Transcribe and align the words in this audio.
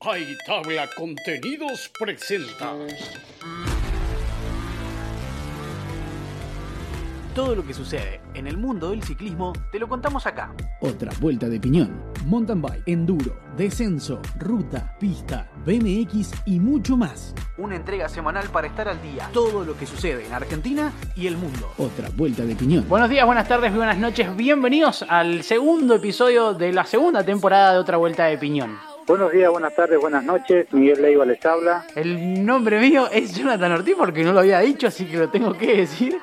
Hay 0.00 0.36
Tabla 0.46 0.88
Contenidos 0.96 1.90
presenta. 1.98 2.72
Todo 7.34 7.56
lo 7.56 7.66
que 7.66 7.74
sucede 7.74 8.20
en 8.34 8.46
el 8.46 8.56
mundo 8.56 8.90
del 8.90 9.02
ciclismo 9.02 9.52
te 9.72 9.80
lo 9.80 9.88
contamos 9.88 10.24
acá. 10.24 10.54
Otra 10.80 11.10
vuelta 11.20 11.48
de 11.48 11.58
piñón, 11.58 12.00
mountain 12.26 12.62
bike, 12.62 12.84
enduro, 12.86 13.40
descenso, 13.56 14.22
ruta, 14.38 14.96
pista, 15.00 15.50
BMX 15.66 16.30
y 16.46 16.60
mucho 16.60 16.96
más. 16.96 17.34
Una 17.56 17.74
entrega 17.74 18.08
semanal 18.08 18.48
para 18.50 18.68
estar 18.68 18.86
al 18.88 19.02
día. 19.02 19.28
Todo 19.32 19.64
lo 19.64 19.76
que 19.76 19.86
sucede 19.86 20.24
en 20.24 20.32
Argentina 20.32 20.92
y 21.16 21.26
el 21.26 21.36
mundo. 21.36 21.72
Otra 21.76 22.08
vuelta 22.14 22.44
de 22.44 22.54
piñón. 22.54 22.88
Buenos 22.88 23.10
días, 23.10 23.26
buenas 23.26 23.48
tardes, 23.48 23.74
buenas 23.74 23.98
noches. 23.98 24.36
Bienvenidos 24.36 25.04
al 25.08 25.42
segundo 25.42 25.96
episodio 25.96 26.54
de 26.54 26.72
la 26.72 26.84
segunda 26.84 27.24
temporada 27.24 27.72
de 27.72 27.78
Otra 27.80 27.96
Vuelta 27.96 28.26
de 28.26 28.38
Piñón. 28.38 28.87
Buenos 29.08 29.32
días, 29.32 29.50
buenas 29.50 29.74
tardes, 29.74 29.98
buenas 29.98 30.22
noches. 30.22 30.66
Miguel 30.70 31.00
Leiva 31.00 31.24
les 31.24 31.42
habla. 31.46 31.86
El 31.94 32.44
nombre 32.44 32.78
mío 32.78 33.08
es 33.10 33.34
Jonathan 33.34 33.72
Ortiz 33.72 33.94
porque 33.96 34.22
no 34.22 34.34
lo 34.34 34.40
había 34.40 34.60
dicho, 34.60 34.86
así 34.86 35.06
que 35.06 35.16
lo 35.16 35.30
tengo 35.30 35.54
que 35.54 35.78
decir. 35.78 36.18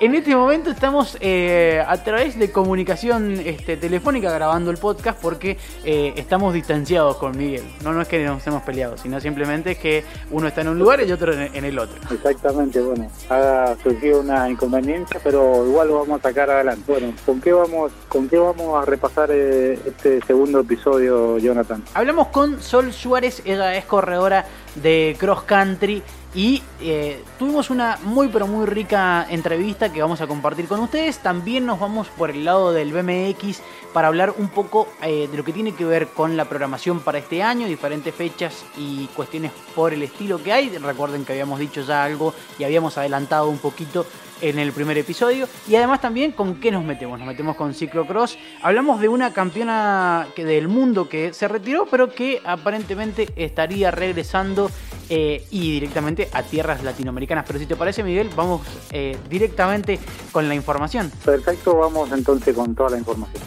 En 0.00 0.16
este 0.16 0.34
momento 0.34 0.70
estamos 0.70 1.16
eh, 1.20 1.80
a 1.86 1.96
través 2.02 2.36
de 2.36 2.50
comunicación 2.50 3.34
este, 3.34 3.76
telefónica 3.76 4.32
grabando 4.32 4.72
el 4.72 4.78
podcast 4.78 5.20
porque 5.22 5.56
eh, 5.84 6.12
estamos 6.16 6.52
distanciados 6.52 7.18
con 7.18 7.38
Miguel. 7.38 7.62
No, 7.84 7.92
no 7.92 8.02
es 8.02 8.08
que 8.08 8.24
nos 8.24 8.44
hemos 8.48 8.64
peleado, 8.64 8.96
sino 8.96 9.20
simplemente 9.20 9.72
es 9.72 9.78
que 9.78 10.02
uno 10.32 10.48
está 10.48 10.62
en 10.62 10.68
un 10.68 10.78
lugar 10.80 11.00
y 11.06 11.12
otro 11.12 11.32
en, 11.32 11.64
el 11.64 11.78
otro. 11.78 11.96
Exactamente, 12.12 12.80
bueno, 12.80 13.08
ha 13.30 13.76
surgido 13.80 14.20
una 14.20 14.50
inconveniencia, 14.50 15.20
pero 15.22 15.64
igual 15.68 15.86
lo 15.86 16.00
vamos 16.00 16.18
a 16.18 16.22
sacar 16.22 16.50
adelante. 16.50 16.82
Bueno, 16.88 17.14
¿con 17.24 17.40
qué 17.40 17.52
vamos, 17.52 17.92
con 18.08 18.28
qué 18.28 18.38
vamos 18.38 18.82
a 18.82 18.84
repasar 18.84 19.30
eh, 19.30 19.78
este 19.86 20.20
segundo 20.22 20.58
episodio, 20.58 21.38
Jonathan? 21.38 21.84
Hablamos 21.94 22.23
con 22.28 22.62
Sol 22.62 22.92
Suárez, 22.92 23.42
ella 23.44 23.74
es 23.74 23.84
corredora 23.84 24.46
de 24.76 25.16
cross 25.18 25.42
country 25.42 26.02
y 26.34 26.62
eh, 26.80 27.22
tuvimos 27.38 27.70
una 27.70 27.96
muy 28.02 28.26
pero 28.28 28.48
muy 28.48 28.66
rica 28.66 29.24
entrevista 29.30 29.92
que 29.92 30.02
vamos 30.02 30.20
a 30.20 30.26
compartir 30.26 30.66
con 30.66 30.80
ustedes. 30.80 31.18
También 31.18 31.64
nos 31.64 31.78
vamos 31.78 32.08
por 32.08 32.30
el 32.30 32.44
lado 32.44 32.72
del 32.72 32.92
BMX 32.92 33.62
para 33.92 34.08
hablar 34.08 34.34
un 34.36 34.48
poco 34.48 34.88
eh, 35.02 35.28
de 35.30 35.36
lo 35.36 35.44
que 35.44 35.52
tiene 35.52 35.74
que 35.74 35.84
ver 35.84 36.08
con 36.08 36.36
la 36.36 36.46
programación 36.46 37.00
para 37.00 37.18
este 37.18 37.42
año, 37.42 37.68
diferentes 37.68 38.12
fechas 38.12 38.64
y 38.76 39.06
cuestiones 39.14 39.52
por 39.76 39.94
el 39.94 40.02
estilo 40.02 40.42
que 40.42 40.52
hay. 40.52 40.76
Recuerden 40.76 41.24
que 41.24 41.32
habíamos 41.32 41.60
dicho 41.60 41.82
ya 41.82 42.02
algo 42.02 42.34
y 42.58 42.64
habíamos 42.64 42.98
adelantado 42.98 43.48
un 43.48 43.58
poquito 43.58 44.04
en 44.40 44.58
el 44.58 44.72
primer 44.72 44.98
episodio. 44.98 45.48
Y 45.68 45.76
además 45.76 46.00
también 46.00 46.32
con 46.32 46.60
qué 46.60 46.70
nos 46.70 46.84
metemos. 46.84 47.18
Nos 47.18 47.28
metemos 47.28 47.56
con 47.56 47.74
ciclocross. 47.74 48.38
Hablamos 48.62 49.00
de 49.00 49.08
una 49.08 49.32
campeona 49.32 50.28
que, 50.34 50.44
del 50.44 50.68
mundo 50.68 51.08
que 51.08 51.32
se 51.32 51.48
retiró, 51.48 51.86
pero 51.90 52.12
que 52.12 52.40
aparentemente 52.44 53.28
estaría 53.36 53.90
regresando 53.90 54.70
eh, 55.08 55.46
y 55.50 55.72
directamente 55.72 56.28
a 56.32 56.42
tierras 56.42 56.82
latinoamericanas. 56.82 57.44
Pero 57.46 57.58
si 57.58 57.66
te 57.66 57.76
parece, 57.76 58.02
Miguel, 58.02 58.30
vamos 58.34 58.62
eh, 58.90 59.16
directamente 59.28 59.98
con 60.32 60.48
la 60.48 60.54
información. 60.54 61.10
Perfecto, 61.24 61.76
vamos 61.76 62.10
entonces 62.12 62.54
con 62.54 62.74
toda 62.74 62.90
la 62.90 62.98
información. 62.98 63.42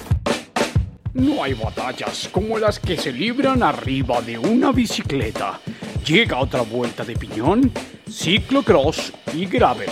No 1.14 1.44
hay 1.44 1.56
batallas 1.56 2.30
como 2.32 2.60
las 2.60 2.80
que 2.80 2.96
se 2.96 3.12
libran 3.12 3.64
arriba 3.64 4.22
de 4.22 4.38
una 4.38 4.72
bicicleta. 4.72 5.60
Llega 6.06 6.38
otra 6.38 6.62
vuelta 6.62 7.04
de 7.04 7.16
piñón, 7.16 7.72
ciclocross 8.08 9.12
y 9.34 9.48
gravel. 9.48 9.90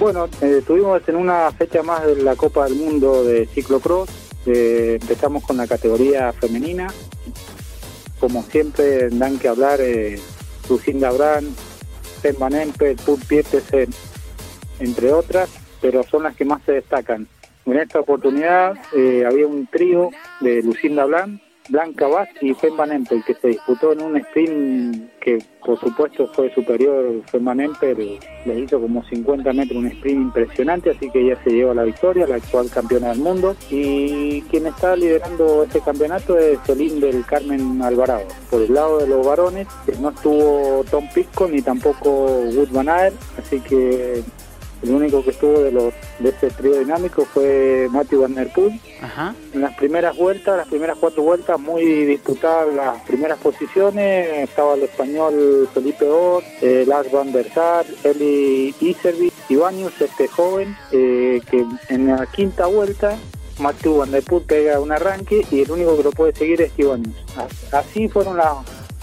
Bueno, 0.00 0.30
eh, 0.40 0.56
estuvimos 0.60 1.06
en 1.08 1.16
una 1.16 1.52
fecha 1.52 1.82
más 1.82 2.06
de 2.06 2.22
la 2.22 2.34
Copa 2.34 2.64
del 2.64 2.76
Mundo 2.76 3.22
de 3.22 3.44
ciclocross. 3.44 4.08
Eh, 4.46 4.96
empezamos 4.98 5.44
con 5.44 5.58
la 5.58 5.66
categoría 5.66 6.32
femenina. 6.32 6.86
Como 8.18 8.42
siempre 8.44 9.10
dan 9.10 9.38
que 9.38 9.48
hablar 9.48 9.78
eh, 9.82 10.18
Lucinda 10.70 11.10
Brand, 11.10 11.54
Sten 12.16 12.34
Van 12.38 12.54
Empel, 12.54 12.96
Put 12.96 13.26
Pietersen, 13.26 13.90
entre 14.78 15.12
otras, 15.12 15.50
pero 15.82 16.02
son 16.04 16.22
las 16.22 16.34
que 16.34 16.46
más 16.46 16.62
se 16.64 16.72
destacan. 16.72 17.28
En 17.66 17.78
esta 17.78 18.00
oportunidad 18.00 18.78
eh, 18.96 19.26
había 19.26 19.46
un 19.46 19.66
trío 19.66 20.08
de 20.40 20.62
Lucinda 20.62 21.04
Blanc, 21.04 21.42
Blanca 21.68 22.08
Vaz 22.08 22.28
y 22.40 22.52
Van 22.76 22.92
Empel, 22.92 23.22
que 23.24 23.34
se 23.34 23.48
disputó 23.48 23.92
en 23.92 24.02
un 24.02 24.16
sprint 24.16 25.10
que 25.20 25.38
por 25.64 25.78
supuesto 25.78 26.26
fue 26.28 26.52
superior. 26.54 27.22
Van 27.40 27.60
Empel 27.60 28.18
le 28.44 28.58
hizo 28.58 28.80
como 28.80 29.04
50 29.04 29.52
metros 29.52 29.78
un 29.78 29.86
sprint 29.86 30.20
impresionante, 30.20 30.90
así 30.90 31.10
que 31.10 31.20
ella 31.20 31.38
se 31.44 31.50
lleva 31.50 31.74
la 31.74 31.84
victoria, 31.84 32.26
la 32.26 32.36
actual 32.36 32.70
campeona 32.70 33.10
del 33.10 33.18
mundo. 33.18 33.54
Y 33.70 34.42
quien 34.42 34.66
está 34.66 34.96
liderando 34.96 35.64
este 35.64 35.80
campeonato 35.80 36.38
es 36.38 36.58
Celine 36.64 37.00
del 37.00 37.24
Carmen 37.24 37.80
Alvarado. 37.82 38.26
Por 38.50 38.62
el 38.62 38.74
lado 38.74 38.98
de 38.98 39.06
los 39.06 39.24
varones, 39.24 39.68
no 40.00 40.10
estuvo 40.10 40.84
Tom 40.90 41.08
Pisco 41.14 41.48
ni 41.48 41.62
tampoco 41.62 42.26
Wood 42.26 42.70
Van 42.72 42.88
así 42.88 43.60
que 43.60 44.22
el 44.82 44.90
único 44.90 45.22
que 45.22 45.30
estuvo 45.30 45.60
de 45.60 45.72
los 45.72 45.92
de 46.18 46.30
ese 46.30 46.50
trío 46.50 46.78
dinámico 46.78 47.24
fue 47.24 47.88
Matthew 47.90 48.22
Van 48.22 48.34
Der 48.34 48.52
Poel. 48.52 48.80
En 49.52 49.60
las 49.60 49.74
primeras 49.74 50.16
vueltas, 50.16 50.56
las 50.56 50.68
primeras 50.68 50.96
cuatro 50.98 51.22
vueltas, 51.22 51.58
muy 51.58 51.84
disputadas 52.04 52.74
las 52.74 53.02
primeras 53.02 53.38
posiciones. 53.38 54.48
Estaba 54.48 54.74
el 54.74 54.82
español 54.84 55.68
Felipe 55.72 56.08
Ott, 56.08 56.44
eh, 56.62 56.84
Lars 56.86 57.10
Van 57.12 57.32
der 57.32 57.52
Sar, 57.52 57.84
Eli 58.04 58.74
Iservi, 58.80 59.32
Ivanius, 59.48 60.00
este 60.00 60.28
joven, 60.28 60.76
eh, 60.92 61.40
que 61.50 61.64
en 61.88 62.06
la 62.08 62.26
quinta 62.26 62.66
vuelta 62.66 63.16
Matthew 63.58 63.98
Van 63.98 64.10
Der 64.10 64.22
Poel 64.22 64.44
pega 64.44 64.80
un 64.80 64.92
arranque 64.92 65.44
y 65.50 65.62
el 65.62 65.70
único 65.70 65.96
que 65.96 66.02
lo 66.04 66.10
puede 66.12 66.34
seguir 66.34 66.62
es 66.62 66.72
Ivanius. 66.78 67.16
Así 67.72 68.08
fueron 68.08 68.36
las, 68.36 68.56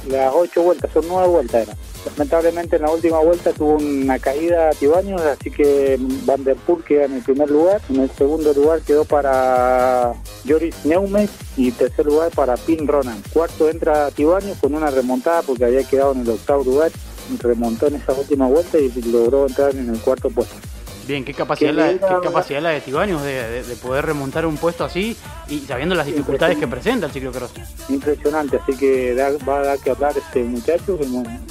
las 0.08 0.34
ocho 0.34 0.64
vueltas, 0.64 0.92
son 0.92 1.06
nueve 1.08 1.28
vueltas 1.28 1.68
eran. 1.68 1.87
Lamentablemente 2.16 2.78
en 2.78 2.82
la 2.84 2.92
última 2.92 3.20
vuelta 3.20 3.52
tuvo 3.52 3.76
una 3.76 4.18
caída 4.20 4.70
a 4.70 4.72
Tibaños, 4.72 5.22
así 5.22 5.52
que 5.52 5.98
Van 6.26 6.44
der 6.44 6.56
Poel 6.56 6.84
queda 6.84 7.06
en 7.06 7.14
el 7.14 7.22
primer 7.22 7.50
lugar. 7.50 7.82
En 7.90 8.00
el 8.00 8.10
segundo 8.12 8.54
lugar 8.54 8.82
quedó 8.82 9.04
para 9.06 10.14
Joris 10.48 10.86
Neumes 10.86 11.30
y 11.58 11.72
tercer 11.72 12.06
lugar 12.06 12.32
para 12.32 12.56
Pin 12.56 12.88
Ronan. 12.88 13.22
Cuarto 13.34 13.70
entra 13.70 14.10
Tibaños 14.12 14.58
con 14.60 14.74
una 14.74 14.90
remontada 14.90 15.42
porque 15.42 15.66
había 15.66 15.84
quedado 15.84 16.14
en 16.14 16.22
el 16.22 16.30
octavo 16.30 16.64
lugar. 16.64 16.92
Remontó 17.40 17.88
en 17.88 17.96
esa 17.96 18.14
última 18.14 18.48
vuelta 18.48 18.78
y 18.78 18.90
logró 19.02 19.48
entrar 19.48 19.76
en 19.76 19.90
el 19.90 20.00
cuarto 20.00 20.30
puesto. 20.30 20.56
Bien, 21.08 21.24
qué 21.24 21.34
capacidad, 21.34 21.74
la, 21.74 21.94
qué 21.94 22.00
capacidad 22.22 22.62
la 22.62 22.72
de 22.72 22.82
Tibanius 22.82 23.24
de, 23.24 23.64
poder 23.82 24.06
remontar 24.06 24.46
un 24.46 24.58
puesto 24.58 24.84
así 24.84 25.16
y 25.48 25.60
sabiendo 25.60 25.96
las 25.96 26.06
dificultades 26.06 26.58
que 26.58 26.68
presenta 26.68 27.06
el 27.06 27.14
ciclocross. 27.14 27.52
Impresionante, 27.88 28.58
así 28.58 28.76
que 28.76 29.16
va 29.48 29.60
a 29.60 29.64
dar 29.64 29.80
que 29.80 29.92
hablar 29.92 30.18
este 30.18 30.44
muchacho, 30.44 30.98
que 30.98 31.06
es 31.06 31.10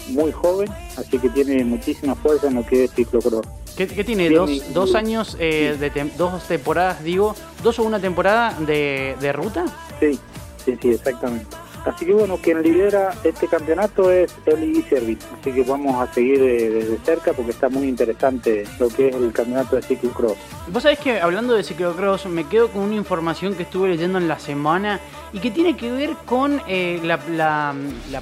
muy, 0.09 0.31
joven, 0.31 0.69
así 0.99 1.19
que 1.19 1.31
tiene 1.31 1.65
muchísima 1.65 2.15
fuerza 2.15 2.49
en 2.49 2.57
lo 2.57 2.67
que 2.67 2.85
es 2.85 2.93
ciclocross. 2.93 3.47
¿Qué, 3.77 3.87
tiene? 3.87 4.29
¿Dos, 4.31 4.75
dos 4.75 4.95
años, 4.95 5.37
eh, 5.41 5.77
de 5.79 6.11
dos 6.17 6.47
temporadas, 6.47 7.03
digo, 7.03 7.35
dos 7.63 7.79
o 7.79 7.83
una 7.83 8.01
temporada 8.01 8.55
de, 8.61 9.17
de 9.21 9.33
ruta? 9.33 9.65
Sí, 10.01 10.19
sí, 10.65 10.79
sí, 10.81 10.91
exactamente. 10.91 11.57
Así 11.87 12.05
que 12.05 12.13
bueno, 12.13 12.37
quien 12.39 12.63
lidera 12.63 13.15
este 13.23 13.47
campeonato 13.47 14.11
es 14.11 14.35
Eli 14.45 14.83
Service. 14.83 15.25
Así 15.41 15.53
que 15.53 15.63
vamos 15.63 15.95
a 16.03 16.13
seguir 16.13 16.41
desde 16.41 16.99
cerca 16.99 17.33
porque 17.33 17.53
está 17.53 17.69
muy 17.69 17.87
interesante 17.87 18.65
lo 18.81 18.89
que 18.89 19.09
es 19.09 19.15
el 19.15 19.33
campeonato 19.33 19.77
de 19.77 19.83
ciclocross. 19.83 20.37
Vos 20.67 20.83
sabés 20.83 20.99
que 20.99 21.21
hablando 21.21 21.55
de 21.55 21.63
ciclocross 21.63 22.27
me 22.27 22.49
quedo 22.49 22.69
con 22.73 22.83
una 22.83 22.97
información 22.97 23.55
que 23.55 23.63
estuve 23.63 23.89
leyendo 23.89 24.19
en 24.19 24.27
la 24.27 24.41
semana 24.41 24.99
y 25.33 25.39
que 25.39 25.53
tiene 25.53 25.77
que 25.77 25.93
ver 25.93 26.11
con 26.25 26.61
eh, 26.67 27.01
la, 27.05 27.75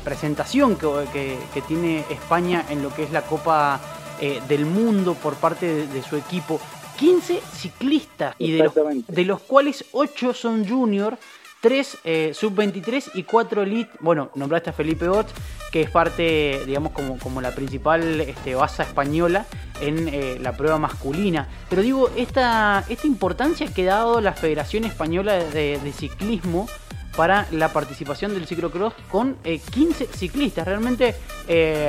presentación 0.04 0.76
que, 0.76 1.38
tiene 1.66 2.04
España 2.10 2.66
en 2.68 2.82
lo 2.82 2.94
que 2.94 3.04
es 3.04 3.12
la 3.12 3.22
Copa 3.22 3.80
eh, 4.20 4.42
del 4.46 4.66
Mundo 4.66 5.14
por 5.14 5.36
parte 5.36 5.86
de, 5.86 6.02
su 6.02 6.16
equipo. 6.16 6.60
15 6.98 7.40
ciclistas 7.52 8.36
y 8.38 8.52
de 8.52 8.64
los, 8.64 8.74
de 9.08 9.24
los 9.24 9.40
cuales 9.40 9.84
8 9.90 10.32
son 10.32 10.68
junior 10.68 11.18
3 11.64 11.98
eh, 12.04 12.32
sub-23 12.34 13.12
y 13.14 13.22
4 13.22 13.62
elite. 13.62 13.90
Bueno, 14.00 14.30
nombraste 14.34 14.68
a 14.68 14.74
Felipe 14.74 15.08
Ott, 15.08 15.28
que 15.72 15.80
es 15.80 15.88
parte, 15.88 16.60
digamos, 16.66 16.92
como, 16.92 17.18
como 17.18 17.40
la 17.40 17.52
principal 17.52 18.20
este, 18.20 18.54
base 18.54 18.82
española 18.82 19.46
en 19.80 20.08
eh, 20.08 20.38
la 20.42 20.58
prueba 20.58 20.78
masculina. 20.78 21.48
Pero 21.70 21.80
digo, 21.80 22.10
esta, 22.18 22.84
esta 22.90 23.06
importancia 23.06 23.66
que 23.72 23.88
ha 23.88 23.94
dado 23.94 24.20
la 24.20 24.34
Federación 24.34 24.84
Española 24.84 25.42
de, 25.42 25.80
Ciclismo 25.96 26.68
para 27.16 27.46
la 27.50 27.72
participación 27.72 28.34
del 28.34 28.46
ciclocross 28.46 28.92
con 29.10 29.36
15 29.42 30.04
eh, 30.04 30.08
ciclistas. 30.14 30.66
Realmente 30.66 31.14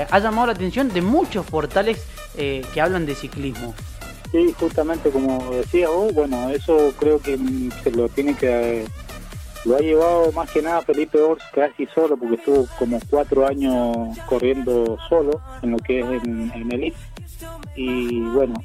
ha 0.09 0.19
llamado 0.19 0.47
la 0.47 0.53
atención 0.53 0.88
de 0.88 1.01
muchos 1.01 1.45
portales 1.47 2.01
que 2.33 2.81
hablan 2.81 3.05
de 3.05 3.13
ciclismo. 3.13 3.75
Sí, 4.31 4.55
justamente 4.57 5.09
como 5.09 5.51
decía 5.51 5.89
vos, 5.89 6.13
bueno, 6.13 6.50
eso 6.50 6.94
creo 6.97 7.19
que 7.19 7.38
se 7.83 7.91
lo 7.91 8.07
tiene 8.07 8.35
que 8.35 8.85
lo 9.65 9.75
ha 9.75 9.79
llevado 9.79 10.31
más 10.31 10.50
que 10.51 10.62
nada 10.62 10.81
Felipe 10.81 11.19
Ors 11.21 11.44
casi 11.53 11.85
solo, 11.88 12.17
porque 12.17 12.35
estuvo 12.35 12.67
como 12.77 13.00
cuatro 13.09 13.47
años 13.47 13.95
corriendo 14.27 14.97
solo 15.09 15.41
en 15.62 15.71
lo 15.71 15.77
que 15.77 16.00
es 16.00 16.23
en, 16.23 16.51
en 16.53 16.71
Elite. 16.71 16.97
Y 17.75 18.21
bueno, 18.21 18.56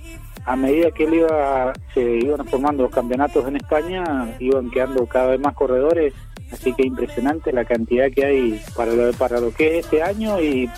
a 0.44 0.56
medida 0.56 0.90
que 0.90 1.04
él 1.04 1.14
iba, 1.14 1.72
se 1.94 2.02
iban 2.02 2.46
formando 2.46 2.84
los 2.84 2.92
campeonatos 2.92 3.46
en 3.48 3.56
España, 3.56 4.36
iban 4.38 4.70
quedando 4.70 5.06
cada 5.06 5.30
vez 5.30 5.40
más 5.40 5.54
corredores 5.54 6.14
así 6.52 6.72
que 6.74 6.86
impresionante 6.86 7.52
la 7.52 7.64
cantidad 7.64 8.10
que 8.10 8.24
hay 8.24 8.60
para 8.74 8.92
lo, 8.92 9.12
para 9.12 9.40
lo 9.40 9.52
que 9.52 9.78
es 9.78 9.84
este 9.84 10.02
año 10.02 10.40
y 10.40 10.68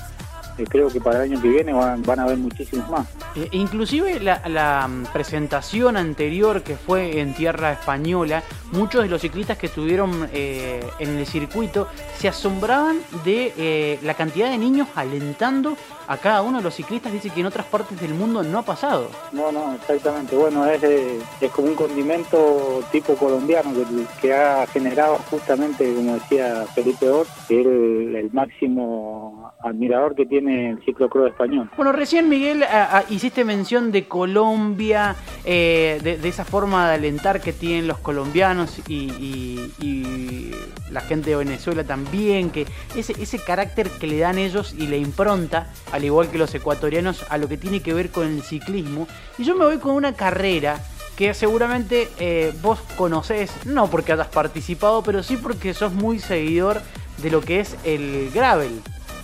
eh, 0.59 0.65
creo 0.69 0.89
que 0.89 1.01
para 1.01 1.25
el 1.25 1.33
año 1.33 1.43
que 1.43 1.49
viene 1.49 1.73
van, 1.73 2.03
van 2.03 2.21
a 2.21 2.25
haber 2.25 2.39
muchísimos 2.39 2.89
más. 2.89 3.09
Eh, 3.35 3.49
inclusive 3.53 4.21
la, 4.21 4.43
la, 4.47 4.87
mm, 4.87 5.07
presentación 5.13 5.97
anterior 5.97 6.63
que 6.63 6.77
fue 6.77 7.21
en 7.21 7.35
tierra 7.35 7.73
española, 7.73 8.43
muchos 8.73 9.03
de 9.03 9.09
los 9.09 9.21
ciclistas 9.21 9.57
que 9.57 9.67
estuvieron 9.67 10.29
eh, 10.33 10.85
en 10.99 11.19
el 11.19 11.27
circuito 11.27 11.89
se 12.19 12.29
asombraban 12.29 12.99
de 13.25 13.53
eh, 13.57 13.99
la 14.03 14.15
cantidad 14.15 14.51
de 14.51 14.59
niños 14.59 14.89
alentando 14.95 15.77
a 16.09 16.17
cada 16.19 16.43
uno 16.43 16.59
de 16.59 16.65
los 16.65 16.75
ciclistas. 16.75 17.13
Dice 17.13 17.31
que 17.31 17.41
en 17.41 17.47
otras 17.47 17.67
partes 17.67 18.01
del 18.01 18.13
mundo 18.15 18.43
no 18.43 18.59
ha 18.59 18.63
pasado. 18.63 19.09
No, 19.33 19.51
no, 19.51 19.75
exactamente. 19.75 20.37
Bueno, 20.37 20.67
es, 20.67 20.83
es 20.83 21.51
como 21.53 21.69
un 21.69 21.75
condimento 21.75 22.83
tipo 22.91 23.15
colombiano 23.15 23.73
que, 23.73 23.85
que 24.21 24.35
ha 24.35 24.67
generado 24.67 25.17
justamente, 25.31 25.95
como 25.95 26.15
decía 26.15 26.67
Felipe 26.75 27.09
Or, 27.09 27.27
que 27.49 27.61
es 27.61 27.67
el, 27.67 28.17
el 28.17 28.33
máximo 28.33 29.53
admirador 29.63 30.15
que 30.15 30.27
tiene 30.27 30.42
el 30.49 30.85
ciclocross 30.85 31.31
español. 31.31 31.71
Bueno, 31.77 31.93
recién 31.93 32.29
Miguel 32.29 32.65
hiciste 33.11 33.45
mención 33.45 33.93
de 33.93 34.07
Colombia, 34.07 35.17
eh, 35.45 35.99
de, 36.03 36.29
esa 36.29 36.45
forma 36.45 36.89
de 36.89 36.95
alentar 36.95 37.41
que 37.41 37.53
tienen 37.53 37.87
los 37.87 37.99
colombianos 37.99 38.81
y, 38.89 40.51
la 40.91 41.01
gente 41.01 41.31
de 41.31 41.37
Venezuela 41.37 41.85
también, 41.85 42.51
que 42.51 42.67
ese, 42.95 43.15
ese 43.15 43.39
carácter 43.39 43.89
que 43.89 44.07
le 44.07 44.19
dan 44.19 44.37
ellos 44.37 44.75
y 44.77 44.87
la 44.89 44.97
impronta, 44.97 45.69
al 45.91 46.05
igual 46.05 46.29
que 46.29 46.37
los 46.37 46.55
ecuatorianos, 46.55 47.25
a 47.31 47.39
lo 47.39 47.49
que 47.49 47.57
tiene 47.57 47.81
que 47.81 47.95
ver 47.95 48.11
con 48.11 48.27
el 48.27 48.43
ciclismo. 48.43 49.09
Y 49.39 49.45
yo 49.45 49.57
me 49.57 49.65
voy 49.65 49.79
con 49.79 49.93
una 49.93 50.13
carrera 50.13 50.79
que 51.17 51.35
seguramente 51.35 52.09
eh, 52.19 52.53
vos 52.63 52.79
conocés, 52.97 53.51
no 53.65 53.89
porque 53.89 54.13
hayas 54.13 54.29
participado, 54.29 55.03
pero 55.03 55.23
sí 55.23 55.37
porque 55.37 55.75
sos 55.75 55.93
muy 55.93 56.19
seguidor 56.19 56.83
de 57.23 57.31
lo 57.31 57.41
que 57.41 57.61
es 57.61 57.77
el 57.85 58.31
gravel. 58.35 58.81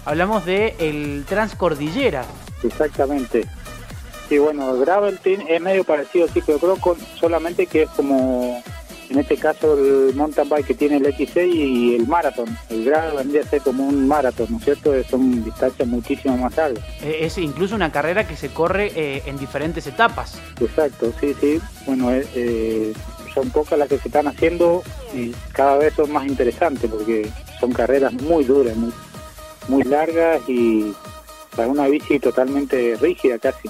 Hablamos 0.08 0.46
de 0.46 0.74
el 0.78 1.26
Transcordillera. 1.28 2.24
Exactamente. 2.64 3.44
Sí, 4.26 4.38
bueno, 4.38 4.74
el 4.74 5.18
es 5.46 5.60
medio 5.60 5.84
parecido 5.84 6.24
al 6.24 6.30
ciclocross, 6.30 6.96
solamente 7.20 7.66
que 7.66 7.82
es 7.82 7.90
como, 7.90 8.62
en 9.10 9.18
este 9.18 9.36
caso, 9.36 9.74
el 9.76 10.14
mountain 10.14 10.48
bike 10.48 10.68
que 10.68 10.72
tiene 10.72 10.96
el 10.96 11.04
X6 11.14 11.54
y 11.54 11.94
el 11.96 12.06
maratón. 12.06 12.56
El 12.70 12.86
gravel 12.86 13.18
vendría 13.18 13.42
a 13.42 13.48
ser 13.48 13.60
como 13.60 13.86
un 13.86 14.08
maratón, 14.08 14.46
¿no 14.48 14.56
es 14.56 14.64
cierto? 14.64 14.94
Son 15.10 15.44
distancias 15.44 15.86
muchísimo 15.86 16.38
más 16.38 16.56
largas. 16.56 16.82
Eh, 17.02 17.18
Es 17.20 17.36
incluso 17.36 17.74
una 17.74 17.92
carrera 17.92 18.26
que 18.26 18.36
se 18.36 18.48
corre 18.48 18.90
eh, 18.96 19.22
en 19.26 19.36
diferentes 19.36 19.86
etapas. 19.86 20.40
Exacto, 20.58 21.12
sí, 21.20 21.36
sí. 21.38 21.60
Bueno, 21.84 22.10
eh, 22.12 22.26
eh, 22.34 22.94
son 23.34 23.50
pocas 23.50 23.78
las 23.78 23.88
que 23.90 23.98
se 23.98 24.08
están 24.08 24.26
haciendo 24.26 24.82
y 25.14 25.32
cada 25.52 25.76
vez 25.76 25.92
son 25.92 26.10
más 26.10 26.26
interesantes 26.26 26.90
porque 26.90 27.28
son 27.60 27.72
carreras 27.72 28.14
muy 28.14 28.44
duras, 28.44 28.74
muy, 28.74 28.90
muy 29.68 29.84
largas 29.84 30.40
y 30.48 30.92
para 31.54 31.68
una 31.68 31.86
bici 31.86 32.18
totalmente 32.18 32.96
rígida 33.00 33.38
casi. 33.38 33.68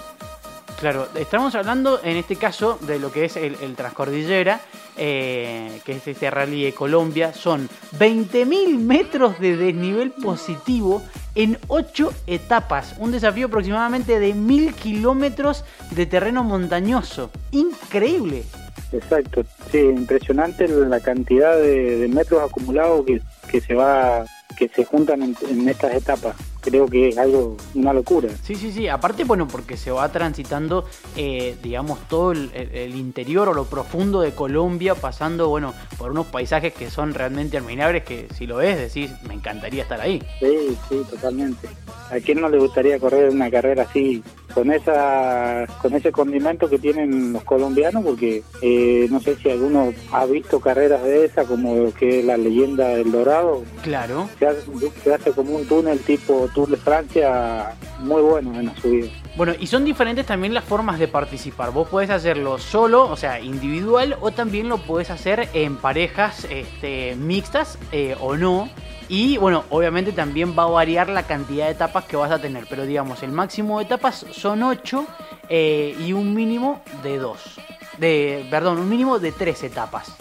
Claro, 0.81 1.09
estamos 1.17 1.57
hablando 1.57 2.01
en 2.05 2.17
este 2.17 2.37
caso 2.37 2.79
de 2.83 3.01
lo 3.01 3.11
que 3.11 3.25
es 3.25 3.37
el, 3.37 3.57
el 3.63 3.75
Transcordillera, 3.75 4.61
eh, 4.97 5.81
que 5.85 5.93
es 5.93 6.07
este 6.07 6.31
rally 6.31 6.63
de 6.63 6.73
Colombia. 6.73 7.33
Son 7.33 7.69
20.000 7.99 8.79
metros 8.79 9.41
de 9.41 9.57
desnivel 9.57 10.13
positivo 10.13 11.03
en 11.35 11.59
8 11.67 12.13
etapas. 12.29 12.95
Un 12.99 13.11
desafío 13.11 13.49
aproximadamente 13.49 14.21
de 14.21 14.33
1.000 14.37 14.73
kilómetros 14.75 15.65
de 15.91 16.07
terreno 16.07 16.45
montañoso. 16.45 17.31
Increíble. 17.51 18.45
Exacto, 18.93 19.45
sí, 19.73 19.79
impresionante 19.79 20.69
la 20.69 21.01
cantidad 21.01 21.57
de, 21.57 21.99
de 21.99 22.09
metros 22.09 22.43
acumulados 22.43 23.05
que, 23.05 23.21
que 23.51 23.61
se 23.61 23.75
va, 23.75 24.25
que 24.59 24.69
se 24.69 24.85
juntan 24.85 25.23
en, 25.23 25.37
en 25.49 25.69
estas 25.69 25.95
etapas. 25.95 26.35
Creo 26.69 26.87
que 26.87 27.09
es 27.09 27.19
algo, 27.19 27.57
una 27.75 27.95
locura. 27.95 28.29
Sí, 28.43 28.55
sí, 28.55 28.71
sí. 28.73 28.89
Aparte, 28.89 29.25
bueno, 29.25 29.49
porque 29.49 29.79
se 29.79 29.91
va 29.91 30.11
transitando, 30.13 30.85
eh, 31.17 31.57
digamos, 31.63 31.99
todo 32.09 32.33
el, 32.33 32.95
interior 32.95 33.49
o 33.49 33.55
lo 33.55 33.65
profundo 33.65 34.21
de 34.21 34.33
Colombia, 34.33 34.95
pasando, 34.95 35.49
bueno, 35.49 35.73
por 35.97 36.11
unos 36.11 36.27
paisajes 36.27 36.75
que 36.75 36.91
son 36.91 37.15
realmente 37.15 37.57
admirables, 37.57 38.05
que 38.05 38.29
si 38.35 38.47
lo 38.47 38.57
ves, 38.57 38.79
decís, 38.79 39.11
me 39.27 39.35
encantaría 39.35 39.83
estar 39.83 40.01
ahí. 40.01 40.23
Sí, 40.41 40.77
sí, 40.89 41.03
totalmente. 41.11 41.69
¿A 42.11 42.21
quién 42.21 42.41
no 42.41 42.49
le 42.49 42.59
gustaría 42.59 42.99
correr 42.99 43.31
una 43.31 43.51
carrera 43.51 43.85
así, 43.85 44.23
con 44.55 44.71
esa, 44.73 45.67
con 45.81 45.95
ese 45.95 46.11
condimento 46.11 46.69
que 46.69 46.79
tienen 46.79 47.33
los 47.33 47.45
colombianos? 47.45 48.05
Porque 48.05 48.43
eh, 48.63 49.07
no 49.11 49.21
sé 49.21 49.37
si 49.37 49.51
alguno 49.51 49.93
ha 50.13 50.27
visto 50.27 50.61
carreras 50.61 51.03
de 51.03 51.27
esa, 51.27 51.45
como 51.45 51.93
que 51.95 52.21
es 52.21 52.25
la 52.25 52.37
leyenda 52.37 52.89
del 52.89 53.13
Dorado. 53.13 53.63
Claro. 53.83 54.29
Se 54.39 54.47
hace, 54.47 54.63
se 55.03 55.15
hace 55.15 55.33
como 55.33 55.57
un 55.57 55.67
túnel 55.67 55.99
tipo 56.01 56.49
Tour 56.59 56.71
de 56.71 56.77
Francia, 56.77 57.77
muy 58.01 58.21
bueno 58.21 58.59
en 58.59 58.67
la 58.67 58.75
subida. 58.75 59.07
Bueno, 59.37 59.53
y 59.61 59.69
son 59.69 59.85
diferentes 59.85 60.27
también 60.27 60.53
las 60.55 60.65
formas 60.65 60.99
de 60.99 61.07
participar. 61.07 61.71
Vos 61.71 61.87
podés 61.87 62.11
hacerlo 62.11 62.59
solo, 62.59 63.07
o 63.07 63.17
sea, 63.17 63.39
individual, 63.39 64.17
o 64.21 64.33
también 64.33 64.69
lo 64.69 64.79
podés 64.79 65.11
hacer 65.11 65.49
en 65.53 65.77
parejas 65.77 66.49
este, 66.51 67.15
mixtas 67.15 67.79
eh, 67.93 68.17
o 68.21 68.37
no. 68.37 68.69
Y 69.09 69.37
bueno, 69.39 69.67
obviamente 69.71 70.11
también 70.11 70.59
va 70.59 70.65
a 70.65 70.67
variar 70.67 71.09
la 71.11 71.29
cantidad 71.29 71.67
de 71.67 71.71
etapas 71.71 72.07
que 72.07 72.17
vas 72.17 72.33
a 72.33 72.41
tener. 72.41 72.67
Pero 72.69 72.87
digamos, 72.87 73.23
el 73.23 73.31
máximo 73.31 73.79
de 73.79 73.85
etapas 73.85 74.27
son 74.33 74.65
8 74.65 75.07
y 75.49 76.13
un 76.13 76.35
mínimo 76.35 76.83
de 77.05 77.19
2. 77.19 77.61
De, 77.99 78.45
perdón, 78.51 78.79
un 78.79 78.89
mínimo 78.89 79.21
de 79.21 79.31
3 79.31 79.63
etapas. 79.63 80.13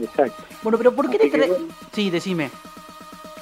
Exacto. 0.00 0.42
Bueno, 0.64 0.76
pero 0.76 0.92
¿por 0.92 1.08
qué 1.08 1.18
Así 1.18 1.30
te 1.30 1.38
que. 1.38 1.56
Sí, 1.92 2.10
decime. 2.10 2.50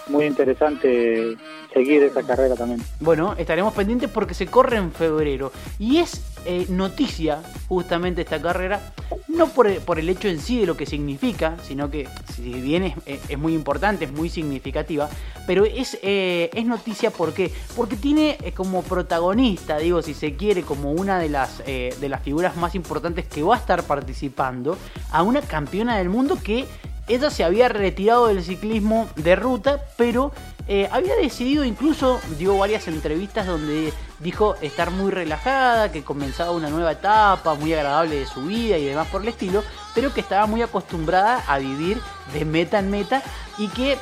Muy 0.09 0.27
interesante 0.27 1.39
seguir 1.75 2.03
esa 2.05 2.23
carrera 2.23 2.55
también. 2.55 2.81
Bueno, 3.00 3.35
estaremos 3.37 3.75
pendientes 3.75 4.09
porque 4.09 4.32
se 4.32 4.47
corre 4.47 4.79
en 4.79 4.93
febrero. 4.93 5.53
Y 5.79 5.99
es 5.99 6.23
eh, 6.47 6.67
noticia 6.71 7.43
justamente 7.69 8.23
esta 8.23 8.41
carrera, 8.41 8.81
no 9.29 9.49
por 9.49 9.67
el, 9.67 9.81
por 9.81 9.99
el 9.99 10.09
hecho 10.09 10.29
en 10.29 10.41
sí 10.41 10.61
de 10.61 10.67
lo 10.67 10.76
que 10.76 10.87
significa, 10.87 11.56
sino 11.62 11.91
que 11.91 12.09
si 12.35 12.53
bien 12.61 12.85
es, 12.85 12.94
eh, 13.06 13.21
es 13.29 13.38
muy 13.38 13.55
importante, 13.55 14.05
es 14.05 14.12
muy 14.12 14.29
significativa, 14.31 15.09
pero 15.47 15.65
es, 15.65 15.99
eh, 16.03 16.50
es 16.55 16.65
noticia 16.65 17.11
¿por 17.11 17.32
qué? 17.32 17.53
porque 17.76 17.97
tiene 17.97 18.38
como 18.56 18.82
protagonista, 18.82 19.79
digo, 19.79 20.03
si 20.03 20.15
se 20.15 20.37
quiere, 20.37 20.62
como 20.62 20.93
una 20.93 21.19
de 21.19 21.29
las, 21.29 21.62
eh, 21.67 21.94
de 22.00 22.09
las 22.09 22.23
figuras 22.23 22.56
más 22.56 22.75
importantes 22.75 23.26
que 23.26 23.43
va 23.43 23.56
a 23.56 23.59
estar 23.59 23.82
participando, 23.85 24.79
a 25.11 25.23
una 25.23 25.41
campeona 25.43 25.99
del 25.99 26.09
mundo 26.09 26.38
que 26.43 26.67
ella 27.06 27.31
se 27.31 27.44
había 27.44 27.69
retirado 27.69 28.29
del 28.29 28.43
ciclismo 28.43 29.09
de 29.17 29.37
ruta, 29.37 29.85
pero 29.97 30.32
eh, 30.66 30.88
había 30.90 31.14
decidido, 31.16 31.64
incluso 31.64 32.21
dio 32.38 32.56
varias 32.56 32.88
entrevistas 32.88 33.47
donde 33.47 33.92
dijo 34.21 34.56
estar 34.62 34.90
muy 34.90 35.11
relajada, 35.11 35.92
que 35.92 36.02
comenzaba 36.02 36.52
una 36.52 36.71
nueva 36.71 36.92
etapa 36.92 37.54
muy 37.54 37.75
agradable 37.75 38.16
de 38.16 38.26
su 38.26 38.47
vida 38.47 38.78
y 38.78 38.85
demás 38.87 39.09
por 39.09 39.23
el 39.23 39.28
estilo, 39.28 39.62
pero 39.94 40.14
que 40.14 40.21
estaba 40.21 40.47
muy 40.47 40.62
acostumbrada 40.62 41.44
a 41.47 41.59
vivir 41.59 42.00
de 42.33 42.44
meta 42.47 42.78
en 42.78 42.90
meta 42.90 43.23
y 43.59 43.68
que 43.68 43.99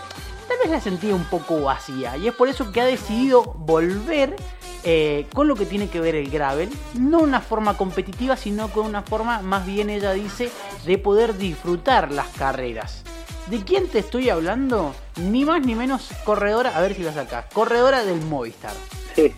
tal 0.46 0.58
vez 0.58 0.70
la 0.70 0.80
sentía 0.80 1.14
un 1.14 1.24
poco 1.24 1.62
vacía. 1.62 2.16
Y 2.16 2.28
es 2.28 2.34
por 2.34 2.48
eso 2.48 2.70
que 2.70 2.80
ha 2.80 2.86
decidido 2.86 3.42
volver 3.42 4.36
eh, 4.84 5.26
con 5.32 5.48
lo 5.48 5.56
que 5.56 5.66
tiene 5.66 5.88
que 5.88 6.00
ver 6.00 6.14
el 6.14 6.30
gravel, 6.30 6.68
no 6.94 7.18
una 7.18 7.40
forma 7.40 7.76
competitiva, 7.76 8.36
sino 8.36 8.68
con 8.68 8.86
una 8.86 9.02
forma, 9.02 9.40
más 9.40 9.64
bien 9.66 9.90
ella 9.90 10.12
dice, 10.12 10.50
de 10.84 10.98
poder 10.98 11.36
disfrutar 11.38 12.12
las 12.12 12.28
carreras. 12.28 13.02
¿De 13.46 13.62
quién 13.64 13.88
te 13.88 13.98
estoy 13.98 14.30
hablando? 14.30 14.94
Ni 15.16 15.44
más 15.44 15.64
ni 15.64 15.74
menos 15.74 16.10
corredora, 16.24 16.76
a 16.76 16.80
ver 16.80 16.94
si 16.94 17.02
la 17.02 17.12
sacas, 17.12 17.46
corredora 17.52 18.04
del 18.04 18.20
Movistar. 18.22 18.72
Sí. 19.16 19.32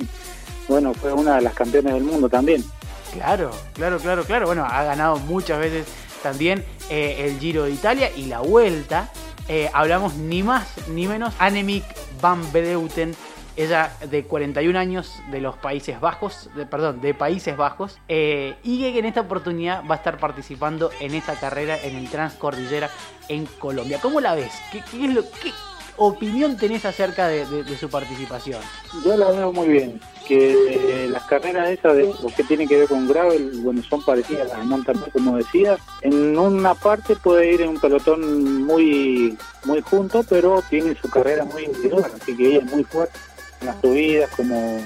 Bueno, 0.69 0.95
fue 0.95 1.13
una 1.13 1.37
de 1.37 1.43
las 1.43 1.55
campeones 1.55 1.95
del 1.95 2.05
mundo 2.05 2.29
también. 2.29 2.65
Claro, 3.13 3.51
claro, 3.75 3.99
claro, 3.99 4.25
claro. 4.25 4.47
Bueno, 4.47 4.65
ha 4.65 4.83
ganado 4.85 5.19
muchas 5.19 5.59
veces 5.59 5.87
también 6.23 6.65
eh, 6.91 7.27
el 7.27 7.39
Giro 7.39 7.65
de 7.65 7.71
Italia 7.71 8.11
y 8.15 8.27
la 8.27 8.41
Vuelta. 8.41 9.11
Eh, 9.49 9.71
hablamos 9.73 10.15
ni 10.15 10.43
más 10.43 10.67
ni 10.89 11.07
menos 11.07 11.35
Annemiek 11.39 11.85
van 12.21 12.51
Bedeuten, 12.53 13.15
ella 13.57 13.93
de 14.11 14.25
41 14.25 14.79
años 14.79 15.21
de 15.31 15.41
los 15.41 15.57
Países 15.57 16.01
Bajos, 16.01 16.51
de, 16.57 16.67
perdón, 16.67 17.01
de 17.01 17.15
Países 17.15 17.57
Bajos, 17.57 17.99
eh, 18.09 18.57
y 18.63 18.81
que 18.93 18.99
en 18.99 19.05
esta 19.05 19.23
oportunidad 19.23 19.83
va 19.89 19.95
a 19.95 19.99
estar 19.99 20.19
participando 20.19 20.91
en 21.01 21.15
esta 21.15 21.35
carrera 21.35 21.79
en 21.83 21.97
el 21.97 22.09
Transcordillera 22.09 22.91
en 23.29 23.47
Colombia. 23.47 23.99
¿Cómo 24.01 24.21
la 24.21 24.35
ves? 24.35 24.53
¿Qué, 24.73 24.79
es 24.79 25.15
lo, 25.15 25.23
qué 25.23 25.53
opinión 25.97 26.57
tenés 26.57 26.85
acerca 26.85 27.29
de, 27.29 27.47
su 27.79 27.89
participación? 27.89 28.61
Yo 29.05 29.17
la 29.17 29.31
veo 29.31 29.53
muy 29.53 29.69
bien, 29.69 30.01
que 30.27 31.05
eh, 31.05 31.09
las 31.09 31.23
carreras 31.25 31.71
esas 31.71 31.97
de 31.97 32.13
lo 32.23 32.29
que 32.37 32.43
tiene 32.43 32.67
que 32.67 32.79
ver 32.79 32.89
con 32.89 33.07
gravel, 33.07 33.61
bueno, 33.63 33.83
son 33.83 34.05
parecidas 34.05 34.51
a 34.53 34.59
las 34.59 34.67
mountain 34.67 34.99
como 35.13 35.37
decía. 35.37 35.79
En 36.03 36.37
una 36.37 36.75
parte 36.75 37.15
puede 37.17 37.53
ir 37.53 37.63
en 37.63 37.71
un 37.71 37.81
pelotón 37.81 38.65
muy 38.65 39.39
muy 39.65 39.81
junto, 39.81 40.25
pero 40.25 40.63
tiene 40.69 40.95
su 40.97 41.09
carrera 41.09 41.45
muy 41.45 41.65
individual, 41.65 42.11
así 42.21 42.37
que 42.37 42.49
ella 42.49 42.59
es 42.59 42.73
muy 42.73 42.85
fuerte 42.85 43.19
las 43.66 43.80
subidas 43.80 44.30
como 44.30 44.80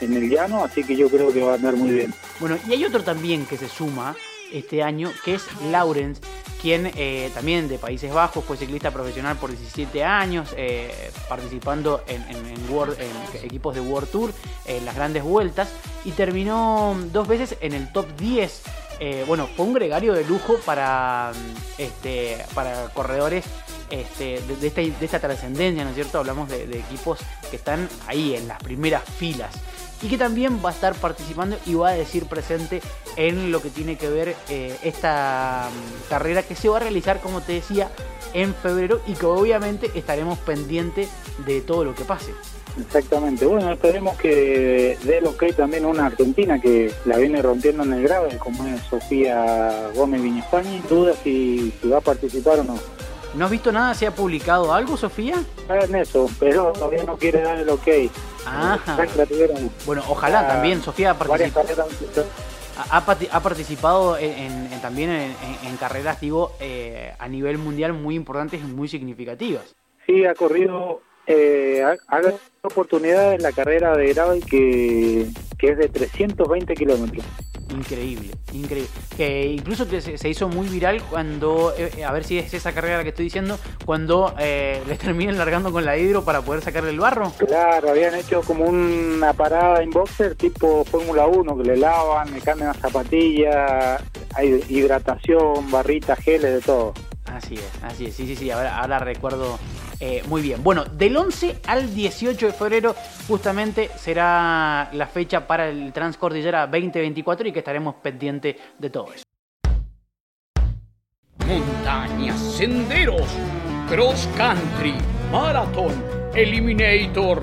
en 0.00 0.14
el 0.14 0.28
llano, 0.28 0.64
así 0.64 0.84
que 0.84 0.96
yo 0.96 1.08
creo 1.08 1.32
que 1.32 1.40
va 1.40 1.52
a 1.52 1.54
andar 1.54 1.74
muy 1.76 1.90
bien. 1.90 2.14
Bueno, 2.40 2.58
y 2.68 2.72
hay 2.72 2.84
otro 2.84 3.02
también 3.02 3.46
que 3.46 3.56
se 3.56 3.68
suma, 3.68 4.16
este 4.52 4.82
año, 4.82 5.10
que 5.24 5.34
es 5.34 5.46
Laurens, 5.70 6.20
quien 6.60 6.90
eh, 6.96 7.30
también 7.34 7.68
de 7.68 7.78
Países 7.78 8.12
Bajos 8.12 8.44
fue 8.44 8.56
ciclista 8.56 8.90
profesional 8.90 9.36
por 9.36 9.50
17 9.50 10.02
años, 10.04 10.54
eh, 10.56 11.10
participando 11.28 12.02
en, 12.06 12.24
equipos 13.42 13.74
de 13.74 13.80
World 13.80 14.10
Tour, 14.10 14.32
en 14.64 14.84
las 14.84 14.94
grandes 14.94 15.22
vueltas, 15.22 15.68
y 16.04 16.12
terminó 16.12 16.96
dos 17.12 17.28
veces 17.28 17.56
en 17.60 17.74
el 17.74 17.92
top 17.92 18.06
10. 18.16 18.62
Eh, 19.00 19.24
bueno, 19.26 19.48
fue 19.56 19.66
un 19.66 19.74
gregario 19.74 20.14
de 20.14 20.24
lujo 20.24 20.56
para, 20.64 21.32
este, 21.78 22.38
para 22.54 22.88
corredores 22.94 23.44
este, 23.90 24.40
de, 24.40 24.94
esta, 25.00 25.20
trascendencia, 25.20 25.84
¿no 25.84 25.90
es 25.90 25.94
cierto? 25.94 26.18
Hablamos 26.18 26.48
de, 26.48 26.64
equipos 26.78 27.18
que 27.50 27.56
están 27.56 27.88
ahí 28.06 28.34
en 28.34 28.48
las 28.48 28.62
primeras 28.62 29.02
filas 29.04 29.54
y 30.02 30.08
que 30.08 30.18
también 30.18 30.60
va 30.64 30.70
a 30.70 30.72
estar 30.72 30.94
participando 30.94 31.56
y 31.66 31.74
va 31.74 31.90
a 31.90 31.92
decir 31.92 32.26
presente 32.26 32.82
en 33.16 33.52
lo 33.52 33.62
que 33.62 33.70
tiene 33.70 33.96
que 33.96 34.08
ver 34.08 34.36
eh, 34.48 34.76
esta 34.82 35.68
mm, 35.70 36.10
carrera 36.10 36.42
que 36.42 36.54
se 36.54 36.68
va 36.68 36.76
a 36.76 36.80
realizar, 36.80 37.20
como 37.20 37.40
te 37.40 37.52
decía, 37.52 37.90
en 38.32 38.54
febrero 38.54 39.00
y 39.06 39.14
que 39.14 39.26
obviamente 39.26 39.90
estaremos 39.94 40.38
pendientes 40.40 41.08
de 41.46 41.60
todo 41.60 41.84
lo 41.84 41.94
que 41.94 42.04
pase. 42.04 42.32
Exactamente, 42.80 43.46
bueno, 43.46 43.72
esperemos 43.72 44.16
que 44.16 44.98
dé 45.04 45.18
el 45.18 45.26
ok 45.26 45.44
también 45.56 45.86
una 45.86 46.06
argentina 46.06 46.60
que 46.60 46.90
la 47.04 47.18
viene 47.18 47.40
rompiendo 47.40 47.84
en 47.84 47.92
el 47.92 48.02
grave, 48.02 48.36
como 48.38 48.66
es 48.66 48.80
Sofía 48.82 49.90
Gómez 49.94 50.20
Viñaspani, 50.20 50.82
duda 50.88 51.14
si, 51.22 51.72
si 51.80 51.88
va 51.88 51.98
a 51.98 52.00
participar 52.00 52.58
o 52.60 52.64
no. 52.64 52.78
¿No 53.36 53.46
has 53.46 53.50
visto 53.50 53.72
nada? 53.72 53.94
¿Se 53.94 54.06
ha 54.06 54.14
publicado 54.14 54.72
algo, 54.72 54.96
Sofía? 54.96 55.34
En 55.68 55.94
eso, 55.96 56.30
pero 56.38 56.72
todavía 56.72 57.02
no 57.02 57.16
quiere 57.16 57.40
dar 57.40 57.58
el 57.58 57.68
ok. 57.68 57.88
Ajá. 58.46 58.96
Bueno, 59.86 60.02
ojalá 60.08 60.46
también, 60.46 60.82
Sofía 60.82 61.10
ha 61.10 61.18
participado. 61.18 61.68
Ha, 62.90 63.40
participado 63.40 64.16
en, 64.18 64.68
también 64.80 65.10
en, 65.10 65.76
carreras, 65.78 66.20
digo, 66.20 66.52
eh, 66.60 67.12
a 67.18 67.28
nivel 67.28 67.58
mundial 67.58 67.92
muy 67.92 68.14
importantes 68.14 68.60
y 68.60 68.64
muy 68.64 68.88
significativas. 68.88 69.74
Sí, 70.06 70.24
ha 70.24 70.34
corrido, 70.34 71.00
eh, 71.26 71.82
ha, 71.82 72.16
ha 72.16 72.20
oportunidad 72.62 73.34
en 73.34 73.42
la 73.42 73.52
carrera 73.52 73.96
de 73.96 74.12
gravel 74.12 74.44
que, 74.44 75.26
que 75.58 75.68
es 75.70 75.78
de 75.78 75.88
320 75.88 76.74
kilómetros. 76.74 77.24
Increíble, 77.70 78.30
increíble. 78.52 78.88
Que 79.16 79.46
incluso 79.46 79.88
que 79.88 80.00
se, 80.00 80.28
hizo 80.28 80.48
muy 80.48 80.68
viral 80.68 81.02
cuando, 81.10 81.74
eh, 81.76 82.04
a 82.04 82.12
ver 82.12 82.24
si 82.24 82.38
es 82.38 82.54
esa 82.54 82.72
carrera 82.72 83.02
que 83.02 83.08
estoy 83.08 83.24
diciendo, 83.24 83.58
cuando 83.84 84.34
eh, 84.38 84.82
les 84.88 84.98
terminan 84.98 85.38
largando 85.38 85.72
con 85.72 85.84
la 85.84 85.96
hidro 85.96 86.24
para 86.24 86.42
poder 86.42 86.62
sacarle 86.62 86.90
el 86.90 87.00
barro. 87.00 87.32
Claro, 87.38 87.90
habían 87.90 88.14
hecho 88.14 88.42
como 88.42 88.64
una 88.64 89.32
parada 89.32 89.82
en 89.82 89.90
boxer 89.90 90.34
tipo 90.34 90.84
Fórmula 90.84 91.26
1, 91.26 91.56
que 91.56 91.64
le 91.64 91.76
lavan, 91.76 92.32
le 92.32 92.40
cambian 92.40 92.68
las 92.68 92.78
zapatillas, 92.78 94.02
hay 94.34 94.64
hidratación, 94.68 95.70
barritas, 95.70 96.18
geles, 96.18 96.54
de 96.54 96.60
todo. 96.60 96.94
Así 97.34 97.54
es, 97.54 97.82
así 97.82 98.06
es, 98.06 98.14
sí, 98.14 98.28
sí, 98.28 98.36
sí, 98.36 98.50
ahora, 98.52 99.00
recuerdo 99.00 99.58
eh, 99.98 100.22
muy 100.28 100.40
bien. 100.40 100.62
Bueno, 100.62 100.84
del 100.84 101.16
11 101.16 101.62
al 101.66 101.92
18 101.92 102.46
de 102.46 102.52
febrero 102.52 102.94
justamente 103.26 103.90
será 103.96 104.88
la 104.92 105.08
fecha 105.08 105.44
para 105.44 105.68
el 105.68 105.92
Transcordillera 105.92 106.68
2024 106.68 107.48
y 107.48 107.52
que 107.52 107.58
estaremos 107.58 107.96
pendientes 107.96 108.54
de 108.78 108.88
todo 108.88 109.12
eso. 109.12 109.24
Montañas, 111.44 112.38
senderos, 112.38 113.26
cross 113.88 114.28
country, 114.36 114.94
maratón, 115.32 115.92
eliminator. 116.36 117.42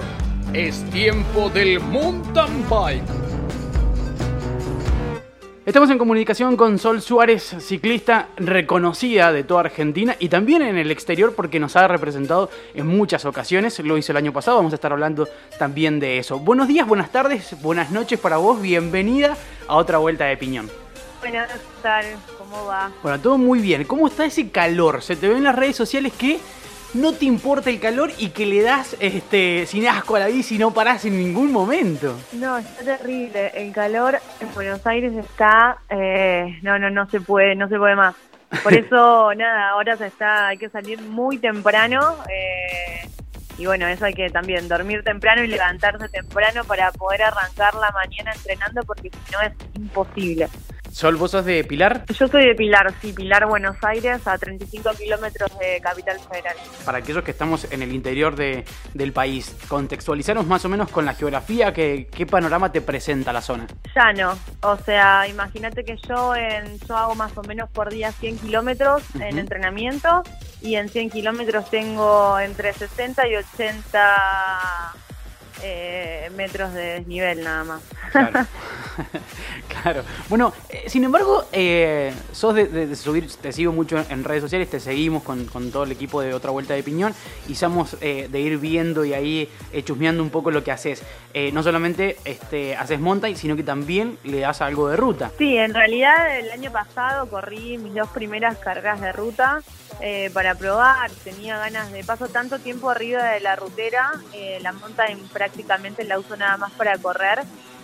Es 0.53 0.89
tiempo 0.89 1.49
del 1.49 1.81
mountain 1.81 2.65
bike 2.69 3.30
Estamos 5.63 5.91
en 5.91 5.99
comunicación 5.99 6.57
con 6.57 6.79
Sol 6.79 7.03
Suárez, 7.03 7.55
ciclista 7.59 8.29
reconocida 8.35 9.31
de 9.31 9.43
toda 9.43 9.59
Argentina 9.59 10.15
y 10.17 10.27
también 10.27 10.63
en 10.63 10.75
el 10.75 10.89
exterior 10.89 11.35
porque 11.35 11.59
nos 11.59 11.75
ha 11.75 11.87
representado 11.87 12.49
en 12.73 12.87
muchas 12.87 13.25
ocasiones. 13.25 13.77
Lo 13.77 13.95
hizo 13.95 14.11
el 14.11 14.17
año 14.17 14.33
pasado, 14.33 14.57
vamos 14.57 14.73
a 14.73 14.75
estar 14.77 14.91
hablando 14.91 15.27
también 15.59 15.99
de 15.99 16.17
eso. 16.17 16.39
Buenos 16.39 16.67
días, 16.67 16.87
buenas 16.87 17.11
tardes, 17.11 17.55
buenas 17.61 17.91
noches 17.91 18.19
para 18.19 18.37
vos. 18.37 18.59
Bienvenida 18.59 19.37
a 19.67 19.75
otra 19.75 19.99
vuelta 19.99 20.25
de 20.25 20.35
piñón. 20.35 20.67
Buenas 21.19 21.51
tardes, 21.83 22.17
¿cómo 22.39 22.65
va? 22.65 22.91
Bueno, 23.03 23.19
todo 23.19 23.37
muy 23.37 23.59
bien. 23.59 23.83
¿Cómo 23.83 24.07
está 24.07 24.25
ese 24.25 24.49
calor? 24.49 25.03
Se 25.03 25.15
te 25.15 25.29
ve 25.29 25.37
en 25.37 25.43
las 25.43 25.55
redes 25.55 25.75
sociales 25.75 26.11
que 26.13 26.39
no 26.93 27.13
te 27.13 27.25
importa 27.25 27.69
el 27.69 27.79
calor 27.79 28.11
y 28.17 28.29
que 28.29 28.45
le 28.45 28.61
das 28.61 28.97
este 28.99 29.65
sin 29.65 29.87
asco 29.87 30.15
a 30.15 30.19
la 30.19 30.27
bici 30.27 30.55
y 30.55 30.57
no 30.57 30.71
parás 30.73 31.05
en 31.05 31.17
ningún 31.17 31.51
momento. 31.51 32.17
No, 32.33 32.57
está 32.57 32.97
terrible. 32.97 33.51
El 33.55 33.71
calor 33.71 34.19
en 34.39 34.53
Buenos 34.53 34.85
Aires 34.85 35.13
está, 35.13 35.77
eh, 35.89 36.59
no, 36.61 36.77
no, 36.79 36.89
no 36.89 37.09
se 37.09 37.21
puede, 37.21 37.55
no 37.55 37.69
se 37.69 37.77
puede 37.77 37.95
más. 37.95 38.15
Por 38.63 38.73
eso, 38.77 39.33
nada, 39.35 39.69
ahora 39.69 39.95
se 39.97 40.07
está, 40.07 40.47
hay 40.47 40.57
que 40.57 40.69
salir 40.69 41.01
muy 41.01 41.37
temprano. 41.37 42.17
Eh, 42.29 43.07
y 43.57 43.65
bueno, 43.65 43.87
eso 43.87 44.05
hay 44.05 44.13
que 44.13 44.29
también 44.29 44.67
dormir 44.67 45.03
temprano 45.03 45.43
y 45.43 45.47
levantarse 45.47 46.09
temprano 46.09 46.63
para 46.63 46.91
poder 46.91 47.23
arrancar 47.23 47.75
la 47.75 47.91
mañana 47.91 48.33
entrenando 48.33 48.81
porque 48.83 49.09
si 49.09 49.31
no 49.31 49.41
es 49.41 49.53
imposible. 49.75 50.49
Sol, 50.91 51.15
¿vos 51.15 51.31
sos 51.31 51.45
de 51.45 51.63
Pilar? 51.63 52.05
Yo 52.07 52.27
soy 52.27 52.45
de 52.47 52.53
Pilar, 52.53 52.93
sí, 53.01 53.13
Pilar, 53.13 53.47
Buenos 53.47 53.77
Aires, 53.81 54.27
a 54.27 54.37
35 54.37 54.91
kilómetros 54.97 55.49
de 55.57 55.79
Capital 55.81 56.19
Federal. 56.19 56.55
Para 56.83 56.97
aquellos 56.97 57.23
que 57.23 57.31
estamos 57.31 57.71
en 57.71 57.81
el 57.81 57.93
interior 57.93 58.35
de, 58.35 58.65
del 58.93 59.13
país, 59.13 59.55
contextualizarnos 59.69 60.45
más 60.45 60.65
o 60.65 60.69
menos 60.69 60.89
con 60.89 61.05
la 61.05 61.13
geografía, 61.13 61.73
¿qué, 61.73 62.09
¿qué 62.13 62.25
panorama 62.25 62.73
te 62.73 62.81
presenta 62.81 63.31
la 63.31 63.41
zona? 63.41 63.67
Llano, 63.95 64.37
o 64.63 64.77
sea, 64.77 65.27
imagínate 65.29 65.85
que 65.85 65.95
yo, 66.07 66.35
en, 66.35 66.77
yo 66.79 66.97
hago 66.97 67.15
más 67.15 67.37
o 67.37 67.43
menos 67.43 67.69
por 67.69 67.89
día 67.89 68.11
100 68.11 68.39
kilómetros 68.39 69.03
en 69.15 69.39
entrenamiento 69.39 70.23
y 70.61 70.75
en 70.75 70.89
100 70.89 71.09
kilómetros 71.09 71.69
tengo 71.69 72.37
entre 72.37 72.73
60 72.73 73.27
y 73.29 73.35
80 73.37 74.93
eh, 75.63 76.29
metros 76.35 76.73
de 76.73 76.81
desnivel 76.81 77.43
nada 77.43 77.63
más. 77.63 77.81
Claro. 78.11 78.47
claro. 79.81 80.03
Bueno, 80.29 80.53
eh, 80.69 80.83
sin 80.87 81.03
embargo, 81.03 81.45
eh, 81.51 82.13
sos 82.31 82.55
de, 82.55 82.95
subir, 82.95 83.29
te 83.31 83.51
sigo 83.51 83.71
mucho 83.71 84.03
en 84.09 84.23
redes 84.23 84.41
sociales, 84.41 84.69
te 84.69 84.79
seguimos 84.79 85.23
con, 85.23 85.47
todo 85.71 85.83
el 85.83 85.91
equipo 85.91 86.21
de 86.21 86.33
Otra 86.33 86.51
Vuelta 86.51 86.73
de 86.73 86.83
Piñón 86.83 87.13
y 87.47 87.55
somos 87.55 87.99
de 87.99 88.39
ir 88.39 88.57
viendo 88.57 89.05
y 89.05 89.13
ahí 89.13 89.49
chusmeando 89.83 90.23
un 90.23 90.29
poco 90.29 90.51
lo 90.51 90.63
que 90.63 90.71
haces. 90.71 91.03
no 91.53 91.63
solamente 91.63 92.17
este, 92.25 92.75
haces 92.75 92.99
montaña, 92.99 93.35
sino 93.35 93.55
que 93.55 93.63
también 93.63 94.17
le 94.23 94.39
das 94.39 94.61
algo 94.61 94.89
de 94.89 94.97
ruta. 94.97 95.31
Sí, 95.37 95.57
en 95.57 95.73
realidad 95.73 96.37
el 96.37 96.51
año 96.51 96.71
pasado 96.71 97.29
corrí 97.29 97.77
mis 97.77 97.93
dos 97.93 98.09
primeras 98.09 98.57
cargas 98.57 98.99
de 99.01 99.11
ruta 99.11 99.61
para 100.33 100.55
probar. 100.55 101.11
Tenía 101.23 101.57
ganas 101.57 101.91
de 101.91 102.03
paso 102.03 102.27
tanto 102.27 102.59
tiempo 102.59 102.89
arriba 102.89 103.23
de 103.23 103.39
la 103.39 103.55
rutera, 103.55 104.11
la 104.61 104.71
monta 104.71 105.05
en 105.07 105.19
prácticamente 105.51 106.05
la 106.05 106.17
uso 106.17 106.37
nada 106.37 106.57
más 106.57 106.71
para 106.71 106.97
correr 106.97 107.39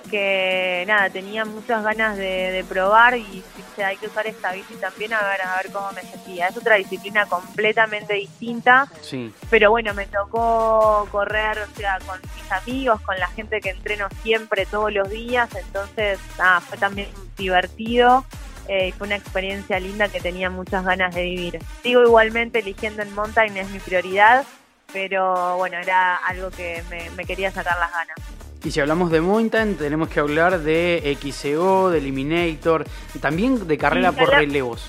que 0.07 0.85
nada, 0.87 1.09
tenía 1.09 1.43
muchas 1.43 1.83
ganas 1.83 2.17
de, 2.17 2.65
probar 2.67 3.17
y 3.17 3.43
hay 3.83 3.97
que 3.97 4.07
usar 4.07 4.25
esta 4.25 4.53
bici 4.53 4.75
también 4.75 5.13
a 5.13 5.21
ver, 5.21 5.41
a 5.41 5.57
ver 5.57 5.71
cómo 5.71 5.91
me 5.91 6.01
sentía. 6.01 6.47
Es 6.47 6.57
otra 6.57 6.75
disciplina 6.75 7.25
completamente 7.25 8.13
distinta, 8.13 8.87
sí. 9.01 9.33
pero 9.49 9.69
bueno, 9.69 9.93
me 9.93 10.05
tocó 10.05 11.07
correr 11.11 11.59
o 11.59 11.75
sea, 11.75 11.99
con 12.05 12.19
mis 12.21 12.51
amigos, 12.51 13.01
con 13.01 13.19
la 13.19 13.27
gente 13.27 13.59
que 13.59 13.71
entreno 13.71 14.07
siempre, 14.23 14.65
todos 14.65 14.93
los 14.93 15.09
días, 15.09 15.49
entonces 15.55 16.19
nada, 16.37 16.61
fue 16.61 16.77
también 16.77 17.09
divertido. 17.37 18.25
Eh, 18.69 18.93
fue 18.97 19.07
una 19.07 19.15
experiencia 19.15 19.79
linda 19.79 20.09
que 20.09 20.19
tenía 20.19 20.49
muchas 20.49 20.83
ganas 20.83 21.15
de 21.15 21.23
vivir. 21.23 21.59
Sigo 21.83 22.01
igualmente 22.03 22.59
eligiendo 22.59 23.01
el 23.01 23.09
mountain, 23.11 23.55
es 23.55 23.69
mi 23.69 23.79
prioridad, 23.79 24.45
pero 24.91 25.57
bueno, 25.57 25.77
era 25.77 26.15
algo 26.15 26.49
que 26.51 26.83
me 27.15 27.25
quería 27.25 27.51
sacar 27.51 27.77
las 27.79 27.91
ganas. 27.91 28.17
Y 28.63 28.71
si 28.71 28.81
hablamos 28.81 29.11
de 29.11 29.21
mountain, 29.21 29.77
tenemos 29.77 30.09
que 30.09 30.19
hablar 30.19 30.59
de 30.59 31.17
XCO, 31.21 31.89
de 31.89 31.99
Eliminator, 31.99 32.85
también 33.21 33.67
de 33.67 33.77
carrera 33.77 34.11
por 34.11 34.29
relevos. 34.29 34.85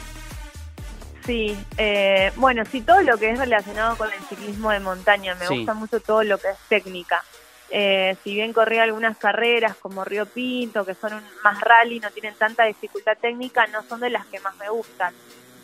Sí, 1.25 1.57
eh, 1.76 2.33
bueno, 2.37 2.64
sí, 2.64 2.81
todo 2.81 3.02
lo 3.02 3.19
que 3.19 3.31
es 3.31 3.38
relacionado 3.38 3.97
con 3.97 4.11
el 4.11 4.19
ciclismo 4.28 4.71
de 4.71 4.81
montaña. 4.81 5.35
Me 5.35 5.47
gusta 5.47 5.75
mucho 5.75 6.00
todo 6.00 6.25
lo 6.25 6.38
que 6.38 6.49
es 6.49 6.59
técnica. 6.69 7.23
Eh, 7.71 8.17
si 8.25 8.35
bien 8.35 8.55
corrí 8.55 8.78
algunas 8.78 9.19
carreras 9.19 9.76
como 9.76 10.05
Río 10.05 10.25
Pinto, 10.25 10.87
que 10.87 10.95
son 10.95 11.12
más 11.45 11.61
rally, 11.61 12.00
no 12.00 12.11
tienen 12.11 12.35
tanta 12.35 12.64
dificultad 12.64 13.19
técnica, 13.21 13.67
no 13.67 13.83
son 13.83 14.00
de 14.00 14.09
las 14.09 14.26
que 14.26 14.40
más 14.40 14.57
me 14.57 14.71
gustan. 14.71 15.14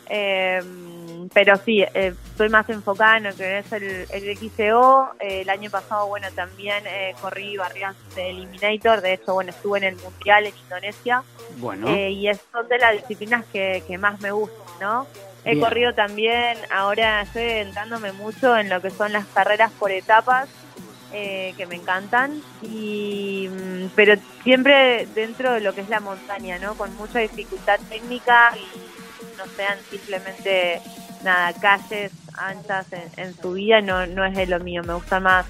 Eh, 0.09 0.61
pero 1.33 1.57
sí, 1.57 1.81
eh, 1.81 2.13
estoy 2.31 2.49
más 2.49 2.69
enfocada 2.69 3.17
en 3.17 3.23
lo 3.23 3.35
que 3.35 3.59
es 3.59 3.71
el, 3.71 4.05
el 4.09 4.37
XCO. 4.37 5.15
Eh, 5.19 5.41
el 5.41 5.49
año 5.49 5.69
pasado, 5.69 6.07
bueno, 6.07 6.27
también 6.35 6.83
eh, 6.87 7.15
corrí 7.21 7.57
barrigas 7.57 7.95
de 8.15 8.29
Eliminator. 8.29 9.01
De 9.01 9.13
hecho, 9.13 9.33
bueno, 9.33 9.49
estuve 9.49 9.79
en 9.79 9.83
el 9.85 9.95
Mundial 9.97 10.45
en 10.45 10.53
Indonesia. 10.57 11.23
Bueno. 11.57 11.89
y 11.89 12.27
es, 12.27 12.39
son 12.51 12.67
de 12.67 12.77
las 12.77 12.93
disciplinas 12.93 13.45
que, 13.51 13.97
más 13.99 14.19
me 14.21 14.31
gustan, 14.31 14.65
¿no? 14.79 15.07
He 15.45 15.59
corrido 15.59 15.93
también, 15.93 16.57
ahora 16.73 17.21
estoy 17.21 17.43
entrándome 17.43 18.11
mucho 18.13 18.57
en 18.57 18.67
lo 18.67 18.81
que 18.81 18.89
son 18.89 19.13
las 19.13 19.25
carreras 19.27 19.71
por 19.73 19.91
etapas. 19.91 20.49
eh, 21.13 21.53
que 21.55 21.65
me 21.65 21.75
encantan, 21.75 22.41
y, 22.61 23.47
mm, 23.49 23.89
pero 23.95 24.15
siempre 24.43 25.07
dentro 25.15 25.53
de 25.53 25.61
lo 25.61 25.73
que 25.73 25.79
es 25.79 25.87
la 25.87 26.01
montaña, 26.01 26.59
¿no? 26.59 26.75
Con 26.75 26.93
mucha 26.97 27.19
dificultad 27.19 27.79
técnica 27.87 28.53
y 28.57 28.94
no 29.37 29.45
sean 29.55 29.77
simplemente 29.89 30.81
nada, 31.23 31.53
calles 31.53 32.11
anchas 32.37 32.87
en, 33.17 33.35
su 33.35 33.53
vida, 33.53 33.81
no, 33.81 34.05
no 34.07 34.25
es 34.25 34.35
de 34.35 34.45
lo 34.45 34.59
mío, 34.59 34.83
me 34.83 34.93
gusta 34.93 35.19
más 35.19 35.45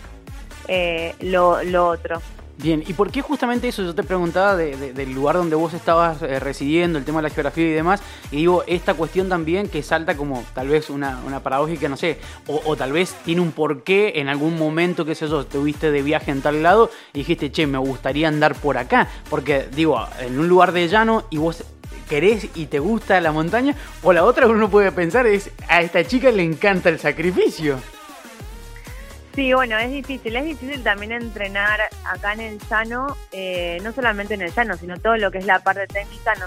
eh, 0.68 1.16
lo, 1.20 1.64
lo 1.64 1.88
otro. 1.88 2.22
Bien, 2.58 2.82
¿y 2.88 2.94
por 2.94 3.12
qué 3.12 3.22
justamente 3.22 3.68
eso? 3.68 3.84
Yo 3.84 3.94
te 3.94 4.04
preguntaba 4.04 4.56
del 4.56 5.12
lugar 5.12 5.36
donde 5.36 5.58
vos 5.58 5.74
estabas 5.74 6.22
eh, 6.22 6.40
residiendo, 6.40 6.98
el 6.98 7.04
tema 7.04 7.20
de 7.20 7.24
la 7.24 7.30
geografía 7.30 7.66
y 7.66 7.72
demás, 7.72 8.02
y 8.32 8.38
digo, 8.38 8.64
esta 8.66 8.94
cuestión 8.94 9.28
también 9.28 9.68
que 9.68 9.84
salta 9.84 10.16
como 10.16 10.42
tal 10.54 10.70
vez 10.70 10.90
una, 10.90 11.20
una 11.28 11.42
paradójica, 11.42 11.90
no 11.90 11.98
sé, 11.98 12.18
o, 12.48 12.76
tal 12.78 12.94
vez 12.94 13.14
tiene 13.26 13.42
un 13.42 13.52
porqué 13.52 14.14
en 14.22 14.30
algún 14.30 14.58
momento, 14.58 15.04
qué 15.04 15.16
sé 15.16 15.28
yo, 15.28 15.42
estuviste 15.42 15.92
de 15.92 16.02
viaje 16.02 16.32
en 16.32 16.42
tal 16.42 16.64
lado 16.64 16.90
y 17.14 17.20
dijiste, 17.20 17.52
che, 17.52 17.68
me 17.68 17.78
gustaría 17.78 18.30
andar 18.30 18.56
por 18.56 18.78
acá, 18.78 19.10
porque 19.30 19.68
digo, 19.76 20.08
en 20.22 20.40
un 20.40 20.48
lugar 20.48 20.72
de 20.72 20.88
llano 20.88 21.26
y 21.30 21.38
vos 21.38 21.66
querés 22.10 22.48
y 22.56 22.68
te 22.68 22.80
gusta 22.80 23.20
la 23.22 23.32
montaña, 23.32 23.76
o 24.04 24.14
la 24.14 24.24
otra 24.24 24.46
que 24.46 24.52
uno 24.52 24.70
puede 24.70 24.92
pensar 24.92 25.28
es, 25.28 25.50
a 25.68 25.82
esta 25.82 26.04
chica 26.06 26.32
le 26.32 26.44
encanta 26.44 26.90
el 26.90 27.00
sacrificio. 27.00 27.80
Sí, 29.36 29.54
bueno, 29.54 29.78
es 29.78 29.92
difícil. 29.92 30.34
Es 30.38 30.46
difícil 30.46 30.82
también 30.82 31.12
entrenar 31.12 31.82
acá 32.06 32.34
en 32.34 32.40
el 32.40 32.60
llano, 32.70 33.18
eh, 33.34 33.80
no 33.84 33.92
solamente 33.92 34.34
en 34.34 34.42
el 34.42 34.54
llano, 34.54 34.78
sino 34.78 34.98
todo 34.98 35.18
lo 35.18 35.30
que 35.30 35.40
es 35.40 35.46
la 35.46 35.60
parte 35.60 35.88
técnica, 35.88 36.36
no, 36.36 36.46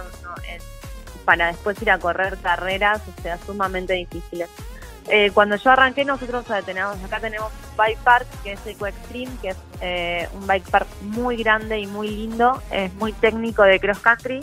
para 1.26 1.48
después 1.48 1.80
ir 1.82 1.90
a 1.90 1.98
correr 1.98 2.38
carreras, 2.38 3.02
o 3.06 3.22
sea, 3.22 3.36
sumamente 3.44 3.92
difíciles. 3.92 4.48
Eh, 5.10 5.30
cuando 5.34 5.56
yo 5.56 5.70
arranqué, 5.70 6.06
nosotros 6.06 6.46
tenemos, 6.64 6.96
acá 7.04 7.20
tenemos 7.20 7.52
un 7.52 7.76
bike 7.76 7.98
park, 7.98 8.26
que 8.42 8.52
es 8.52 8.66
Eco 8.66 8.86
Extreme, 8.86 9.32
que 9.42 9.48
es 9.48 9.56
eh, 9.82 10.28
un 10.32 10.46
bike 10.46 10.70
park 10.70 10.86
muy 11.02 11.36
grande 11.36 11.78
y 11.80 11.86
muy 11.86 12.08
lindo, 12.08 12.62
es 12.70 12.92
muy 12.94 13.12
técnico 13.12 13.62
de 13.62 13.78
cross 13.78 13.98
country. 13.98 14.40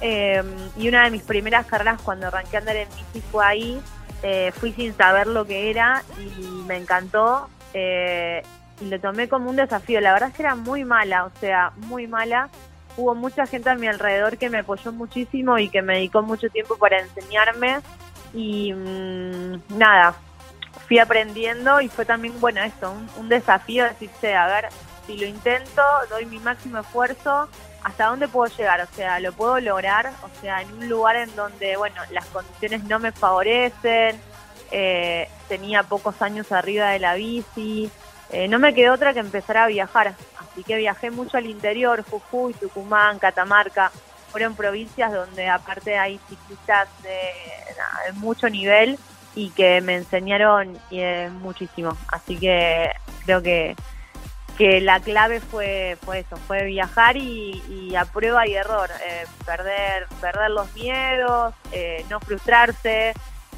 Y 0.00 0.88
una 0.88 1.04
de 1.04 1.10
mis 1.10 1.22
primeras 1.22 1.66
carreras 1.66 2.00
cuando 2.02 2.26
arranqué 2.26 2.56
a 2.56 2.60
andar 2.60 2.76
en 2.76 2.88
bici 2.88 3.20
fue 3.30 3.44
ahí. 3.44 3.80
fui 4.54 4.72
sin 4.72 4.96
saber 4.96 5.26
lo 5.26 5.46
que 5.46 5.70
era 5.70 6.02
y 6.18 6.42
me 6.66 6.76
encantó 6.76 7.48
eh, 7.78 8.42
y 8.80 8.86
lo 8.86 8.98
tomé 9.00 9.28
como 9.28 9.50
un 9.50 9.56
desafío. 9.56 10.00
La 10.00 10.12
verdad 10.12 10.30
es 10.30 10.34
que 10.34 10.42
era 10.42 10.54
muy 10.54 10.84
mala, 10.84 11.26
o 11.26 11.30
sea, 11.40 11.72
muy 11.76 12.06
mala. 12.06 12.48
Hubo 12.96 13.14
mucha 13.14 13.46
gente 13.46 13.68
a 13.68 13.74
mi 13.74 13.86
alrededor 13.86 14.38
que 14.38 14.48
me 14.48 14.58
apoyó 14.58 14.92
muchísimo 14.92 15.58
y 15.58 15.68
que 15.68 15.82
me 15.82 15.96
dedicó 15.96 16.22
mucho 16.22 16.48
tiempo 16.48 16.76
para 16.78 17.00
enseñarme. 17.00 17.80
Y 18.32 18.72
mm, 18.72 19.76
nada, 19.76 20.14
fui 20.86 20.98
aprendiendo 20.98 21.80
y 21.80 21.88
fue 21.88 22.04
también, 22.04 22.38
bueno, 22.40 22.62
esto, 22.62 22.94
un, 23.18 23.28
desafío 23.28 23.84
decirse, 23.84 24.34
a 24.34 24.46
ver, 24.46 24.68
si 25.06 25.16
lo 25.18 25.26
intento, 25.26 25.82
doy 26.08 26.26
mi 26.26 26.38
máximo 26.38 26.78
esfuerzo, 26.78 27.48
¿hasta 27.86 28.06
dónde 28.06 28.26
puedo 28.26 28.52
llegar? 28.56 28.80
O 28.80 28.96
sea, 28.96 29.20
¿lo 29.20 29.32
puedo 29.32 29.60
lograr? 29.60 30.10
O 30.22 30.40
sea, 30.40 30.60
en 30.60 30.72
un 30.72 30.88
lugar 30.88 31.14
en 31.14 31.34
donde, 31.36 31.76
bueno, 31.76 32.02
las 32.10 32.26
condiciones 32.26 32.82
no 32.82 32.98
me 32.98 33.12
favorecen, 33.12 34.20
eh, 34.72 35.28
tenía 35.48 35.84
pocos 35.84 36.20
años 36.20 36.50
arriba 36.50 36.90
de 36.90 36.98
la 36.98 37.14
bici, 37.14 37.88
eh, 38.30 38.48
no 38.48 38.58
me 38.58 38.74
quedó 38.74 38.94
otra 38.94 39.14
que 39.14 39.20
empezar 39.20 39.58
a 39.58 39.68
viajar, 39.68 40.16
así 40.36 40.64
que 40.64 40.74
viajé 40.74 41.12
mucho 41.12 41.36
al 41.36 41.46
interior, 41.46 42.02
Jujuy, 42.02 42.54
Tucumán, 42.54 43.20
Catamarca, 43.20 43.92
fueron 44.32 44.56
provincias 44.56 45.12
donde 45.12 45.48
aparte 45.48 45.96
hay 45.96 46.18
ciclistas 46.28 46.88
de, 47.04 47.30
mucho 48.14 48.48
nivel 48.48 48.98
y 49.36 49.50
que 49.50 49.80
me 49.80 49.94
enseñaron 49.94 50.76
eh, 50.90 51.30
muchísimo, 51.40 51.96
así 52.08 52.36
que 52.36 52.90
creo 53.24 53.40
que 53.42 53.76
que 54.56 54.80
la 54.80 55.00
clave 55.00 55.40
fue, 55.40 55.98
fue 56.04 56.20
eso, 56.20 56.36
fue 56.46 56.64
viajar 56.64 57.16
y, 57.16 57.94
a 57.96 58.04
prueba 58.04 58.46
y 58.46 58.54
error, 58.54 58.90
eh, 59.06 59.26
perder, 59.44 60.06
perder 60.20 60.50
los 60.50 60.74
miedos, 60.74 61.54
no 62.10 62.20
frustrarse, 62.20 63.14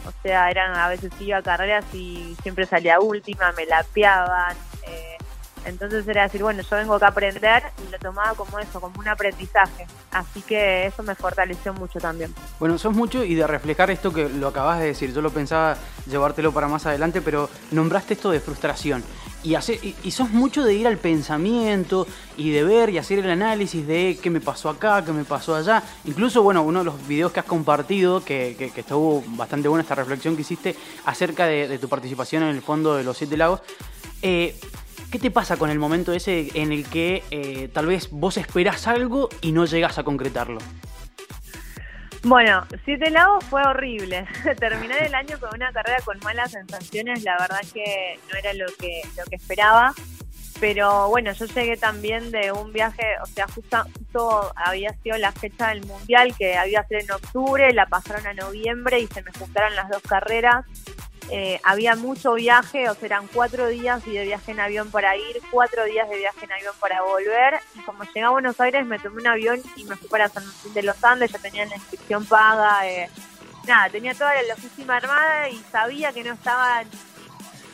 o 0.08 0.22
sea, 0.22 0.50
eran 0.50 0.74
a 0.74 0.88
veces 0.88 1.12
iba 1.20 1.38
a 1.38 1.42
carreras 1.42 1.84
y 1.92 2.36
siempre 2.42 2.66
salía 2.66 3.00
última, 3.00 3.52
me 3.52 3.66
lapeaban. 3.66 4.56
Eh, 4.86 5.18
entonces 5.64 6.06
era 6.08 6.22
decir, 6.22 6.42
bueno, 6.42 6.62
yo 6.62 6.76
vengo 6.76 6.94
acá 6.94 7.06
a 7.06 7.10
aprender 7.10 7.62
y 7.86 7.90
lo 7.90 7.98
tomaba 7.98 8.34
como 8.34 8.58
eso, 8.58 8.80
como 8.80 8.98
un 8.98 9.08
aprendizaje. 9.08 9.86
Así 10.12 10.40
que 10.40 10.86
eso 10.86 11.02
me 11.02 11.14
fortaleció 11.14 11.74
mucho 11.74 11.98
también. 11.98 12.34
Bueno, 12.58 12.78
sos 12.78 12.94
mucho 12.94 13.22
y 13.22 13.34
de 13.34 13.46
reflejar 13.46 13.90
esto 13.90 14.12
que 14.12 14.28
lo 14.28 14.48
acabas 14.48 14.78
de 14.78 14.86
decir. 14.86 15.12
Yo 15.12 15.20
lo 15.20 15.30
pensaba 15.30 15.76
llevártelo 16.06 16.52
para 16.52 16.68
más 16.68 16.86
adelante, 16.86 17.20
pero 17.20 17.50
nombraste 17.70 18.14
esto 18.14 18.30
de 18.30 18.40
frustración. 18.40 19.04
Y, 19.48 20.10
sos 20.10 20.30
mucho 20.30 20.62
de 20.62 20.74
ir 20.74 20.86
al 20.86 20.98
pensamiento 20.98 22.06
y 22.36 22.50
de 22.50 22.64
ver 22.64 22.90
y 22.90 22.98
hacer 22.98 23.20
el 23.20 23.30
análisis 23.30 23.86
de 23.86 24.18
qué 24.22 24.28
me 24.28 24.42
pasó 24.42 24.68
acá, 24.68 25.02
qué 25.04 25.12
me 25.12 25.24
pasó 25.24 25.54
allá. 25.54 25.82
Incluso, 26.04 26.42
bueno, 26.42 26.62
uno 26.62 26.80
de 26.80 26.84
los 26.84 27.08
videos 27.08 27.32
que 27.32 27.40
has 27.40 27.46
compartido, 27.46 28.22
que, 28.22 28.70
estuvo 28.76 29.24
bastante 29.28 29.68
buena 29.68 29.82
esta 29.82 29.94
reflexión 29.94 30.36
que 30.36 30.42
hiciste 30.42 30.76
acerca 31.06 31.46
de, 31.46 31.78
tu 31.78 31.88
participación 31.88 32.42
en 32.42 32.50
el 32.50 32.60
fondo 32.60 32.94
de 32.94 33.04
los 33.04 33.16
Siete 33.16 33.38
Lagos. 33.38 33.60
Eh, 34.20 34.54
¿Qué 35.10 35.18
te 35.18 35.30
pasa 35.30 35.56
con 35.56 35.70
el 35.70 35.78
momento 35.78 36.12
ese 36.12 36.50
en 36.52 36.70
el 36.70 36.84
que 36.84 37.24
eh, 37.30 37.70
tal 37.72 37.86
vez 37.86 38.10
vos 38.10 38.36
esperás 38.36 38.86
algo 38.86 39.30
y 39.40 39.52
no 39.52 39.64
llegas 39.64 39.96
a 39.96 40.02
concretarlo? 40.02 40.58
Bueno, 42.24 42.66
Siete 42.84 43.10
Lagos 43.10 43.44
fue 43.44 43.62
horrible. 43.62 44.26
Terminar 44.58 45.02
el 45.02 45.14
año 45.14 45.38
con 45.38 45.50
una 45.54 45.72
carrera 45.72 45.98
con 46.04 46.18
malas 46.20 46.50
sensaciones, 46.50 47.22
la 47.22 47.36
verdad 47.38 47.60
que 47.72 48.18
no 48.30 48.38
era 48.38 48.52
lo 48.54 48.66
que, 48.78 49.02
lo 49.16 49.24
que 49.24 49.36
esperaba. 49.36 49.94
Pero 50.60 51.08
bueno, 51.08 51.30
yo 51.32 51.46
llegué 51.46 51.76
también 51.76 52.32
de 52.32 52.50
un 52.50 52.72
viaje, 52.72 53.04
o 53.22 53.26
sea, 53.26 53.46
justo, 53.46 53.78
justo 53.96 54.52
había 54.56 54.92
sido 55.04 55.16
la 55.16 55.30
fecha 55.30 55.68
del 55.68 55.86
Mundial 55.86 56.34
que 56.36 56.56
había 56.56 56.82
sido 56.84 57.00
en 57.00 57.10
octubre, 57.12 57.72
la 57.72 57.86
pasaron 57.86 58.26
a 58.26 58.34
noviembre 58.34 58.98
y 58.98 59.06
se 59.06 59.22
me 59.22 59.30
juntaron 59.38 59.76
las 59.76 59.88
dos 59.88 60.02
carreras. 60.02 60.66
Eh, 61.30 61.60
había 61.62 61.94
mucho 61.94 62.34
viaje, 62.34 62.88
o 62.88 62.94
sea, 62.94 63.06
eran 63.06 63.26
cuatro 63.26 63.68
días 63.68 64.02
y 64.06 64.12
de 64.12 64.24
viaje 64.24 64.52
en 64.52 64.60
avión 64.60 64.90
para 64.90 65.14
ir, 65.16 65.40
cuatro 65.50 65.84
días 65.84 66.08
de 66.08 66.16
viaje 66.16 66.44
en 66.44 66.52
avión 66.52 66.74
para 66.80 67.02
volver. 67.02 67.60
Y 67.74 67.80
como 67.80 68.04
llegué 68.04 68.22
a 68.22 68.30
Buenos 68.30 68.58
Aires, 68.60 68.86
me 68.86 68.98
tomé 68.98 69.20
un 69.20 69.26
avión 69.26 69.60
y 69.76 69.84
me 69.84 69.96
fui 69.96 70.08
para 70.08 70.28
San 70.28 70.46
Martín 70.46 70.72
de 70.72 70.82
los 70.82 71.04
Andes, 71.04 71.30
ya 71.30 71.38
tenía 71.38 71.66
la 71.66 71.76
inscripción 71.76 72.24
paga. 72.24 72.88
Eh, 72.88 73.10
nada, 73.66 73.90
tenía 73.90 74.14
toda 74.14 74.34
la 74.34 74.54
logística 74.54 74.96
armada 74.96 75.50
y 75.50 75.58
sabía 75.70 76.12
que 76.12 76.24
no 76.24 76.32
estaba 76.32 76.80
en 76.80 76.88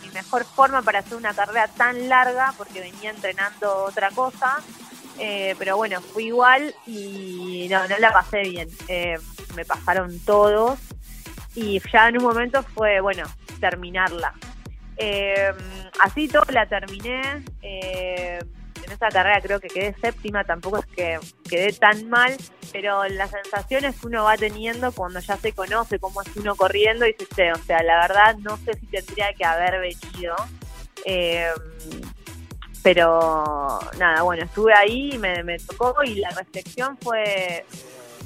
mi 0.02 0.10
mejor 0.10 0.44
forma 0.44 0.82
para 0.82 0.98
hacer 0.98 1.16
una 1.16 1.32
carrera 1.32 1.68
tan 1.68 2.08
larga 2.08 2.54
porque 2.58 2.80
venía 2.80 3.10
entrenando 3.10 3.84
otra 3.84 4.10
cosa. 4.10 4.58
Eh, 5.20 5.54
pero 5.60 5.76
bueno, 5.76 6.00
fui 6.00 6.26
igual 6.26 6.74
y 6.88 7.68
no, 7.70 7.86
no 7.86 7.98
la 7.98 8.12
pasé 8.12 8.40
bien. 8.42 8.68
me 9.54 9.64
pasaron 9.64 10.18
todos 10.20 10.80
y 11.54 11.80
ya 11.92 12.08
en 12.08 12.18
un 12.18 12.24
momento 12.24 12.64
fue, 12.74 13.00
bueno, 13.00 13.24
terminarla. 13.64 14.34
Eh, 14.98 15.52
así 16.00 16.28
todo 16.28 16.44
la 16.50 16.66
terminé. 16.66 17.42
Eh, 17.62 18.38
en 18.84 18.92
esa 18.92 19.08
carrera 19.08 19.40
creo 19.40 19.58
que 19.58 19.68
quedé 19.68 19.94
séptima, 19.98 20.44
tampoco 20.44 20.76
es 20.76 20.86
que 20.86 21.18
quedé 21.48 21.72
tan 21.72 22.10
mal, 22.10 22.36
pero 22.70 23.02
las 23.04 23.30
sensaciones 23.30 23.96
uno 24.04 24.24
va 24.24 24.36
teniendo 24.36 24.92
cuando 24.92 25.20
ya 25.20 25.38
se 25.38 25.52
conoce 25.52 25.98
cómo 25.98 26.20
es 26.20 26.28
uno 26.36 26.54
corriendo, 26.54 27.06
y 27.06 27.14
dice, 27.18 27.52
o 27.52 27.56
sea, 27.64 27.82
la 27.82 28.06
verdad 28.06 28.36
no 28.40 28.58
sé 28.58 28.74
si 28.78 28.86
tendría 28.86 29.32
que 29.32 29.44
haber 29.46 29.80
venido. 29.80 30.36
Eh, 31.06 31.48
pero 32.82 33.80
nada, 33.98 34.20
bueno, 34.20 34.44
estuve 34.44 34.74
ahí 34.74 35.12
y 35.14 35.18
me, 35.18 35.42
me 35.42 35.58
tocó 35.58 35.94
y 36.04 36.16
la 36.16 36.28
reflexión 36.28 36.98
fue, 36.98 37.64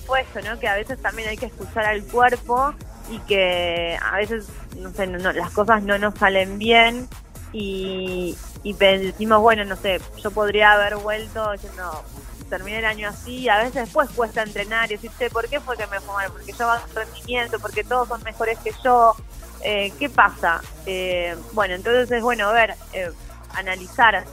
fue 0.05 0.23
eso, 0.23 0.41
¿no? 0.45 0.59
Que 0.59 0.67
a 0.67 0.75
veces 0.75 1.01
también 1.01 1.29
hay 1.29 1.37
que 1.37 1.47
escuchar 1.47 1.85
al 1.85 2.03
cuerpo 2.03 2.75
y 3.11 3.19
que 3.21 3.99
a 4.03 4.17
veces, 4.17 4.49
no 4.77 4.91
sé, 4.93 5.07
no, 5.07 5.33
las 5.33 5.51
cosas 5.51 5.83
no 5.83 5.99
nos 5.99 6.15
salen 6.15 6.59
bien 6.59 7.09
y, 7.53 8.37
y 8.63 8.73
decimos, 8.75 9.41
bueno, 9.41 9.65
no 9.65 9.77
sé, 9.77 10.01
yo 10.23 10.31
podría 10.31 10.73
haber 10.73 10.97
vuelto 10.97 11.53
diciendo, 11.53 12.05
terminé 12.49 12.79
el 12.79 12.85
año 12.85 13.09
así, 13.09 13.49
a 13.49 13.59
veces 13.59 13.75
después 13.75 14.09
cuesta 14.11 14.43
entrenar 14.43 14.91
y 14.91 14.97
decirte, 14.97 15.31
¿por 15.31 15.49
qué 15.49 15.61
fue 15.61 15.77
que 15.77 15.87
me 15.87 16.01
fue? 16.01 16.25
Porque 16.31 16.53
yo 16.53 16.71
hago 16.71 16.85
rendimiento, 16.95 17.59
porque 17.61 17.85
todos 17.85 18.09
son 18.09 18.23
mejores 18.23 18.59
que 18.59 18.73
yo, 18.83 19.15
eh, 19.63 19.93
¿qué 19.99 20.09
pasa? 20.09 20.61
Eh, 20.87 21.37
bueno, 21.53 21.75
entonces 21.75 22.11
es 22.11 22.23
bueno 22.23 22.53
ver, 22.53 22.75
eh, 22.93 23.11
analizar 23.55 24.25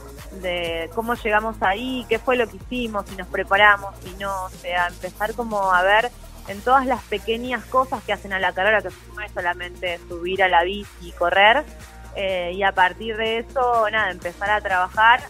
de 0.42 0.90
cómo 0.94 1.14
llegamos 1.14 1.56
ahí, 1.60 2.04
qué 2.08 2.18
fue 2.18 2.36
lo 2.36 2.48
que 2.48 2.56
hicimos, 2.56 3.06
si 3.08 3.16
nos 3.16 3.28
preparamos, 3.28 3.94
si 4.02 4.10
no, 4.14 4.44
o 4.44 4.50
sea, 4.50 4.88
empezar 4.88 5.34
como 5.34 5.72
a 5.72 5.82
ver 5.82 6.10
en 6.48 6.60
todas 6.60 6.86
las 6.86 7.02
pequeñas 7.04 7.64
cosas 7.64 8.02
que 8.04 8.12
hacen 8.12 8.32
a 8.32 8.38
la 8.38 8.52
carrera, 8.52 8.82
que 8.82 8.90
no 9.14 9.22
es 9.22 9.32
solamente 9.32 9.98
subir 10.08 10.42
a 10.42 10.48
la 10.48 10.62
bici 10.62 11.08
y 11.08 11.12
correr, 11.12 11.64
eh, 12.14 12.52
y 12.54 12.62
a 12.62 12.72
partir 12.72 13.16
de 13.16 13.38
eso, 13.38 13.88
nada, 13.90 14.10
empezar 14.10 14.50
a 14.50 14.60
trabajar, 14.60 15.20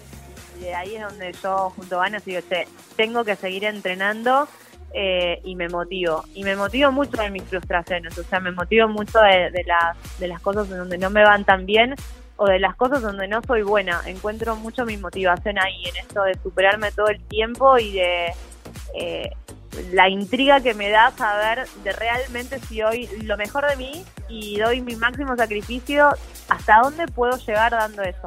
y 0.59 0.65
de 0.65 0.75
ahí 0.75 0.97
es 0.97 1.03
donde 1.03 1.33
yo 1.43 1.71
junto 1.71 2.01
a 2.01 2.07
Ana 2.07 2.21
digo, 2.25 2.41
che, 2.49 2.67
tengo 2.97 3.25
que 3.25 3.37
seguir 3.37 3.65
entrenando 3.65 4.49
eh, 4.93 5.41
y 5.45 5.57
me 5.57 5.69
motivo. 5.69 6.25
Y 6.35 6.45
me 6.45 6.57
motivo 6.57 6.93
mucho 6.93 7.21
de 7.21 7.31
mis 7.31 7.43
frustraciones, 7.43 8.17
o 8.19 8.25
sea, 8.25 8.41
me 8.41 8.53
motivo 8.53 8.89
mucho 8.89 9.21
de, 9.21 9.51
las, 9.67 10.19
de 10.19 10.29
las 10.29 10.41
cosas 10.41 10.71
en 10.71 10.79
donde 10.79 10.99
no 10.99 11.11
me 11.11 11.23
van 11.23 11.45
tan 11.45 11.67
bien, 11.67 11.95
o 12.37 12.47
de 12.47 12.59
las 12.59 12.77
cosas 12.77 13.03
donde 13.03 13.29
no 13.29 13.43
soy 13.43 13.63
buena. 13.63 14.03
Encuentro 14.07 14.57
mucho 14.57 14.85
mi 14.85 14.97
motivación 14.97 15.59
ahí, 15.59 15.87
en 15.87 15.97
esto 15.97 16.23
de 16.23 16.35
superarme 16.43 16.93
todo 16.93 17.09
el 17.09 17.21
tiempo 17.25 17.79
y 17.79 17.93
de 17.93 18.33
eh, 18.95 19.31
la 19.93 20.09
intriga 20.09 20.61
que 20.61 20.75
me 20.75 20.91
da 20.91 21.11
saber 21.17 21.67
de 21.85 21.93
realmente 21.93 22.59
si 22.61 22.81
doy 22.81 23.09
lo 23.23 23.37
mejor 23.37 23.69
de 23.69 23.77
mí 23.77 24.05
y 24.29 24.59
doy 24.59 24.81
mi 24.81 24.97
máximo 24.97 25.37
sacrificio, 25.37 26.11
hasta 26.49 26.81
dónde 26.83 27.07
puedo 27.07 27.37
llegar 27.39 27.73
dando 27.73 28.03
eso. 28.03 28.27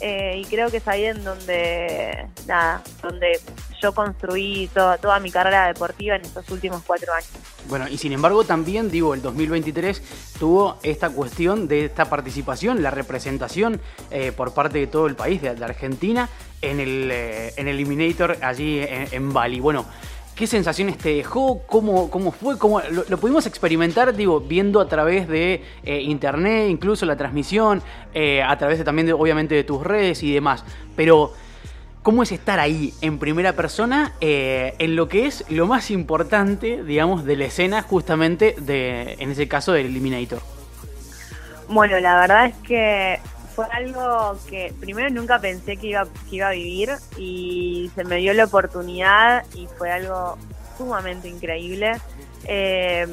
Eh, 0.00 0.42
y 0.42 0.44
creo 0.46 0.70
que 0.70 0.78
es 0.78 0.88
ahí 0.88 1.04
en 1.04 1.22
donde, 1.22 2.26
nada, 2.46 2.82
donde 3.00 3.40
yo 3.80 3.94
construí 3.94 4.68
toda, 4.74 4.98
toda 4.98 5.20
mi 5.20 5.30
carrera 5.30 5.68
deportiva 5.68 6.16
en 6.16 6.22
estos 6.22 6.48
últimos 6.50 6.82
cuatro 6.84 7.12
años. 7.12 7.30
Bueno, 7.68 7.88
y 7.88 7.96
sin 7.96 8.12
embargo 8.12 8.44
también, 8.44 8.90
digo, 8.90 9.14
el 9.14 9.22
2023 9.22 10.02
tuvo 10.38 10.78
esta 10.82 11.10
cuestión 11.10 11.68
de 11.68 11.84
esta 11.84 12.06
participación, 12.06 12.82
la 12.82 12.90
representación 12.90 13.80
eh, 14.10 14.32
por 14.32 14.52
parte 14.52 14.78
de 14.78 14.86
todo 14.88 15.06
el 15.06 15.14
país, 15.14 15.40
de, 15.40 15.50
Argentina, 15.50 16.28
en 16.60 16.80
el, 16.80 17.10
eh, 17.12 17.52
en 17.56 17.68
Eliminator 17.68 18.38
allí 18.42 18.80
en 18.82 19.32
Bali. 19.32 19.60
Bueno, 19.60 19.86
¿Qué 20.34 20.48
sensaciones 20.48 20.98
te 20.98 21.14
dejó? 21.14 21.62
¿Cómo, 21.66 22.10
cómo 22.10 22.32
fue? 22.32 22.58
¿Cómo, 22.58 22.80
lo, 22.80 23.18
pudimos 23.18 23.46
experimentar, 23.46 24.14
digo, 24.16 24.40
viendo 24.40 24.80
a 24.80 24.88
través 24.88 25.28
de 25.28 25.62
eh, 25.84 26.00
internet, 26.00 26.68
incluso 26.68 27.06
la 27.06 27.16
transmisión, 27.16 27.82
eh, 28.14 28.42
a 28.42 28.58
través 28.58 28.78
de, 28.78 28.84
también, 28.84 29.06
de, 29.06 29.12
obviamente, 29.12 29.54
de 29.54 29.62
tus 29.62 29.84
redes 29.84 30.24
y 30.24 30.34
demás. 30.34 30.64
Pero, 30.96 31.32
¿cómo 32.02 32.24
es 32.24 32.32
estar 32.32 32.58
ahí 32.58 32.92
en 33.00 33.20
primera 33.20 33.52
persona 33.52 34.12
eh, 34.20 34.74
en 34.80 34.96
lo 34.96 35.08
que 35.08 35.26
es 35.26 35.44
lo 35.50 35.68
más 35.68 35.92
importante, 35.92 36.82
digamos, 36.82 37.24
de 37.24 37.36
la 37.36 37.44
escena, 37.44 37.82
justamente, 37.82 38.56
de, 38.58 39.14
en 39.20 39.30
ese 39.30 39.46
caso, 39.46 39.72
del 39.72 39.86
Eliminator? 39.86 40.40
Bueno, 41.68 42.00
la 42.00 42.16
verdad 42.16 42.46
es 42.46 42.56
que 42.66 43.20
fue 43.54 43.66
algo 43.70 44.38
que 44.48 44.72
primero 44.80 45.10
nunca 45.10 45.38
pensé 45.38 45.76
que 45.76 45.88
iba, 45.88 46.06
que 46.28 46.36
iba 46.36 46.48
a 46.48 46.52
vivir 46.52 46.90
y 47.16 47.90
se 47.94 48.04
me 48.04 48.16
dio 48.16 48.34
la 48.34 48.44
oportunidad 48.44 49.44
y 49.54 49.66
fue 49.78 49.90
algo 49.90 50.36
sumamente 50.76 51.28
increíble. 51.28 51.92
Eh, 52.44 53.06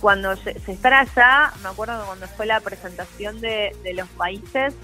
cuando 0.00 0.36
se, 0.36 0.58
se 0.60 0.72
estar 0.72 0.92
allá, 0.92 1.52
me 1.62 1.70
acuerdo 1.70 2.04
cuando 2.04 2.28
fue 2.28 2.46
la 2.46 2.60
presentación 2.60 3.40
de, 3.40 3.74
los 3.94 4.08
países, 4.10 4.74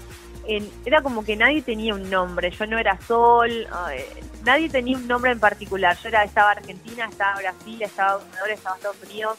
era 0.85 1.03
como 1.03 1.23
que 1.23 1.35
nadie 1.35 1.61
tenía 1.61 1.93
un 1.93 2.09
nombre. 2.09 2.49
Yo 2.49 2.65
no 2.65 2.79
era 2.79 2.99
Sol, 3.01 3.67
eh, 3.93 4.23
nadie 4.43 4.69
tenía 4.69 4.97
un 4.97 5.07
nombre 5.07 5.31
en 5.31 5.39
particular. 5.39 5.95
Yo 6.01 6.09
era 6.09 6.23
estaba 6.23 6.51
Argentina, 6.51 7.07
estaba 7.09 7.37
Brasil, 7.37 7.81
estaba 7.81 8.21
Ecuador, 8.21 8.49
estaba 8.49 8.75
Estados 8.75 9.03
Unidos. 9.03 9.37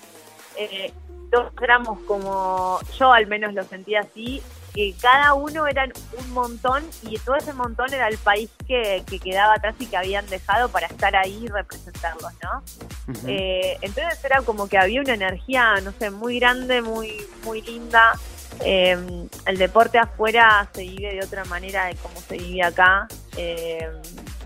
Eh, 0.57 0.93
todos 1.33 1.53
éramos 1.61 1.99
como, 2.01 2.79
yo 2.99 3.13
al 3.13 3.27
menos 3.27 3.55
lo 3.55 3.65
sentía 3.65 4.01
así, 4.01 4.43
que 4.75 4.95
cada 5.01 5.35
uno 5.35 5.67
eran 5.67 5.93
un 6.19 6.31
montón 6.33 6.83
y 7.03 7.19
todo 7.19 7.37
ese 7.37 7.53
montón 7.53 7.93
era 7.93 8.09
el 8.09 8.17
país 8.19 8.51
que, 8.67 9.05
quedaba 9.23 9.55
atrás 9.55 9.75
y 9.79 9.87
que 9.87 9.97
habían 9.97 10.27
dejado 10.29 10.69
para 10.71 10.87
estar 10.87 11.15
ahí 11.15 11.45
y 11.45 11.49
representarlos, 11.49 12.33
¿no? 12.43 12.63
Eh, 13.27 13.77
entonces 13.83 14.25
era 14.25 14.41
como 14.43 14.69
que 14.69 14.79
había 14.79 15.01
una 15.01 15.15
energía, 15.15 15.75
no 15.83 15.93
sé, 15.93 16.11
muy 16.11 16.39
grande, 16.39 16.81
muy, 16.81 17.27
muy 17.45 17.61
linda. 17.63 18.13
Eh, 18.65 18.97
el 19.47 19.59
deporte 19.59 19.99
afuera 19.99 20.69
se 20.75 20.83
vive 20.83 21.15
de 21.15 21.25
otra 21.25 21.45
manera 21.45 21.87
de 21.87 21.97
cómo 21.97 22.19
se 22.21 22.39
vive 22.39 22.63
acá. 22.63 23.07
Eh, 23.37 23.89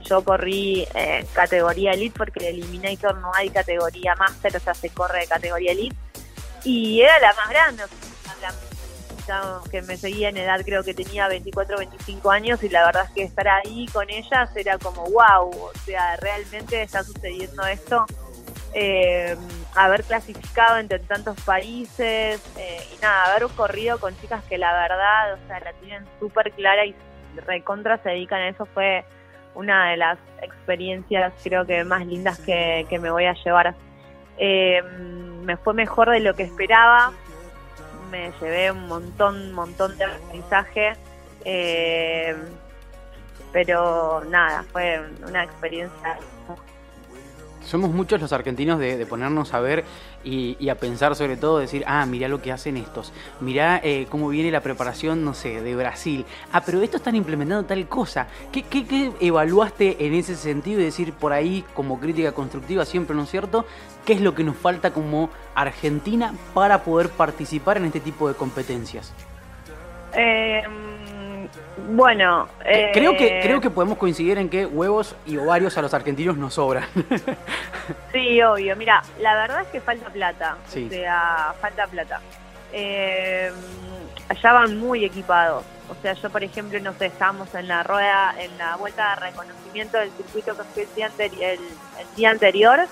yo 0.03 0.23
corrí 0.23 0.87
categoría 1.33 1.93
elite 1.93 2.17
porque 2.17 2.39
el 2.41 2.57
Eliminator 2.57 3.19
no 3.19 3.33
hay 3.35 3.51
categoría 3.51 4.15
máster, 4.15 4.57
o 4.57 4.61
sea, 4.61 4.75
se 4.75 4.91
corre 4.91 5.21
de 5.21 5.27
categoría 5.27 5.73
elite. 5.73 5.97
Y 6.65 7.01
era 7.01 7.19
la 7.21 7.33
más 7.35 7.49
grande, 7.49 7.85
que 9.71 9.83
me 9.83 9.97
seguía 9.97 10.29
en 10.29 10.37
edad, 10.37 10.61
creo 10.65 10.83
que 10.83 10.95
tenía 10.95 11.29
24 11.29 11.79
25 11.79 12.31
años 12.31 12.63
y 12.63 12.69
la 12.69 12.87
verdad 12.87 13.05
es 13.05 13.11
que 13.11 13.23
estar 13.23 13.49
ahí 13.49 13.87
con 13.93 14.09
ellas 14.11 14.55
era 14.57 14.79
como 14.79 15.05
wow, 15.05 15.51
o 15.51 15.73
sea, 15.85 16.17
realmente 16.17 16.83
está 16.83 17.03
sucediendo 17.03 17.65
esto. 17.67 18.07
Eh, 18.75 19.37
haber 19.75 20.05
clasificado 20.05 20.77
entre 20.77 20.99
tantos 20.99 21.41
países 21.43 22.43
eh, 22.59 22.81
y 22.95 23.01
nada, 23.01 23.35
haber 23.35 23.49
corrido 23.55 23.99
con 23.99 24.15
chicas 24.21 24.45
que 24.45 24.59
la 24.59 24.73
verdad, 24.73 25.35
o 25.35 25.47
sea, 25.47 25.61
la 25.61 25.73
tienen 25.75 26.05
súper 26.21 26.53
clara 26.53 26.85
y 26.85 26.95
recontra 27.47 27.99
se 28.03 28.11
dedican 28.11 28.41
a 28.41 28.49
eso 28.49 28.67
fue 28.67 29.05
una 29.55 29.91
de 29.91 29.97
las 29.97 30.19
experiencias 30.43 31.33
creo 31.43 31.67
que 31.67 31.85
más 31.85 32.07
lindas 32.07 32.39
que, 32.41 32.87
me 33.01 33.11
voy 33.11 33.25
a 33.25 33.33
llevar. 33.33 33.75
Eh, 34.39 34.83
me 35.43 35.57
fue 35.57 35.73
mejor 35.73 36.11
de 36.11 36.21
lo 36.21 36.35
que 36.35 36.43
esperaba, 36.43 37.13
me 38.11 38.33
llevé 38.41 38.71
un 38.71 38.87
montón, 38.87 39.53
montón 39.53 39.97
de 39.99 40.05
aprendizaje. 40.05 40.93
Eh, 41.45 42.35
pero 43.53 44.23
nada, 44.29 44.65
fue 44.71 45.01
una 45.27 45.45
experiencia. 45.45 46.19
Somos 47.65 47.91
muchos 47.91 48.21
los 48.21 48.33
argentinos 48.33 48.79
de, 48.79 49.05
ponernos 49.07 49.53
a 49.53 49.61
ver 49.61 49.85
y, 50.23 50.69
a 50.69 50.77
pensar 50.77 51.17
sobre 51.17 51.37
todo, 51.37 51.59
decir, 51.59 51.83
ah, 51.87 52.07
mirá 52.07 52.29
lo 52.29 52.41
que 52.41 52.53
hacen 52.53 52.77
estos, 52.77 53.13
mirá 53.41 53.81
eh, 53.83 54.07
cómo 54.09 54.29
viene 54.29 54.53
la 54.53 54.61
preparación, 54.61 55.25
no 55.25 55.35
sé, 55.35 55.63
de 55.63 55.75
Brasil. 55.75 56.25
Ah, 56.53 56.63
pero 56.65 56.81
estos 56.81 57.01
están 57.01 57.17
implementando 57.17 57.67
tal 57.67 57.89
cosa. 57.89 58.29
¿Qué, 58.53 58.63
qué, 58.63 58.87
qué 58.87 59.13
evaluaste 59.21 60.07
en 60.07 60.15
ese 60.15 60.37
sentido 60.37 60.81
y 60.81 60.85
decir 60.85 61.13
por 61.13 61.33
ahí, 61.33 61.65
como 61.75 61.99
crítica 61.99 62.33
constructiva 62.33 62.85
siempre, 62.85 63.17
¿no 63.17 63.25
es 63.25 63.31
cierto? 63.31 63.65
¿Qué 64.07 64.13
es 64.13 64.21
lo 64.21 64.37
que 64.37 64.45
nos 64.45 64.57
falta 64.57 64.93
como 64.93 65.31
Argentina 65.57 66.33
para 66.55 66.85
poder 66.85 67.09
participar 67.09 67.77
en 67.79 67.87
este 67.87 67.99
tipo 67.99 68.29
de 68.29 68.35
competencias? 68.35 69.13
Eh, 70.15 70.63
bueno, 71.89 72.47
eh, 72.65 72.91
creo 72.95 73.17
que 73.17 73.41
creo 73.43 73.61
que 73.61 73.69
podemos 73.69 73.99
coincidir 73.99 74.39
en 74.39 74.49
que 74.49 74.65
huevos 74.65 75.17
y 75.27 75.37
ovarios 75.39 75.77
a 75.77 75.83
los 75.83 75.93
argentinos 75.93 76.37
nos 76.37 76.55
sobran. 76.55 76.85
sí, 78.13 78.41
obvio. 78.43 78.77
Mira, 78.77 79.03
la 79.19 79.35
verdad 79.35 79.63
es 79.63 79.69
que 79.69 79.81
falta 79.81 80.09
plata. 80.09 80.57
O 80.65 80.89
sea, 80.89 81.53
falta 81.61 81.89
plata. 81.89 82.21
Eh, 82.73 83.51
allá 84.29 84.53
van 84.53 84.79
muy 84.79 85.05
equipados. 85.05 85.65
O 85.89 86.01
sea, 86.01 86.13
yo 86.13 86.31
por 86.31 86.45
ejemplo, 86.45 86.79
no 86.79 86.93
sé, 86.93 87.07
estábamos 87.07 87.53
en 87.57 87.67
la 87.67 87.83
rueda, 87.83 88.37
en 88.39 88.57
la 88.57 88.77
vuelta 88.77 89.17
de 89.17 89.31
reconocimiento 89.31 89.99
del 89.99 90.13
circuito 90.13 90.57
que 90.57 90.63
fue 90.87 90.87
el 91.41 91.41
el 91.41 92.17
día 92.17 92.31
anterior 92.31 92.87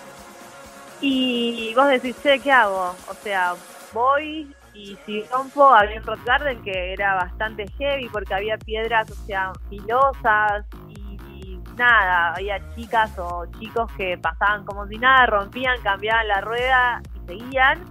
y 1.00 1.72
vos 1.74 1.88
decís, 1.88 2.16
che, 2.22 2.38
¿qué 2.40 2.52
hago? 2.52 2.94
O 3.08 3.14
sea, 3.22 3.54
voy 3.92 4.54
y 4.74 4.98
si 5.06 5.22
rompo, 5.24 5.72
había 5.72 6.00
un 6.00 6.04
rock 6.04 6.24
garden 6.24 6.60
que 6.62 6.92
era 6.92 7.14
bastante 7.14 7.66
heavy 7.78 8.08
porque 8.08 8.34
había 8.34 8.58
piedras, 8.58 9.08
o 9.10 9.14
sea, 9.26 9.52
filosas 9.70 10.66
y, 10.88 11.60
nada, 11.76 12.34
había 12.34 12.60
chicas 12.74 13.10
o 13.18 13.46
chicos 13.58 13.90
que 13.96 14.18
pasaban 14.18 14.64
como 14.64 14.86
si 14.86 14.96
nada, 14.96 15.26
rompían, 15.26 15.80
cambiaban 15.82 16.28
la 16.28 16.40
rueda 16.40 17.02
y 17.14 17.26
seguían. 17.26 17.84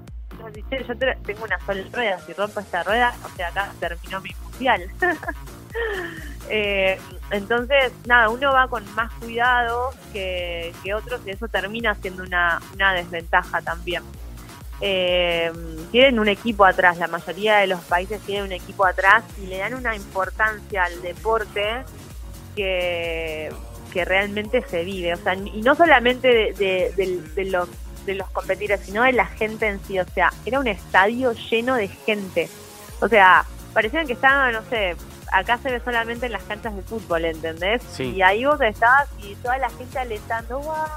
Decís, 0.46 0.66
che, 0.70 0.84
yo 0.84 0.98
tengo 1.24 1.46
una 1.46 1.60
sola 1.66 1.84
rueda, 1.92 2.20
si 2.20 2.34
rompo 2.34 2.60
esta 2.60 2.84
rueda, 2.84 3.14
o 3.24 3.30
sea, 3.30 3.48
acá 3.48 3.72
terminó 3.80 4.20
mi 4.22 4.32
mundial. 4.44 4.90
Eh, 6.50 7.00
entonces, 7.32 7.94
nada, 8.06 8.30
uno 8.30 8.52
va 8.52 8.68
con 8.68 8.84
más 8.96 9.12
cuidado 9.14 9.92
que, 10.12 10.74
otros 10.94 11.22
y 11.26 11.32
eso 11.32 11.48
termina 11.48 11.96
siendo 11.96 12.22
una, 12.22 12.60
desventaja 12.94 13.62
también. 13.62 14.04
Eh, 14.82 15.52
tienen 15.92 16.20
un 16.20 16.28
equipo 16.28 16.66
atrás, 16.66 16.98
la 16.98 17.08
mayoría 17.08 17.58
de 17.58 17.68
los 17.68 17.80
países 17.82 18.20
tienen 18.22 18.44
un 18.44 18.52
equipo 18.52 18.86
atrás 18.86 19.24
y 19.42 19.48
le 19.48 19.60
dan 19.60 19.74
una 19.74 19.96
importancia 19.96 20.84
al 20.84 21.02
deporte 21.02 21.84
que, 22.56 23.50
que 23.94 24.04
realmente 24.04 24.64
se 24.68 24.84
vive. 24.84 25.14
O 25.14 25.18
sea, 25.18 25.36
y 25.36 25.62
no 25.62 25.76
solamente 25.76 26.28
de, 26.28 27.46
los 27.46 27.70
de 28.06 28.16
los 28.16 28.30
competidores, 28.32 28.82
sino 28.86 29.04
de 29.04 29.14
la 29.14 29.28
gente 29.28 29.68
en 29.68 29.80
sí. 29.86 30.00
O 30.00 30.06
sea, 30.06 30.34
era 30.46 30.60
un 30.60 30.68
estadio 30.68 31.32
lleno 31.34 31.76
de 31.76 31.88
gente. 31.88 32.50
O 33.00 33.08
sea, 33.08 33.46
parecían 33.74 34.08
que 34.08 34.14
estaban, 34.14 34.54
no 34.54 34.64
sé, 34.70 34.96
acá 35.34 35.58
se 35.58 35.72
ve 35.72 35.82
solamente 35.84 36.28
en 36.28 36.32
las 36.32 36.44
canchas 36.44 36.76
de 36.76 36.84
fútbol, 36.84 37.26
¿entendés? 37.26 37.82
Y 38.00 38.22
ahí 38.22 38.46
vos 38.46 38.62
estabas 38.62 39.10
y 39.18 39.34
toda 39.36 39.58
la 39.58 39.70
gente 39.72 39.98
alentando, 39.98 40.60
¡guau! 40.60 40.88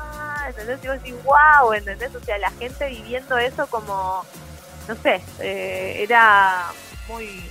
¿Entendés? 0.46 0.78
Y 0.84 0.88
vos 0.88 1.02
decís, 1.02 1.14
¡guau! 1.24 1.72
¿Entendés? 1.72 2.14
O 2.14 2.20
sea, 2.20 2.36
la 2.36 2.50
gente 2.50 2.86
viviendo 2.88 3.38
eso 3.38 3.66
como, 3.68 4.24
no 4.88 4.94
sé, 4.96 5.22
eh, 5.40 6.02
era 6.02 6.66
muy, 7.08 7.42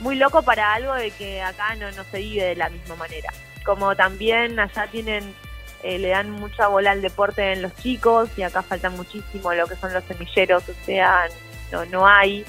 muy 0.00 0.16
loco 0.16 0.42
para 0.42 0.72
algo 0.72 0.94
de 0.94 1.10
que 1.10 1.42
acá 1.42 1.74
no, 1.74 1.90
no 1.92 2.02
se 2.04 2.18
vive 2.18 2.44
de 2.44 2.56
la 2.56 2.70
misma 2.70 2.96
manera. 2.96 3.30
Como 3.66 3.94
también 3.94 4.58
allá 4.58 4.86
tienen, 4.86 5.34
eh, 5.82 5.98
le 5.98 6.08
dan 6.08 6.30
mucha 6.30 6.66
bola 6.66 6.92
al 6.92 7.02
deporte 7.02 7.52
en 7.52 7.60
los 7.60 7.76
chicos 7.76 8.30
y 8.38 8.42
acá 8.42 8.62
faltan 8.62 8.96
muchísimo 8.96 9.52
lo 9.52 9.66
que 9.66 9.76
son 9.76 9.92
los 9.92 10.02
semilleros, 10.04 10.66
o 10.66 10.84
sea, 10.86 11.28
no, 11.70 11.84
no 11.84 12.06
hay. 12.06 12.46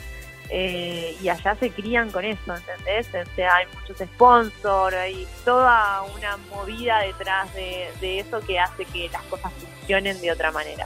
Eh, 0.56 1.18
y 1.20 1.30
allá 1.30 1.56
se 1.56 1.72
crían 1.72 2.12
con 2.12 2.24
eso, 2.24 2.56
¿entendés? 2.56 3.08
O 3.08 3.36
sea, 3.36 3.56
hay 3.56 3.66
muchos 3.74 3.98
sponsors, 4.08 4.96
hay 4.96 5.28
toda 5.44 6.04
una 6.04 6.38
movida 6.52 7.00
detrás 7.00 7.52
de, 7.56 8.20
eso 8.20 8.40
que 8.42 8.60
hace 8.60 8.86
que 8.86 9.10
las 9.12 9.24
cosas 9.24 9.52
funcionen 9.54 10.22
de 10.22 10.32
otra 10.32 10.52
manera. 10.52 10.86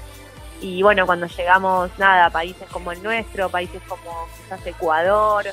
Y 0.62 0.82
bueno, 0.84 1.06
cuando 1.06 1.28
llegamos, 1.28 1.92
nada, 1.98 2.28
a 2.28 2.30
países 2.30 2.66
como 2.70 2.94
el 2.94 3.04
nuestro, 3.04 3.50
países 3.50 3.82
como 3.90 4.30
quizás 4.38 4.66
Ecuador, 4.66 5.46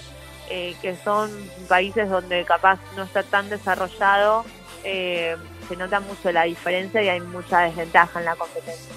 eh, 0.49 0.77
que 0.81 0.95
son 0.95 1.33
países 1.69 2.09
donde 2.09 2.45
capaz 2.45 2.79
no 2.95 3.03
está 3.03 3.25
tan 3.25 3.51
desarrollado, 3.51 4.45
eh, 4.85 5.37
se 5.67 5.75
nota 5.75 5.99
mucho 5.99 6.31
la 6.31 6.45
diferencia 6.45 7.03
y 7.03 7.09
hay 7.09 7.21
mucha 7.21 7.63
desventaja 7.63 8.21
en 8.21 8.27
la 8.27 8.37
competencia. 8.37 8.95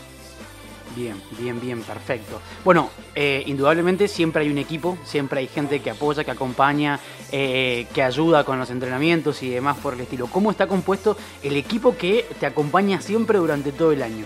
Bien, 0.98 1.22
bien, 1.38 1.62
bien, 1.62 1.84
perfecto. 1.84 2.42
Bueno, 2.66 2.90
eh, 3.14 3.44
indudablemente 3.46 4.08
siempre 4.08 4.42
hay 4.42 4.50
un 4.50 4.58
equipo, 4.58 4.98
siempre 5.06 5.42
hay 5.42 5.48
gente 5.48 5.80
que 5.80 5.92
apoya, 5.92 6.24
que 6.24 6.32
acompaña, 6.32 7.00
que 7.30 8.04
ayuda 8.04 8.44
con 8.44 8.58
los 8.58 8.72
entrenamientos 8.72 9.44
y 9.44 9.50
demás 9.50 9.78
por 9.78 9.94
el 9.94 10.02
estilo. 10.02 10.26
¿Cómo 10.26 10.50
está 10.50 10.66
compuesto 10.66 11.16
el 11.44 11.56
equipo 11.56 11.96
que 11.96 12.26
te 12.40 12.48
acompaña 12.48 13.00
siempre 13.00 13.38
durante 13.38 13.72
todo 13.72 13.92
el 13.92 14.02
año? 14.02 14.26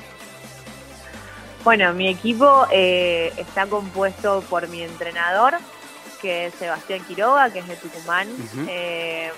Bueno, 1.66 1.94
mi 1.94 2.08
equipo 2.08 2.66
está 2.72 3.68
compuesto 3.68 4.42
por 4.50 4.70
mi 4.70 4.82
entrenador, 4.82 5.56
que 6.22 6.46
es 6.46 6.54
Sebastián 6.54 7.02
Quiroga, 7.06 7.52
que 7.52 7.60
es 7.60 7.68
de 7.68 7.76
Tucumán. 7.76 8.30
Eh, 8.70 9.30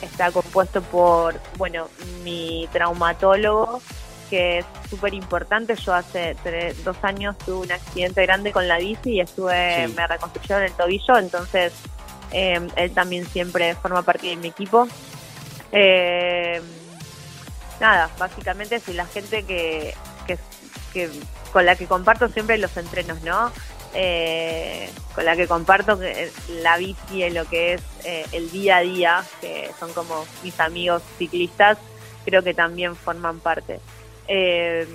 está 0.00 0.32
compuesto 0.32 0.80
por, 0.80 1.38
bueno, 1.58 1.88
mi 2.24 2.68
traumatólogo, 2.72 3.82
que 4.30 4.60
es 4.60 4.66
súper 4.88 5.12
importante. 5.12 5.74
Yo 5.74 5.92
hace 5.92 6.36
dos 6.84 6.96
años 7.02 7.36
tuve 7.38 7.66
un 7.66 7.72
accidente 7.72 8.22
grande 8.22 8.52
con 8.52 8.68
la 8.68 8.78
bici 8.78 9.14
y 9.14 9.20
estuve, 9.20 9.88
me 9.88 10.06
reconstruyeron 10.06 10.62
el 10.62 10.72
tobillo, 10.72 11.18
entonces 11.18 11.72
eh, 12.32 12.60
él 12.76 12.92
también 12.92 13.26
siempre 13.26 13.74
forma 13.74 14.02
parte 14.02 14.28
de 14.28 14.36
mi 14.36 14.48
equipo. 14.48 14.86
Eh, 15.72 16.62
nada, 17.80 18.08
básicamente 18.18 18.76
es 18.76 18.88
la 18.88 19.06
gente 19.06 19.42
que, 19.42 19.94
que, 20.92 21.10
con 21.52 21.66
la 21.66 21.76
que 21.76 21.86
comparto 21.86 22.28
siempre 22.28 22.56
los 22.58 22.76
entrenos, 22.76 23.20
¿no? 23.22 23.50
Eh, 23.92 24.88
con 25.14 25.24
la 25.24 25.34
que 25.34 25.48
comparto 25.48 25.98
la 26.62 26.76
bici 26.76 27.24
en 27.24 27.34
lo 27.34 27.44
que 27.48 27.74
es 27.74 27.82
eh, 28.04 28.24
el 28.30 28.50
día 28.50 28.76
a 28.76 28.80
día, 28.80 29.24
que 29.40 29.70
son 29.80 29.92
como 29.92 30.24
mis 30.44 30.58
amigos 30.60 31.02
ciclistas, 31.18 31.76
creo 32.24 32.42
que 32.42 32.54
también 32.54 32.94
forman 32.94 33.40
parte. 33.40 33.80
Eh, 34.32 34.86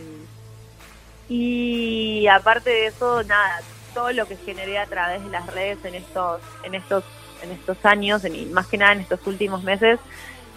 y 1.27 2.25
aparte 2.27 2.69
de 2.69 2.85
eso, 2.87 3.21
nada, 3.23 3.61
todo 3.93 4.11
lo 4.13 4.25
que 4.27 4.37
generé 4.37 4.77
a 4.77 4.85
través 4.85 5.23
de 5.23 5.29
las 5.29 5.45
redes 5.53 5.83
en 5.83 5.95
estos, 5.95 6.41
en 6.63 6.75
estos, 6.75 7.03
en 7.43 7.51
estos 7.51 7.83
años, 7.83 8.23
y 8.23 8.45
más 8.45 8.67
que 8.67 8.77
nada 8.77 8.93
en 8.93 9.01
estos 9.01 9.19
últimos 9.27 9.63
meses, 9.63 9.99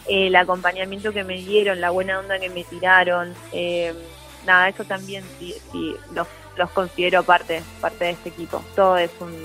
el 0.07 0.35
acompañamiento 0.37 1.13
que 1.13 1.25
me 1.25 1.39
dieron, 1.39 1.81
la 1.81 1.91
buena 1.91 2.19
onda 2.21 2.39
que 2.39 2.51
me 2.51 2.65
tiraron, 2.65 3.35
nada, 4.47 4.69
eso 4.69 4.85
también 4.85 5.25
sí, 5.39 5.55
sí 5.73 5.95
los 6.15 6.27
los 6.59 6.71
considero 6.71 7.23
parte, 7.23 7.63
parte 7.81 8.05
de 8.05 8.11
este 8.11 8.29
equipo. 8.29 8.63
Todo 8.77 8.99
es 8.99 9.11
un, 9.21 9.37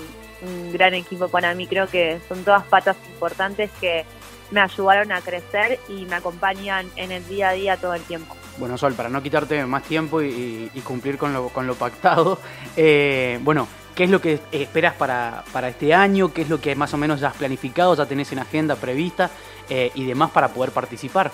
gran 0.74 0.92
equipo 0.92 1.28
para 1.28 1.54
mí, 1.54 1.66
creo 1.66 1.86
que 1.86 2.20
son 2.28 2.44
todas 2.44 2.64
patas 2.64 2.96
importantes 3.14 3.70
que 3.80 4.04
me 4.50 4.60
ayudaron 4.60 5.10
a 5.10 5.22
crecer 5.22 5.80
y 5.88 6.04
me 6.04 6.16
acompañan 6.16 6.86
en 6.96 7.12
el 7.12 7.26
día 7.26 7.48
a 7.48 7.52
día 7.52 7.76
todo 7.78 7.94
el 7.94 8.02
tiempo. 8.02 8.36
Bueno, 8.56 8.78
Sol, 8.78 8.94
para 8.94 9.08
no 9.08 9.22
quitarte 9.22 9.64
más 9.66 9.82
tiempo 9.82 10.22
y, 10.22 10.70
cumplir 10.84 11.18
con 11.18 11.32
lo, 11.32 11.48
con 11.48 11.66
lo 11.66 11.74
pactado, 11.74 12.38
eh, 12.76 13.38
bueno, 13.42 13.66
¿qué 13.94 14.04
es 14.04 14.10
lo 14.10 14.20
que 14.20 14.40
esperas 14.52 14.94
para, 14.94 15.44
para, 15.52 15.68
este 15.68 15.92
año? 15.92 16.32
¿Qué 16.32 16.42
es 16.42 16.48
lo 16.48 16.60
que 16.60 16.74
más 16.76 16.94
o 16.94 16.96
menos 16.96 17.20
ya 17.20 17.28
has 17.28 17.36
planificado, 17.36 17.94
ya 17.94 18.06
tenés 18.06 18.30
en 18.32 18.38
agenda 18.38 18.76
prevista 18.76 19.30
eh, 19.68 19.90
y 19.94 20.04
demás 20.04 20.30
para 20.30 20.48
poder 20.48 20.70
participar? 20.70 21.32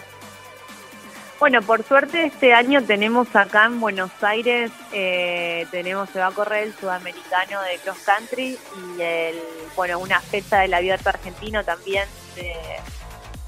Bueno, 1.38 1.62
por 1.62 1.82
suerte 1.84 2.24
este 2.24 2.52
año 2.52 2.82
tenemos 2.82 3.34
acá 3.34 3.64
en 3.64 3.80
Buenos 3.80 4.10
Aires, 4.20 4.70
eh, 4.92 5.66
tenemos, 5.70 6.10
se 6.10 6.18
va 6.18 6.26
a 6.26 6.32
correr 6.32 6.64
el 6.64 6.74
sudamericano 6.74 7.62
de 7.62 7.78
cross 7.78 7.98
country 8.04 8.58
y 8.76 9.00
el, 9.00 9.36
bueno, 9.74 9.98
una 10.00 10.20
fecha 10.20 10.60
del 10.60 10.74
abierto 10.74 11.08
argentino 11.08 11.64
también 11.64 12.04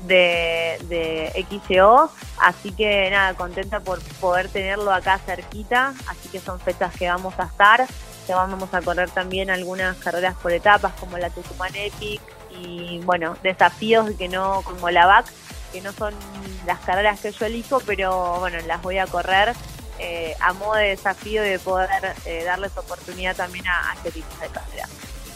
de, 0.02 0.78
de, 0.88 1.46
XCO, 1.48 2.10
así 2.40 2.72
que 2.72 3.10
nada, 3.10 3.34
contenta 3.34 3.80
por 3.80 4.00
poder 4.20 4.48
tenerlo 4.48 4.92
acá 4.92 5.18
cerquita, 5.18 5.94
así 6.08 6.28
que 6.28 6.40
son 6.40 6.58
fechas 6.60 6.94
que 6.96 7.08
vamos 7.08 7.34
a 7.38 7.44
estar, 7.44 7.86
que 8.26 8.34
vamos 8.34 8.72
a 8.72 8.82
correr 8.82 9.10
también 9.10 9.50
algunas 9.50 9.96
carreras 9.98 10.36
por 10.36 10.52
etapas 10.52 10.92
como 10.98 11.18
la 11.18 11.30
Tucumán 11.30 11.74
Epic 11.74 12.20
y 12.50 13.00
bueno, 13.04 13.36
desafíos 13.42 14.10
que 14.18 14.28
no, 14.28 14.62
como 14.62 14.90
la 14.90 15.06
VAC, 15.06 15.26
que 15.72 15.80
no 15.80 15.92
son 15.92 16.14
las 16.66 16.78
carreras 16.80 17.20
que 17.20 17.32
yo 17.32 17.46
elijo, 17.46 17.80
pero 17.86 18.38
bueno, 18.40 18.58
las 18.66 18.82
voy 18.82 18.98
a 18.98 19.06
correr 19.06 19.54
eh, 19.98 20.34
a 20.40 20.52
modo 20.52 20.74
de 20.74 20.88
desafío 20.88 21.42
de 21.42 21.58
poder 21.58 21.88
eh, 22.24 22.44
darles 22.44 22.76
oportunidad 22.76 23.36
también 23.36 23.66
a, 23.66 23.94
este 23.96 24.10
tipo 24.10 24.36
de 24.40 24.48
carreras. 24.48 24.90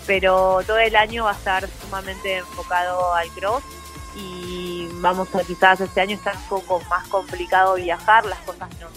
Pero 0.07 0.61
todo 0.67 0.79
el 0.79 0.95
año 0.95 1.25
va 1.25 1.33
a 1.33 1.35
estar 1.35 1.69
sumamente 1.81 2.39
enfocado 2.39 3.15
al 3.15 3.29
cross 3.31 3.63
y 4.17 4.89
vamos 5.01 5.35
a 5.35 5.45
quizás 5.45 5.81
este 5.81 6.01
año 6.01 6.17
está 6.17 6.33
un 6.33 6.49
poco 6.49 6.83
más 6.89 7.07
complicado 7.09 7.75
viajar, 7.75 8.25
las 8.25 8.39
cosas 8.41 8.69
no, 8.81 8.89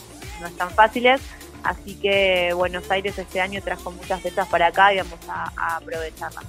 no 0.42 0.48
están 0.48 0.70
fáciles, 0.72 1.22
así 1.64 1.96
que 1.96 2.54
Buenos 2.54 2.90
Aires 2.90 3.18
este 3.18 3.42
año 3.42 3.62
trajo 3.62 3.92
muchas 3.92 4.22
fechas 4.22 4.48
para 4.48 4.68
acá 4.68 4.94
y 4.94 4.98
vamos 4.98 5.20
a, 5.28 5.52
a 5.56 5.78
aprovecharlas. 5.78 6.46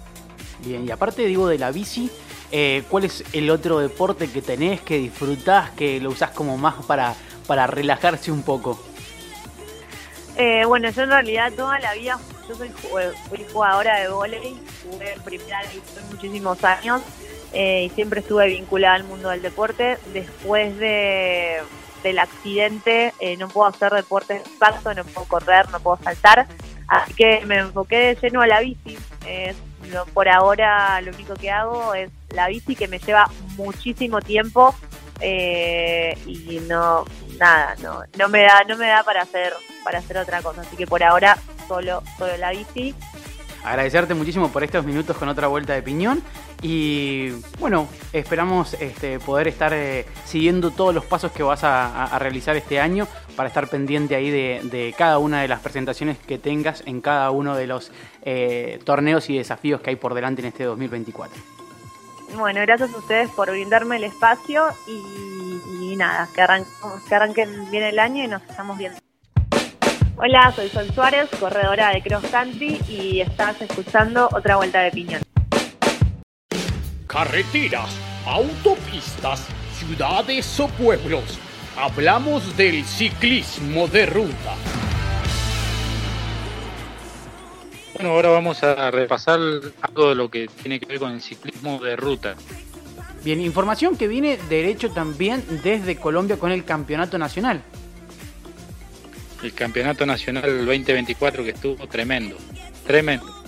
Bien, 0.61 0.87
y 0.87 0.91
aparte 0.91 1.25
digo 1.25 1.49
de 1.49 1.59
la 1.59 1.71
bici, 1.71 2.11
eh, 2.53 2.83
¿Cuál 2.89 3.05
es 3.05 3.23
el 3.33 3.49
otro 3.49 3.79
deporte 3.79 4.29
que 4.29 4.43
tenés, 4.43 4.81
que 4.81 4.99
disfrutás, 4.99 5.71
que 5.71 6.01
lo 6.01 6.11
usás 6.11 6.31
como 6.31 6.57
más 6.59 6.85
para, 6.85 7.15
para 7.47 7.67
relajarse 7.69 8.33
un 8.33 8.43
poco? 8.43 8.81
Eh, 10.37 10.65
bueno, 10.65 10.91
yo 10.91 11.03
en 11.03 11.11
realidad 11.11 11.53
toda 11.53 11.79
la 11.79 11.95
vida, 11.95 12.19
yo 12.49 12.55
soy, 12.57 12.73
jugadora 13.53 14.01
de 14.01 14.09
volei, 14.09 14.61
jugué 14.83 15.13
en 15.13 15.23
primera 15.23 15.61
división 15.63 16.05
muchísimos 16.11 16.65
años 16.65 17.03
eh, 17.53 17.85
y 17.85 17.91
siempre 17.91 18.21
estuve 18.21 18.47
vinculada 18.49 18.95
al 18.95 19.05
mundo 19.05 19.31
del 19.31 19.43
deporte. 19.43 19.99
Después 20.13 20.77
de, 20.79 21.59
del 22.03 22.19
accidente 22.19 23.13
no 23.39 23.49
puedo 23.49 23.69
hacer 23.69 23.93
deporte 23.93 24.35
de 24.35 24.95
no 24.95 25.05
puedo 25.05 25.27
correr, 25.27 25.69
no 25.71 25.81
puedo 25.81 25.99
saltar, 26.03 26.47
así 26.89 27.15
que 27.15 27.45
me 27.47 27.59
enfoqué 27.59 27.97
de 27.97 28.19
lleno 28.21 28.41
a 28.41 28.47
la 28.47 28.61
bici. 28.61 28.99
por 30.15 30.29
ahora 30.29 31.01
lo 31.01 31.13
único 31.13 31.35
que 31.35 31.51
hago 31.51 31.95
es 31.95 32.11
la 32.31 32.49
bici 32.49 32.77
que 32.77 32.89
me 32.89 32.99
lleva 32.99 33.29
muchísimo 33.57 34.21
tiempo 34.21 34.75
eh, 35.21 36.17
y 36.27 36.61
no 36.67 37.05
nada 37.39 37.75
no 37.83 38.03
no 38.19 38.29
me 38.29 38.43
da 38.43 38.65
no 38.67 38.77
me 38.77 38.87
da 38.87 39.03
para 39.03 39.23
hacer 39.23 39.53
para 39.85 39.99
hacer 39.99 40.17
otra 40.17 40.43
cosa 40.43 40.63
así 40.63 40.77
que 40.77 40.87
por 40.87 41.03
ahora 41.03 41.37
solo 41.69 42.03
solo 42.19 42.37
la 42.39 42.51
bici 42.51 42.95
agradecerte 43.63 44.15
muchísimo 44.15 44.51
por 44.51 44.65
estos 44.65 44.85
minutos 44.85 45.17
con 45.17 45.29
otra 45.29 45.47
vuelta 45.49 45.75
de 45.75 45.83
piñón 45.83 46.23
y 46.63 47.31
bueno 47.59 47.89
esperamos 48.13 48.75
este, 48.75 49.19
poder 49.19 49.49
estar 49.49 49.73
eh, 49.73 50.07
siguiendo 50.25 50.71
todos 50.71 50.95
los 50.95 51.05
pasos 51.05 51.33
que 51.33 51.43
vas 51.43 51.65
a, 51.65 52.19
realizar 52.19 52.57
este 52.57 52.81
año 52.81 53.07
para 53.37 53.49
estar 53.49 53.69
pendiente 53.69 54.15
ahí 54.15 54.31
de, 54.31 54.95
cada 54.99 55.19
una 55.19 55.41
de 55.41 55.49
las 55.49 55.61
presentaciones 55.61 56.19
que 56.19 56.39
tengas 56.39 56.83
en 56.87 57.01
cada 57.01 57.31
uno 57.31 57.57
de 57.57 57.67
los 57.67 57.93
eh, 58.23 58.79
torneos 58.85 59.31
y 59.31 59.39
desafíos 59.39 59.81
que 59.81 59.91
hay 59.91 59.97
por 59.97 60.15
delante 60.15 60.43
en 60.43 60.49
este 60.49 60.65
2024 60.65 61.41
bueno, 62.37 62.61
gracias 62.63 62.93
a 62.95 62.99
ustedes 62.99 63.29
por 63.31 63.51
brindarme 63.51 63.97
el 63.97 64.05
espacio 64.05 64.69
y, 64.87 65.97
nada, 65.97 66.29
que, 66.35 66.47
que 67.09 67.15
arranquen 67.15 67.71
bien 67.71 67.83
el 67.83 67.99
año 67.99 68.25
y 68.25 68.29
nos 68.29 68.43
estamos 68.43 68.79
viendo. 68.79 68.99
Hola, 70.17 70.53
soy 70.55 70.69
Sol 70.69 70.87
Suárez, 70.95 71.29
corredora 71.41 71.91
de 71.91 72.03
Cross 72.03 72.27
Country 72.31 72.81
y 72.89 73.21
estás 73.21 73.61
escuchando 73.63 74.29
otra 74.33 74.57
vuelta 74.57 74.81
de 74.81 74.91
piñón. 74.91 75.30
Carreteras, 77.11 77.91
autopistas, 78.25 79.45
ciudades 79.77 80.61
o 80.61 80.69
pueblos. 80.69 81.41
Hablamos 81.77 82.57
del 82.57 82.85
ciclismo 82.85 83.89
de 83.89 84.07
ruta. 84.07 84.55
Bueno, 87.95 88.11
ahora 88.11 88.29
vamos 88.29 88.63
a 88.63 88.93
repasar 88.93 89.41
algo 89.81 90.11
de 90.11 90.15
lo 90.15 90.31
que 90.31 90.47
tiene 90.47 90.79
que 90.79 90.87
ver 90.87 91.01
con 91.01 91.11
el 91.11 91.21
ciclismo 91.21 91.81
de 91.81 91.97
ruta. 91.97 92.37
Bien, 93.25 93.41
información 93.41 93.97
que 93.97 94.07
viene 94.07 94.39
derecho 94.49 94.93
también 94.93 95.45
desde 95.65 95.97
Colombia 95.97 96.39
con 96.39 96.53
el 96.53 96.65
campeonato 96.65 97.19
nacional. 97.19 97.61
El 99.43 99.53
campeonato 99.53 100.07
nacional 100.07 100.65
2024 100.65 101.43
que 101.43 101.51
estuvo 101.51 101.89
tremendo, 101.89 102.37
tremendo. 102.87 103.40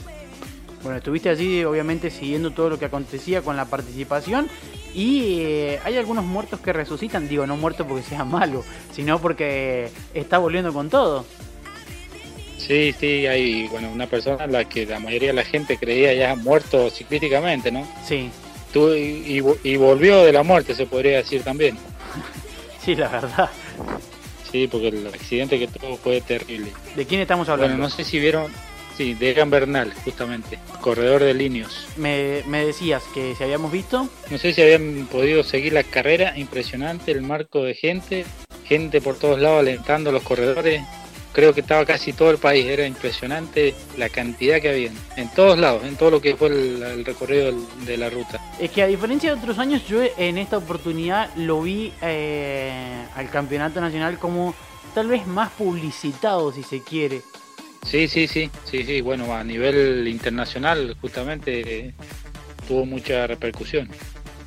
Bueno, 0.82 0.98
estuviste 0.98 1.28
allí 1.28 1.64
obviamente 1.64 2.10
siguiendo 2.10 2.50
todo 2.50 2.70
lo 2.70 2.78
que 2.78 2.86
acontecía 2.86 3.42
con 3.42 3.56
la 3.56 3.66
participación 3.66 4.48
y 4.94 5.38
eh, 5.40 5.80
hay 5.84 5.96
algunos 5.96 6.24
muertos 6.24 6.60
que 6.60 6.72
resucitan, 6.72 7.28
digo, 7.28 7.46
no 7.46 7.56
muertos 7.56 7.86
porque 7.86 8.02
sea 8.02 8.24
malo, 8.24 8.64
sino 8.92 9.20
porque 9.20 9.90
está 10.12 10.38
volviendo 10.38 10.72
con 10.72 10.90
todo. 10.90 11.24
Sí, 12.58 12.94
sí, 12.98 13.26
hay 13.26 13.66
bueno, 13.68 13.90
una 13.90 14.06
persona 14.06 14.44
en 14.44 14.52
la 14.52 14.64
que 14.64 14.86
la 14.86 15.00
mayoría 15.00 15.28
de 15.28 15.34
la 15.34 15.44
gente 15.44 15.76
creía 15.76 16.14
ya 16.14 16.34
muerto 16.36 16.90
ciclísticamente, 16.90 17.72
¿no? 17.72 17.86
Sí. 18.06 18.30
Tú, 18.72 18.94
y, 18.94 19.40
volvió 19.76 20.24
de 20.24 20.32
la 20.32 20.42
muerte, 20.42 20.74
se 20.74 20.86
podría 20.86 21.18
decir 21.18 21.42
también. 21.42 21.76
sí, 22.84 22.94
la 22.94 23.08
verdad. 23.08 23.50
Sí, 24.50 24.68
porque 24.68 24.88
el 24.88 25.06
accidente 25.06 25.58
que 25.58 25.66
tuvo 25.66 25.96
fue 25.96 26.20
terrible. 26.20 26.72
¿De 26.94 27.04
quién 27.04 27.20
estamos 27.20 27.48
hablando? 27.48 27.76
Bueno, 27.76 27.88
no 27.88 27.90
sé 27.90 28.04
si 28.04 28.18
vieron, 28.18 28.52
sí, 29.02 29.14
de 29.14 29.30
Egan 29.30 29.50
Bernal, 29.50 29.92
justamente, 30.04 30.58
corredor 30.80 31.22
de 31.22 31.34
Linios. 31.34 31.88
Me, 31.96 32.42
me 32.46 32.64
decías 32.64 33.02
que 33.12 33.34
si 33.34 33.42
habíamos 33.42 33.72
visto. 33.72 34.08
No 34.30 34.38
sé 34.38 34.52
si 34.52 34.62
habían 34.62 35.08
podido 35.10 35.42
seguir 35.42 35.72
la 35.72 35.82
carrera, 35.82 36.38
impresionante 36.38 37.10
el 37.10 37.22
marco 37.22 37.64
de 37.64 37.74
gente, 37.74 38.24
gente 38.64 39.00
por 39.00 39.16
todos 39.16 39.40
lados 39.40 39.58
alentando 39.60 40.10
a 40.10 40.12
los 40.12 40.22
corredores, 40.22 40.82
creo 41.32 41.52
que 41.52 41.62
estaba 41.62 41.84
casi 41.84 42.12
todo 42.12 42.30
el 42.30 42.38
país, 42.38 42.64
era 42.66 42.86
impresionante 42.86 43.74
la 43.96 44.08
cantidad 44.08 44.60
que 44.60 44.68
había, 44.68 44.90
en 45.16 45.28
todos 45.30 45.58
lados, 45.58 45.82
en 45.84 45.96
todo 45.96 46.12
lo 46.12 46.20
que 46.20 46.36
fue 46.36 46.48
el, 46.48 47.04
recorrido 47.04 47.52
de 47.84 47.96
la 47.96 48.08
ruta. 48.08 48.40
Es 48.60 48.70
que 48.70 48.82
a 48.82 48.86
diferencia 48.86 49.34
de 49.34 49.40
otros 49.40 49.58
años, 49.58 49.84
yo 49.88 50.00
en 50.16 50.38
esta 50.38 50.58
oportunidad 50.58 51.34
lo 51.34 51.62
vi 51.62 51.92
eh, 52.02 53.04
al 53.16 53.28
campeonato 53.30 53.80
nacional 53.80 54.18
como 54.18 54.54
tal 54.94 55.08
vez 55.08 55.26
más 55.26 55.50
publicitado, 55.50 56.52
si 56.52 56.62
se 56.62 56.82
quiere. 56.82 57.22
Sí, 57.84 58.08
sí, 58.08 58.26
sí, 58.26 58.50
sí, 58.64 58.84
sí, 58.84 59.00
bueno, 59.00 59.34
a 59.34 59.44
nivel 59.44 60.06
internacional 60.08 60.96
justamente 61.00 61.94
tuvo 62.66 62.86
mucha 62.86 63.26
repercusión. 63.26 63.88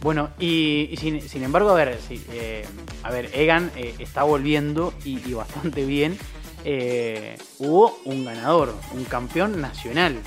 Bueno, 0.01 0.29
y, 0.39 0.95
sin, 0.97 1.43
embargo, 1.43 1.71
a 1.71 1.73
ver, 1.73 1.97
eh, 2.31 2.65
a 3.03 3.11
ver, 3.11 3.29
Egan 3.33 3.71
eh, 3.75 3.95
está 3.99 4.23
volviendo 4.23 4.93
y, 5.03 5.19
y 5.27 5.33
bastante 5.33 5.85
bien. 5.85 6.17
Eh, 6.63 7.37
hubo 7.59 7.99
un 8.05 8.25
ganador, 8.25 8.75
un 8.93 9.03
campeón 9.05 9.61
nacional. 9.61 10.17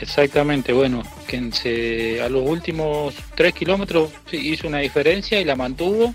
Exactamente, 0.00 0.72
bueno, 0.72 1.02
que 1.26 2.20
a 2.22 2.28
los 2.28 2.48
últimos 2.48 3.14
tres 3.34 3.54
kilómetros 3.54 4.10
hizo 4.32 4.68
una 4.68 4.78
diferencia 4.78 5.40
y 5.40 5.44
la 5.44 5.56
mantuvo. 5.56 6.14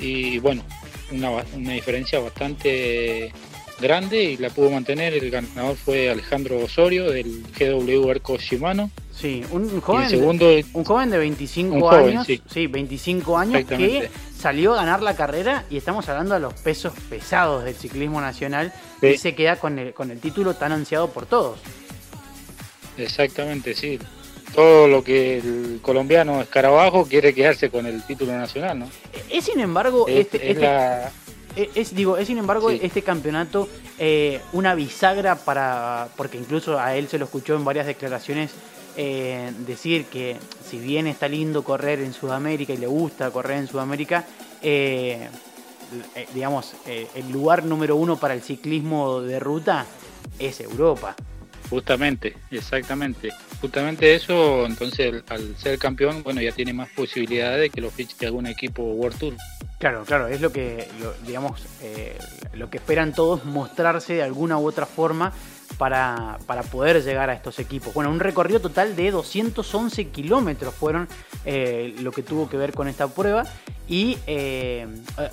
Y 0.00 0.38
bueno, 0.38 0.62
una, 1.10 1.30
una 1.54 1.72
diferencia 1.72 2.18
bastante 2.18 3.32
grande 3.80 4.22
y 4.22 4.36
la 4.36 4.50
pudo 4.50 4.70
mantener. 4.70 5.14
El 5.14 5.30
ganador 5.30 5.76
fue 5.76 6.10
Alejandro 6.10 6.58
Osorio 6.58 7.10
del 7.10 7.42
GW 7.58 8.10
Arco 8.10 8.36
Shimano. 8.36 8.90
Sí, 9.12 9.44
un, 9.50 9.80
joven, 9.80 10.38
de, 10.38 10.64
un 10.74 10.84
joven 10.84 11.10
de 11.10 11.18
25 11.18 11.90
años, 11.90 12.26
sí. 12.48 12.66
25 12.68 13.36
años 13.36 13.64
que 13.66 14.08
salió 14.36 14.74
a 14.74 14.76
ganar 14.76 15.02
la 15.02 15.16
carrera 15.16 15.64
y 15.70 15.76
estamos 15.76 16.08
hablando 16.08 16.34
de 16.34 16.40
los 16.40 16.54
pesos 16.54 16.92
pesados 17.10 17.64
del 17.64 17.74
ciclismo 17.74 18.20
nacional 18.20 18.72
y 19.02 19.16
se 19.18 19.34
queda 19.34 19.56
con 19.56 19.76
el, 19.80 19.92
con 19.92 20.12
el 20.12 20.20
título 20.20 20.54
tan 20.54 20.70
ansiado 20.70 21.10
por 21.10 21.26
todos. 21.26 21.58
Exactamente, 22.96 23.74
sí. 23.74 23.98
Todo 24.54 24.86
lo 24.86 25.02
que 25.02 25.38
el 25.38 25.80
colombiano 25.82 26.40
escarabajo 26.40 27.04
quiere 27.04 27.34
quedarse 27.34 27.70
con 27.70 27.86
el 27.86 28.02
título 28.04 28.32
nacional, 28.36 28.78
¿no? 28.78 28.88
Es 29.30 29.44
sin 29.44 29.58
embargo, 29.58 30.06
este, 30.08 30.50
este 30.50 30.68
es, 31.74 31.94
digo, 31.94 32.16
es 32.16 32.26
sin 32.26 32.38
embargo 32.38 32.70
este 32.70 33.02
campeonato 33.02 33.68
eh, 33.98 34.40
una 34.52 34.74
bisagra 34.74 35.36
para, 35.36 36.08
porque 36.16 36.38
incluso 36.38 36.78
a 36.78 36.94
él 36.96 37.08
se 37.08 37.18
lo 37.18 37.24
escuchó 37.24 37.56
en 37.56 37.64
varias 37.64 37.86
declaraciones 37.86 38.52
eh, 39.00 39.52
decir 39.64 40.06
que 40.06 40.36
si 40.68 40.76
bien 40.76 41.06
está 41.06 41.28
lindo 41.28 41.62
correr 41.62 42.00
en 42.00 42.12
Sudamérica 42.12 42.72
y 42.72 42.78
le 42.78 42.88
gusta 42.88 43.30
correr 43.30 43.58
en 43.58 43.68
Sudamérica, 43.68 44.24
eh, 44.60 45.28
eh, 46.16 46.26
digamos, 46.34 46.74
el 46.84 47.30
lugar 47.30 47.62
número 47.62 47.94
uno 47.94 48.16
para 48.16 48.34
el 48.34 48.42
ciclismo 48.42 49.20
de 49.20 49.38
ruta 49.38 49.86
es 50.40 50.60
Europa. 50.60 51.14
Justamente, 51.70 52.34
exactamente. 52.50 53.28
Justamente 53.60 54.16
eso, 54.16 54.66
entonces 54.66 55.22
al 55.28 55.56
ser 55.56 55.78
campeón, 55.78 56.24
bueno, 56.24 56.40
ya 56.40 56.50
tiene 56.50 56.72
más 56.72 56.88
posibilidades 56.88 57.60
de 57.60 57.70
que 57.70 57.80
lo 57.80 57.92
fiche 57.92 58.26
algún 58.26 58.48
equipo 58.48 58.82
World 58.82 59.16
Tour. 59.16 59.34
Claro, 59.78 60.04
claro, 60.04 60.26
es 60.26 60.40
lo 60.40 60.50
que, 60.50 60.88
digamos, 61.24 61.64
lo 62.54 62.68
que 62.68 62.78
esperan 62.78 63.12
todos, 63.12 63.44
mostrarse 63.44 64.14
de 64.14 64.22
alguna 64.24 64.58
u 64.58 64.66
otra 64.66 64.86
forma 64.86 65.32
para, 65.78 66.38
poder 66.70 67.02
llegar 67.02 67.30
a 67.30 67.34
estos 67.34 67.58
equipos. 67.58 67.94
Bueno, 67.94 68.10
un 68.10 68.20
recorrido 68.20 68.60
total 68.60 68.96
de 68.96 69.10
211 69.10 70.08
kilómetros 70.08 70.74
fueron 70.74 71.08
eh, 71.44 71.94
lo 72.00 72.10
que 72.10 72.22
tuvo 72.22 72.48
que 72.48 72.56
ver 72.56 72.72
con 72.72 72.88
esta 72.88 73.06
prueba 73.06 73.44
y 73.86 74.18
eh, 74.26 74.86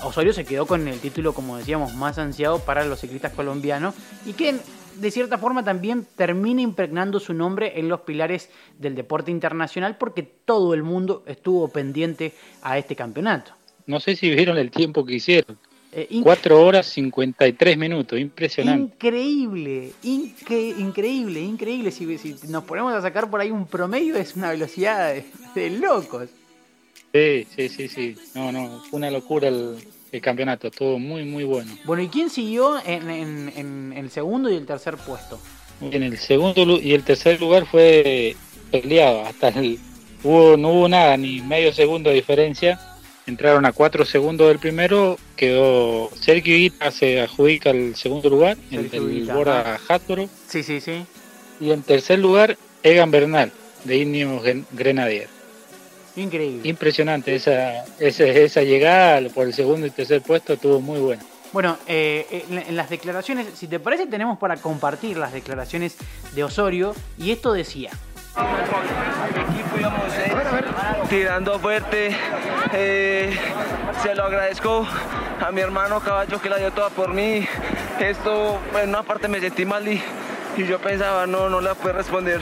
Osorio 0.04 0.34
se 0.34 0.46
quedó 0.46 0.66
con 0.68 0.88
el 0.88 1.00
título, 1.00 1.34
como 1.34 1.58
decíamos, 1.58 1.96
más 1.96 2.18
ansiado 2.20 2.60
para 2.60 2.86
los 2.86 3.00
ciclistas 3.00 3.34
colombianos 3.34 3.96
y 4.26 4.34
que 4.34 4.56
de 4.96 5.12
cierta 5.12 5.38
forma 5.38 5.64
también 5.64 6.08
termina 6.16 6.62
impregnando 6.62 7.20
su 7.20 7.34
nombre 7.34 7.80
en 7.80 7.90
los 7.90 8.02
pilares 8.02 8.50
del 8.78 8.96
deporte 8.96 9.32
internacional 9.32 9.98
porque 9.98 10.24
todo 10.24 10.74
el 10.74 10.84
mundo 10.84 11.24
estuvo 11.26 11.68
pendiente 11.68 12.34
a 12.62 12.78
este 12.78 12.96
campeonato. 12.96 13.54
No 13.88 14.00
sé 14.00 14.16
si 14.16 14.30
vieron 14.30 14.58
el 14.58 14.72
tiempo 14.72 15.06
que 15.06 15.16
hicieron. 15.16 15.58
4 16.24 16.56
eh, 16.56 16.62
horas 16.62 16.88
53 16.88 17.78
minutos, 17.78 18.20
impresionante. 18.20 18.94
Increíble, 18.96 19.94
increíble, 20.04 21.40
increíble. 21.40 21.92
Si, 21.92 22.18
si, 22.18 22.36
nos 22.50 22.66
ponemos 22.66 22.94
a 22.94 23.02
sacar 23.02 23.30
por 23.30 23.40
ahí 23.40 23.50
un 23.50 23.66
promedio, 23.66 24.18
es 24.18 24.36
una 24.36 24.50
velocidad 24.50 25.16
de, 25.54 25.70
locos. 25.70 26.30
Sí, 27.14 27.48
sí, 27.56 27.70
sí, 27.70 27.88
sí. 27.88 28.16
No, 28.34 28.52
no, 28.52 28.82
fue 28.90 28.98
una 28.98 29.10
locura 29.10 29.48
el, 29.48 29.78
campeonato, 30.22 30.72
todo 30.72 30.98
muy, 30.98 31.24
muy 31.26 31.44
bueno. 31.44 31.72
Bueno, 31.84 32.02
¿y 32.02 32.08
quién 32.08 32.30
siguió 32.30 32.78
en, 32.86 33.10
en, 33.10 33.94
el 33.94 34.10
segundo 34.10 34.50
y 34.50 34.56
el 34.56 34.66
tercer 34.66 34.96
puesto? 34.96 35.40
En 35.82 36.04
el 36.04 36.18
segundo 36.18 36.80
y 36.80 36.94
el 36.94 37.04
tercer 37.04 37.40
lugar 37.40 37.66
fue 37.66 38.36
peleado, 38.72 39.26
hasta 39.26 39.50
el, 39.50 39.78
hubo, 40.24 40.56
no 40.56 40.72
hubo 40.72 40.88
nada, 40.88 41.18
ni 41.18 41.42
medio 41.42 41.74
segundo 41.74 42.10
de 42.10 42.16
diferencia 42.16 42.80
entraron 43.28 43.66
a 43.66 43.72
cuatro 43.72 44.06
segundos 44.06 44.48
del 44.48 44.60
primero, 44.60 45.18
quedó 45.36 46.10
Sergio 46.20 46.56
Ita 46.58 46.92
se 46.92 47.22
adjudica 47.22 47.72
el 47.72 47.96
segundo 47.96 48.30
lugar, 48.30 48.58
el, 48.72 48.90
el 48.92 49.26
Bora 49.32 49.80
Hatboro. 49.88 50.30
Sí, 50.48 50.64
sí, 50.64 50.80
sí. 50.82 51.06
Y 51.60 51.72
en 51.72 51.82
tercer 51.84 52.20
lugar, 52.20 52.58
Egan 52.84 53.12
Bernal, 53.12 53.52
de 53.84 53.98
Indio 53.98 54.42
Grenadier. 54.72 55.28
Increíble. 56.16 56.68
Impresionante, 56.68 57.36
esa, 57.36 57.84
esa, 58.00 58.24
esa 58.26 58.62
llegada 58.62 59.28
por 59.30 59.48
el 59.48 59.54
segundo 59.54 59.86
y 59.86 59.90
tercer 59.90 60.22
puesto 60.22 60.54
estuvo 60.54 60.80
muy 60.80 61.00
buena. 61.00 61.24
Bueno, 61.52 61.78
eh, 61.88 62.46
en 62.50 62.76
las 62.76 62.90
declaraciones, 62.90 63.48
si 63.56 63.68
te 63.68 63.80
parece, 63.80 64.08
tenemos 64.08 64.38
para 64.38 64.58
compartir 64.58 65.18
las 65.18 65.32
declaraciones 65.32 65.96
de 66.34 66.44
Osorio 66.44 66.94
y 67.18 67.32
esto 67.32 67.54
decía. 67.54 67.92
Equipo 68.36 69.80
íbamos 69.80 71.10
tirando 71.10 71.58
fuerte. 71.60 72.16
Eh, 72.74 73.38
se 74.02 74.16
lo 74.16 74.24
agradezco 74.24 74.86
a 75.46 75.52
mi 75.52 75.62
hermano 75.62 76.00
Caballo 76.00 76.42
que 76.42 76.50
la 76.50 76.58
dio 76.58 76.72
toda 76.72 76.90
por 76.90 77.14
mí. 77.14 77.48
Esto, 78.00 78.60
en 78.82 78.90
una 78.90 79.04
parte 79.04 79.28
me 79.28 79.40
sentí 79.40 79.66
mal 79.66 79.88
y, 79.88 80.02
yo 80.58 80.80
pensaba, 80.80 81.28
no, 81.28 81.50
no 81.50 81.62
la 81.62 81.76
puedo 81.76 81.96
responder 81.96 82.42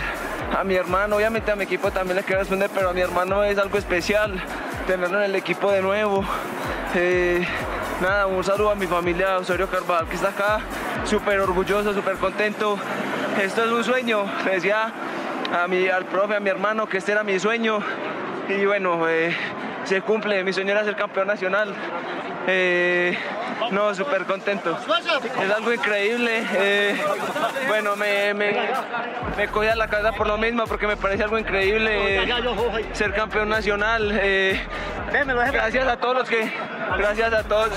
a 0.58 0.64
mi 0.64 0.76
hermano. 0.76 1.18
Obviamente 1.18 1.52
a 1.52 1.56
mi 1.56 1.64
equipo 1.64 1.92
también 1.92 2.18
le 2.18 2.24
quiero 2.24 2.42
responder, 2.42 2.70
pero 2.74 2.90
a 2.90 2.94
mi 2.94 3.02
hermano 3.02 3.44
es 3.44 3.58
algo 3.58 3.78
especial 3.78 4.42
tenerlo 4.88 5.20
en 5.20 5.26
el 5.26 5.36
equipo 5.36 5.72
de 5.72 5.82
nuevo. 5.82 6.24
Eh, 6.96 7.46
nada, 8.02 8.28
un 8.28 8.44
saludo 8.44 8.72
a 8.72 8.76
mi 8.76 8.88
familia 8.88 9.38
Osorio 9.38 9.68
Carvajal 9.68 10.08
que 10.08 10.16
está 10.16 10.30
acá, 10.30 10.60
súper 11.06 11.40
orgulloso, 11.40 11.94
súper 11.94 12.18
contento. 12.18 12.78
Esto 13.42 13.64
es 13.64 13.72
un 13.72 13.84
sueño, 13.84 14.26
le 14.46 14.52
decía 14.52 14.94
a 15.54 15.68
mi, 15.68 15.88
al 15.88 16.06
profe, 16.06 16.36
a 16.36 16.40
mi 16.40 16.50
hermano, 16.50 16.88
que 16.88 16.98
este 16.98 17.12
era 17.12 17.24
mi 17.24 17.40
sueño. 17.40 17.80
Y 18.48 18.66
bueno, 18.66 19.08
eh, 19.10 19.36
se 19.86 20.02
cumple, 20.02 20.44
mi 20.44 20.54
sueño 20.54 20.72
era 20.72 20.84
ser 20.84 20.96
campeón 20.96 21.28
nacional. 21.28 21.74
Eh, 22.48 23.18
no, 23.72 23.94
súper 23.96 24.26
contento. 24.26 24.78
Es 25.42 25.52
algo 25.52 25.74
increíble. 25.74 26.44
Eh, 26.54 27.02
bueno, 27.68 27.96
me, 27.96 28.34
me, 28.34 28.56
me 29.38 29.48
cogí 29.48 29.68
a 29.68 29.76
la 29.76 29.88
casa 29.88 30.12
por 30.14 30.28
lo 30.28 30.38
mismo 30.38 30.66
porque 30.66 30.88
me 30.88 30.98
parece 30.98 31.24
algo 31.24 31.38
increíble 31.38 32.26
ser 32.94 33.14
campeón 33.14 33.50
nacional. 33.50 34.12
gracias 35.52 35.88
a 35.88 35.98
todos 35.98 36.16
los 36.16 36.30
que. 36.30 36.52
Gracias 36.98 37.34
a 37.34 37.44
todos. 37.44 37.72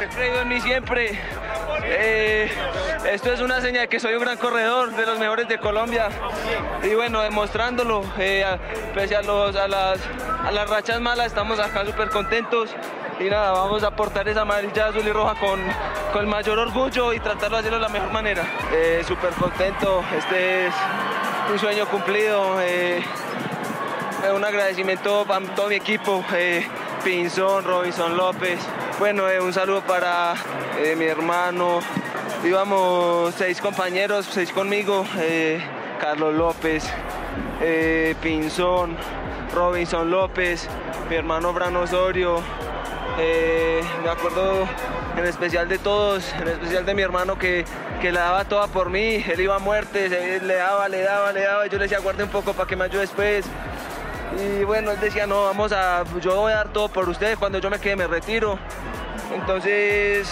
He 0.00 0.06
creído 0.08 0.42
en 0.42 0.48
mí 0.48 0.60
siempre. 0.60 1.18
Eh, 1.84 2.50
esto 3.10 3.32
es 3.32 3.40
una 3.40 3.60
señal 3.60 3.82
de 3.82 3.88
que 3.88 4.00
soy 4.00 4.14
un 4.14 4.20
gran 4.20 4.36
corredor, 4.36 4.94
de 4.94 5.06
los 5.06 5.18
mejores 5.18 5.48
de 5.48 5.58
Colombia. 5.58 6.08
Y 6.82 6.94
bueno, 6.94 7.22
demostrándolo, 7.22 8.02
eh, 8.18 8.44
pese 8.94 9.16
a, 9.16 9.22
los, 9.22 9.56
a, 9.56 9.68
las, 9.68 9.98
a 10.44 10.50
las 10.50 10.68
rachas 10.68 11.00
malas, 11.00 11.28
estamos 11.28 11.58
acá 11.58 11.84
súper 11.84 12.10
contentos. 12.10 12.70
Y 13.20 13.24
nada, 13.30 13.52
vamos 13.52 13.82
a 13.82 13.88
aportar 13.88 14.28
esa 14.28 14.42
amarilla 14.42 14.86
azul 14.86 15.06
y 15.06 15.12
roja 15.12 15.34
con, 15.34 15.60
con 16.12 16.22
el 16.22 16.28
mayor 16.28 16.58
orgullo 16.58 17.12
y 17.12 17.20
tratarlo 17.20 17.56
de 17.56 17.60
hacerlo 17.60 17.78
de 17.78 17.82
la 17.82 17.88
mejor 17.88 18.12
manera. 18.12 18.44
Eh, 18.72 19.02
súper 19.06 19.30
contento, 19.30 20.02
este 20.16 20.66
es 20.66 20.74
un 21.50 21.58
sueño 21.58 21.86
cumplido. 21.86 22.60
Eh, 22.60 23.02
un 24.34 24.44
agradecimiento 24.44 25.26
a 25.28 25.40
todo 25.54 25.68
mi 25.68 25.76
equipo, 25.76 26.24
Pinzón, 27.04 27.64
Robinson 27.64 28.16
López, 28.16 28.58
bueno, 28.98 29.28
eh, 29.28 29.40
un 29.40 29.52
saludo 29.52 29.80
para 29.82 30.34
eh, 30.76 30.96
mi 30.96 31.04
hermano. 31.04 31.78
Íbamos 32.44 33.32
seis 33.36 33.60
compañeros, 33.60 34.26
seis 34.28 34.50
conmigo. 34.50 35.06
Eh, 35.18 35.60
Carlos 36.00 36.34
López, 36.34 36.84
Pinzón, 38.20 38.96
Robinson 39.54 40.10
López, 40.10 40.68
mi 41.08 41.14
hermano 41.14 41.52
Brano 41.52 41.82
Osorio. 41.82 42.42
Me 43.18 44.10
acuerdo 44.10 44.66
en 45.16 45.24
especial 45.26 45.68
de 45.68 45.78
todos, 45.78 46.32
en 46.40 46.48
especial 46.48 46.86
de 46.86 46.94
mi 46.94 47.02
hermano 47.02 47.38
que, 47.38 47.64
que 48.00 48.12
la 48.12 48.20
daba 48.20 48.44
toda 48.44 48.68
por 48.68 48.90
mí, 48.90 49.24
él 49.26 49.40
iba 49.40 49.56
a 49.56 49.58
muerte, 49.58 50.08
le 50.08 50.54
daba, 50.54 50.88
le 50.88 51.02
daba, 51.02 51.32
le 51.32 51.42
daba, 51.42 51.66
yo 51.66 51.78
le 51.78 51.84
decía 51.84 51.98
guarde 51.98 52.24
un 52.24 52.30
poco 52.30 52.52
para 52.52 52.68
que 52.68 52.76
me 52.76 52.84
ayude 52.84 53.00
después. 53.00 53.44
Y 54.38 54.64
bueno, 54.64 54.92
él 54.92 55.00
decía, 55.00 55.26
no, 55.26 55.44
vamos 55.44 55.72
a, 55.72 56.04
yo 56.20 56.36
voy 56.36 56.52
a 56.52 56.56
dar 56.56 56.72
todo 56.72 56.88
por 56.88 57.08
ustedes, 57.08 57.36
cuando 57.38 57.58
yo 57.58 57.70
me 57.70 57.78
quede 57.78 57.96
me 57.96 58.06
retiro. 58.06 58.58
Entonces, 59.34 60.28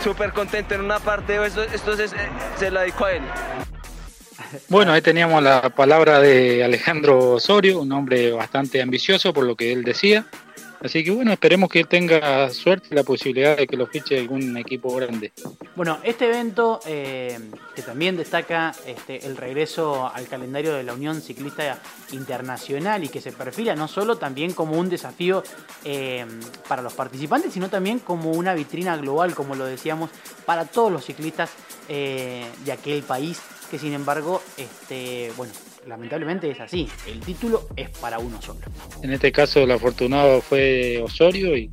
súper 0.00 0.32
contento 0.32 0.74
en 0.74 0.80
una 0.80 0.98
parte, 0.98 1.44
esto, 1.44 1.62
esto 1.62 1.96
se, 1.96 2.08
se 2.56 2.70
la 2.70 2.80
dedico 2.80 3.04
a 3.04 3.12
él. 3.12 3.22
Bueno, 4.68 4.92
ahí 4.92 5.02
teníamos 5.02 5.42
la 5.42 5.68
palabra 5.70 6.20
de 6.20 6.64
Alejandro 6.64 7.32
Osorio, 7.32 7.80
un 7.80 7.92
hombre 7.92 8.32
bastante 8.32 8.80
ambicioso 8.80 9.34
por 9.34 9.44
lo 9.44 9.56
que 9.56 9.72
él 9.72 9.84
decía. 9.84 10.24
Así 10.80 11.02
que 11.02 11.10
bueno, 11.10 11.32
esperemos 11.32 11.68
que 11.68 11.84
tenga 11.84 12.50
suerte 12.50 12.94
la 12.94 13.02
posibilidad 13.02 13.56
de 13.56 13.66
que 13.66 13.76
lo 13.76 13.86
fiche 13.86 14.18
algún 14.18 14.56
equipo 14.56 14.94
grande. 14.94 15.32
Bueno, 15.74 15.98
este 16.02 16.26
evento 16.26 16.80
eh, 16.86 17.38
que 17.74 17.82
también 17.82 18.16
destaca 18.16 18.74
este, 18.86 19.26
el 19.26 19.36
regreso 19.36 20.10
al 20.12 20.28
calendario 20.28 20.74
de 20.74 20.84
la 20.84 20.94
Unión 20.94 21.20
Ciclista 21.20 21.78
Internacional 22.12 23.02
y 23.04 23.08
que 23.08 23.20
se 23.20 23.32
perfila 23.32 23.74
no 23.74 23.88
solo 23.88 24.18
también 24.18 24.52
como 24.52 24.78
un 24.78 24.88
desafío 24.88 25.42
eh, 25.84 26.24
para 26.68 26.82
los 26.82 26.92
participantes, 26.94 27.52
sino 27.52 27.68
también 27.68 27.98
como 27.98 28.30
una 28.32 28.54
vitrina 28.54 28.96
global, 28.96 29.34
como 29.34 29.54
lo 29.54 29.64
decíamos, 29.64 30.10
para 30.46 30.64
todos 30.64 30.92
los 30.92 31.04
ciclistas 31.04 31.50
eh, 31.88 32.46
de 32.64 32.72
aquel 32.72 33.02
país 33.02 33.40
que 33.70 33.78
sin 33.78 33.92
embargo, 33.92 34.42
este, 34.56 35.32
bueno, 35.36 35.52
lamentablemente 35.88 36.50
es 36.50 36.60
así. 36.60 36.88
El 37.06 37.20
título 37.20 37.68
es 37.74 37.90
para 37.98 38.18
uno 38.18 38.40
solo. 38.40 38.60
En 39.02 39.12
este 39.12 39.32
caso, 39.32 39.60
el 39.60 39.70
afortunado 39.70 40.40
fue 40.40 41.00
Osorio 41.02 41.56
y 41.56 41.70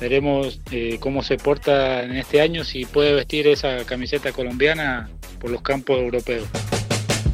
veremos 0.00 0.60
eh, 0.70 0.98
cómo 1.00 1.22
se 1.22 1.38
porta 1.38 2.02
en 2.02 2.16
este 2.16 2.40
año, 2.40 2.64
si 2.64 2.84
puede 2.84 3.14
vestir 3.14 3.48
esa 3.48 3.84
camiseta 3.84 4.32
colombiana 4.32 5.08
por 5.40 5.50
los 5.50 5.62
campos 5.62 5.98
europeos. 5.98 6.46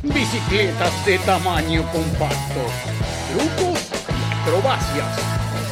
Bicicletas 0.02 1.06
de 1.06 1.18
tamaño 1.18 1.82
compacto, 1.92 2.60
trucos 3.30 3.90
y 4.08 4.34
acrobacias, 4.34 5.20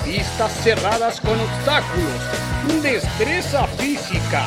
pistas 0.04 0.52
cerradas 0.62 1.20
con 1.20 1.38
obstáculos, 1.38 2.82
destreza 2.82 3.66
física 3.66 4.46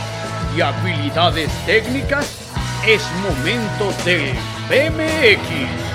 y 0.55 0.61
habilidades 0.61 1.49
técnicas 1.65 2.43
es 2.85 3.01
momento 3.21 3.93
de 4.03 4.33
BMX. 4.69 5.92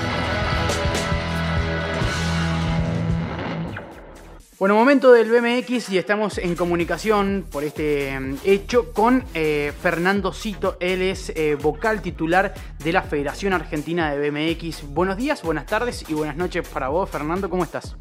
Bueno, 4.59 4.75
momento 4.75 5.13
del 5.13 5.31
BMX 5.31 5.89
y 5.89 5.97
estamos 5.97 6.37
en 6.37 6.53
comunicación 6.53 7.45
por 7.49 7.63
este 7.63 8.19
mm, 8.19 8.39
hecho 8.43 8.91
con 8.91 9.23
eh, 9.33 9.71
Fernando 9.81 10.33
Cito. 10.33 10.75
Él 10.81 11.01
es 11.01 11.29
eh, 11.29 11.55
vocal 11.55 12.01
titular 12.01 12.53
de 12.83 12.91
la 12.91 13.01
Federación 13.01 13.53
Argentina 13.53 14.13
de 14.13 14.29
BMX. 14.29 14.93
Buenos 14.93 15.15
días, 15.15 15.43
buenas 15.43 15.65
tardes 15.65 16.03
y 16.09 16.13
buenas 16.13 16.35
noches 16.35 16.67
para 16.67 16.89
vos, 16.89 17.09
Fernando. 17.09 17.49
¿Cómo 17.49 17.63
estás? 17.63 17.95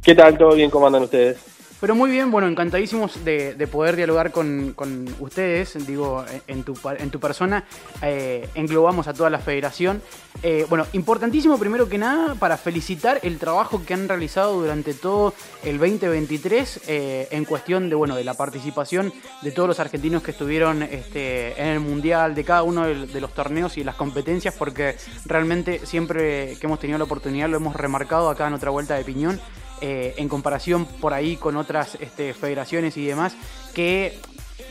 ¿Qué 0.00 0.14
tal? 0.14 0.38
¿Todo 0.38 0.54
bien? 0.54 0.70
¿Cómo 0.70 0.86
andan 0.86 1.02
ustedes? 1.02 1.38
Pero 1.80 1.94
muy 1.94 2.10
bien, 2.10 2.30
bueno, 2.32 2.48
encantadísimos 2.48 3.24
de, 3.24 3.68
poder 3.70 3.94
dialogar 3.94 4.32
con, 4.32 4.74
ustedes, 5.20 5.86
digo, 5.86 6.24
en 6.48 6.64
tu, 6.64 6.76
en 6.98 7.10
tu 7.10 7.20
persona, 7.20 7.64
eh, 8.02 8.48
englobamos 8.54 9.06
a 9.06 9.14
toda 9.14 9.30
la 9.30 9.38
federación. 9.38 10.02
Eh, 10.42 10.66
bueno, 10.68 10.86
importantísimo 10.92 11.58
primero 11.58 11.88
que 11.88 11.98
nada 11.98 12.36
para 12.36 12.56
felicitar 12.56 13.18
el 13.22 13.38
trabajo 13.38 13.82
que 13.84 13.94
han 13.94 14.08
realizado 14.08 14.60
durante 14.60 14.94
todo 14.94 15.34
el 15.64 15.78
2023 15.78 16.80
eh, 16.86 17.28
en 17.32 17.44
cuestión 17.44 17.88
de, 17.88 17.96
bueno, 17.96 18.14
de 18.14 18.22
la 18.22 18.34
participación 18.34 19.12
de 19.42 19.50
todos 19.50 19.68
los 19.68 19.80
argentinos 19.80 20.22
que 20.22 20.30
estuvieron 20.30 20.82
este, 20.82 21.60
en 21.60 21.68
el 21.68 21.80
Mundial, 21.80 22.34
de 22.34 22.44
cada 22.44 22.62
uno 22.62 22.86
de, 22.86 23.20
los 23.20 23.34
torneos 23.34 23.78
y 23.78 23.84
las 23.84 23.96
competencias, 23.96 24.54
porque 24.54 24.96
realmente 25.26 25.84
siempre 25.86 26.56
que 26.60 26.66
hemos 26.66 26.78
tenido 26.78 26.98
la 26.98 27.04
oportunidad 27.04 27.48
lo 27.48 27.56
hemos 27.56 27.74
remarcado 27.74 28.30
acá 28.30 28.46
en 28.46 28.54
otra 28.54 28.70
vuelta 28.70 28.94
de 28.94 29.04
piñón. 29.04 29.40
Eh, 29.80 30.14
en 30.16 30.28
comparación 30.28 30.86
por 30.86 31.14
ahí 31.14 31.36
con 31.36 31.56
otras 31.56 31.96
este, 32.00 32.34
federaciones 32.34 32.96
y 32.96 33.06
demás, 33.06 33.34
que 33.74 34.18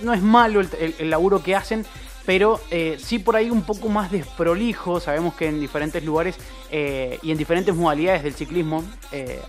no 0.01 0.14
es 0.14 0.22
malo 0.22 0.60
el, 0.60 1.10
laburo 1.10 1.41
que 1.41 1.55
hacen, 1.55 1.86
pero 2.28 2.59
eh, 2.71 2.97
sí 3.01 3.19
por 3.19 3.38
ahí 3.38 3.49
un 3.49 3.63
poco 3.63 3.88
más 3.88 4.11
desprolijo. 4.11 4.99
Sabemos 4.99 5.34
que 5.34 5.47
en 5.47 5.61
diferentes 5.61 6.03
lugares 6.03 6.36
eh, 6.69 7.17
y 7.23 7.32
en 7.32 7.38
diferentes 7.38 7.73
modalidades 7.73 8.21
del 8.21 8.36
ciclismo, 8.36 8.84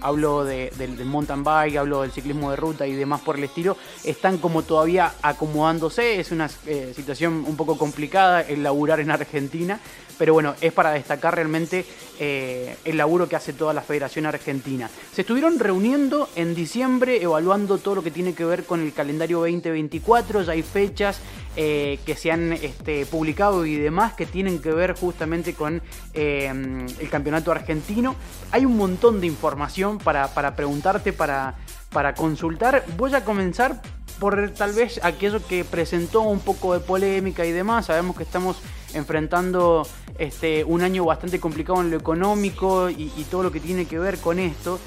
hablo 0.00 0.44
del, 0.44 1.04
mountain 1.04 1.42
bike, 1.42 1.76
hablo 1.76 2.02
del 2.02 2.12
ciclismo 2.12 2.50
de 2.50 2.56
ruta 2.56 2.86
y 2.86 2.94
demás 2.94 3.20
por 3.20 3.36
el 3.36 3.42
estilo, 3.42 3.76
están 4.04 4.38
como 4.38 4.62
todavía 4.62 5.12
acomodándose. 5.22 6.20
Es 6.20 6.30
una 6.30 6.48
situación 6.48 7.44
un 7.44 7.56
poco 7.56 7.76
complicada 7.76 8.42
el 8.42 8.62
laburar 8.62 9.00
en 9.00 9.10
Argentina, 9.10 9.80
pero 10.18 10.34
bueno, 10.34 10.54
es 10.60 10.72
para 10.72 10.90
destacar 10.90 11.34
realmente 11.34 11.84
eh, 12.18 12.76
el 12.84 12.96
laburo 12.96 13.28
que 13.28 13.36
hace 13.36 13.52
toda 13.52 13.72
la 13.72 13.80
Federación 13.80 14.26
Argentina. 14.26 14.90
Se 15.14 15.20
estuvieron 15.20 15.58
reuniendo 15.58 16.28
en 16.34 16.54
diciembre, 16.54 17.22
evaluando 17.22 17.78
todo 17.78 17.96
lo 17.96 18.02
que 18.02 18.10
tiene 18.10 18.34
que 18.34 18.44
ver 18.44 18.64
con 18.64 18.82
el 18.82 18.92
calendario 18.92 19.38
2024, 19.38 20.42
ya 20.42 20.52
hay 20.52 20.62
fechas 20.62 21.20
eh, 21.60 21.98
que 22.06 22.14
se 22.14 22.30
han 22.30 22.52
este, 22.52 23.04
publicado 23.04 23.66
y 23.66 23.74
demás 23.74 24.12
que 24.12 24.26
tienen 24.26 24.62
que 24.62 24.70
ver 24.70 24.94
justamente 24.94 25.54
con 25.54 25.82
eh, 26.14 26.86
el 27.00 27.10
campeonato 27.10 27.50
argentino. 27.50 28.14
Hay 28.52 28.64
un 28.64 28.76
montón 28.76 29.20
de 29.20 29.26
información 29.26 29.98
para, 29.98 30.28
preguntarte, 30.54 31.12
para, 31.12 31.56
para 31.90 32.14
consultar. 32.14 32.84
Voy 32.96 33.12
a 33.12 33.24
comenzar 33.24 33.82
por 34.20 34.50
tal 34.50 34.72
vez 34.72 35.00
aquello 35.02 35.44
que 35.44 35.64
presentó 35.64 36.20
un 36.20 36.38
poco 36.38 36.74
de 36.74 36.78
polémica 36.78 37.44
y 37.44 37.50
demás. 37.50 37.86
Sabemos 37.86 38.16
que 38.16 38.22
estamos 38.22 38.58
enfrentando 38.94 39.84
este, 40.16 40.62
un 40.62 40.82
año 40.82 41.04
bastante 41.06 41.40
complicado 41.40 41.80
en 41.80 41.90
lo 41.90 41.96
económico 41.96 42.88
y, 42.88 43.08
todo 43.28 43.42
lo 43.42 43.50
que 43.50 43.58
tiene 43.58 43.86
que 43.86 43.98
ver 43.98 44.18
con 44.18 44.38
esto. 44.38 44.78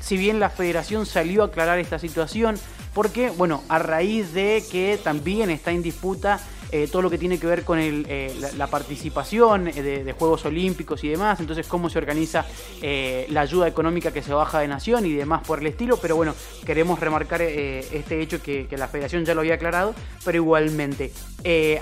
Si 0.00 0.16
bien 0.16 0.40
la 0.40 0.48
federación 0.48 1.04
salió 1.04 1.42
a 1.42 1.46
aclarar 1.48 1.78
esta 1.78 1.98
situación, 1.98 2.56
porque, 2.96 3.28
bueno, 3.28 3.62
a 3.68 3.78
raíz 3.78 4.32
de 4.32 4.64
que 4.72 4.98
también 5.04 5.50
está 5.50 5.70
en 5.70 5.82
disputa 5.82 6.40
eh, 6.72 6.88
todo 6.90 7.02
lo 7.02 7.10
que 7.10 7.18
tiene 7.18 7.38
que 7.38 7.46
ver 7.46 7.62
con 7.62 7.78
eh, 7.78 8.34
la, 8.56 8.66
participación 8.68 9.68
eh, 9.68 9.82
de, 9.82 10.12
Juegos 10.14 10.46
Olímpicos 10.46 11.04
y 11.04 11.08
demás, 11.08 11.38
entonces 11.38 11.66
cómo 11.66 11.90
se 11.90 11.98
organiza 11.98 12.46
la 12.80 13.42
ayuda 13.42 13.68
económica 13.68 14.12
que 14.12 14.22
se 14.22 14.32
baja 14.32 14.60
de 14.60 14.68
nación 14.68 15.04
y 15.04 15.12
demás 15.12 15.46
por 15.46 15.58
el 15.58 15.66
estilo, 15.66 15.98
pero 15.98 16.16
bueno, 16.16 16.34
queremos 16.64 16.98
remarcar 16.98 17.42
este 17.42 18.22
hecho 18.22 18.40
que, 18.40 18.66
la 18.70 18.88
federación 18.88 19.26
ya 19.26 19.34
lo 19.34 19.42
había 19.42 19.56
aclarado, 19.56 19.94
pero 20.24 20.38
igualmente, 20.38 21.12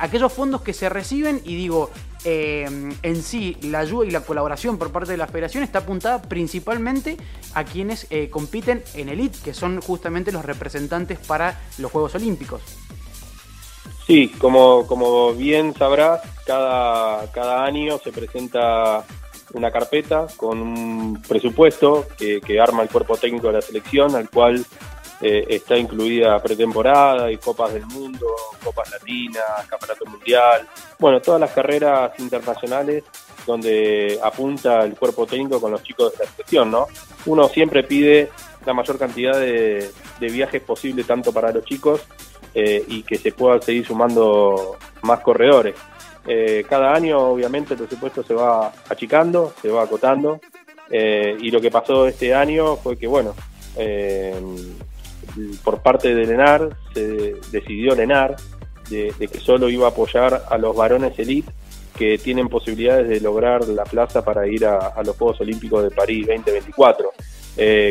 aquellos 0.00 0.32
fondos 0.32 0.62
que 0.62 0.72
se 0.72 0.88
reciben, 0.88 1.40
y 1.44 1.54
digo, 1.54 1.92
en 2.25 3.22
sí 3.22 3.57
la 3.62 3.81
ayuda 3.81 4.07
y 4.07 4.11
la 4.11 4.20
colaboración 4.20 4.79
por 4.79 4.91
parte 4.91 5.12
de 5.12 5.18
la 5.18 5.27
federación 5.27 5.62
está 5.62 5.81
apuntada 5.81 6.22
principalmente 6.22 7.16
a 7.55 7.64
quienes 7.64 8.09
compiten 8.31 8.83
en 8.95 9.09
elite, 9.09 9.39
que 9.45 9.55
son 9.55 9.81
justamente 9.81 10.33
los 10.33 10.45
representantes 10.45 11.18
para 11.18 11.61
los 11.79 11.91
Juegos 11.93 12.14
Olímpicos. 12.14 12.62
Sí, 14.07 14.29
como, 14.39 14.87
como 14.87 15.33
bien 15.33 15.75
sabrás, 15.75 16.20
cada, 16.47 17.31
cada 17.33 17.64
año 17.64 17.99
se 17.99 18.12
presenta 18.12 19.05
una 19.55 19.70
carpeta 19.70 20.27
con 20.37 20.61
un 20.61 21.22
presupuesto 21.22 22.07
que 22.18 22.61
arma 22.61 22.83
el 22.83 22.89
cuerpo 22.89 23.16
técnico 23.16 23.47
de 23.47 23.55
la 23.55 23.62
selección, 23.62 24.14
al 24.14 24.29
cual 24.29 24.64
eh, 25.20 25.44
está 25.48 25.76
incluida 25.76 26.42
pretemporada 26.42 27.30
y 27.30 27.38
Copas 27.38 27.72
del 27.72 27.86
Mundo, 27.86 28.26
Copas 28.62 28.90
Latinas, 28.90 29.66
Campeonato 29.68 30.04
Mundial, 30.06 30.68
bueno, 30.98 31.20
todas 31.20 31.40
las 31.40 31.50
carreras 31.52 32.12
internacionales 32.18 33.04
donde 33.46 34.18
apunta 34.22 34.84
el 34.84 34.94
cuerpo 34.96 35.26
técnico 35.26 35.60
con 35.60 35.70
los 35.70 35.82
chicos 35.82 36.12
de 36.12 36.24
la 36.24 36.30
selección, 36.30 36.70
¿no? 36.70 36.86
Uno 37.26 37.48
siempre 37.48 37.82
pide 37.82 38.30
la 38.64 38.72
mayor 38.72 38.98
cantidad 38.98 39.38
de, 39.38 39.90
viajes 40.20 40.62
posible 40.62 41.04
tanto 41.04 41.32
para 41.32 41.52
los 41.52 41.64
chicos 41.66 42.00
eh, 42.54 42.82
y 42.88 43.02
que 43.02 43.18
se 43.18 43.32
puedan 43.32 43.60
seguir 43.60 43.86
sumando 43.86 44.78
más 45.02 45.20
corredores. 45.20 45.74
Eh, 46.26 46.64
cada 46.66 46.94
año, 46.94 47.18
obviamente, 47.18 47.74
el 47.74 47.80
presupuesto 47.80 48.22
se 48.22 48.32
va 48.32 48.72
achicando, 48.88 49.52
se 49.60 49.68
va 49.68 49.82
acotando, 49.82 50.40
eh, 50.90 51.36
y 51.38 51.50
lo 51.50 51.60
que 51.60 51.70
pasó 51.70 52.06
este 52.06 52.34
año 52.34 52.76
fue 52.76 52.96
que, 52.96 53.06
bueno, 53.06 53.34
por 55.62 55.82
parte 55.82 56.14
de 56.14 56.26
Lenar, 56.26 56.76
se 56.93 57.37
decidió 57.51 57.95
Lenar 57.95 58.37
de, 58.91 59.12
que 59.18 59.41
solo 59.41 59.68
iba 59.68 59.87
a 59.87 59.91
apoyar 59.91 60.45
a 60.49 60.59
los 60.59 60.76
varones 60.76 61.18
elite 61.18 61.51
que 61.97 62.18
tienen 62.18 62.49
posibilidades 62.49 63.09
de 63.09 63.20
lograr 63.20 63.66
la 63.68 63.85
plaza 63.85 64.24
para 64.24 64.47
ir 64.49 64.66
a, 64.66 65.01
los 65.05 65.16
Juegos 65.16 65.41
Olímpicos 65.41 65.82
de 65.82 65.91
París 65.91 66.26
2024. 66.26 67.11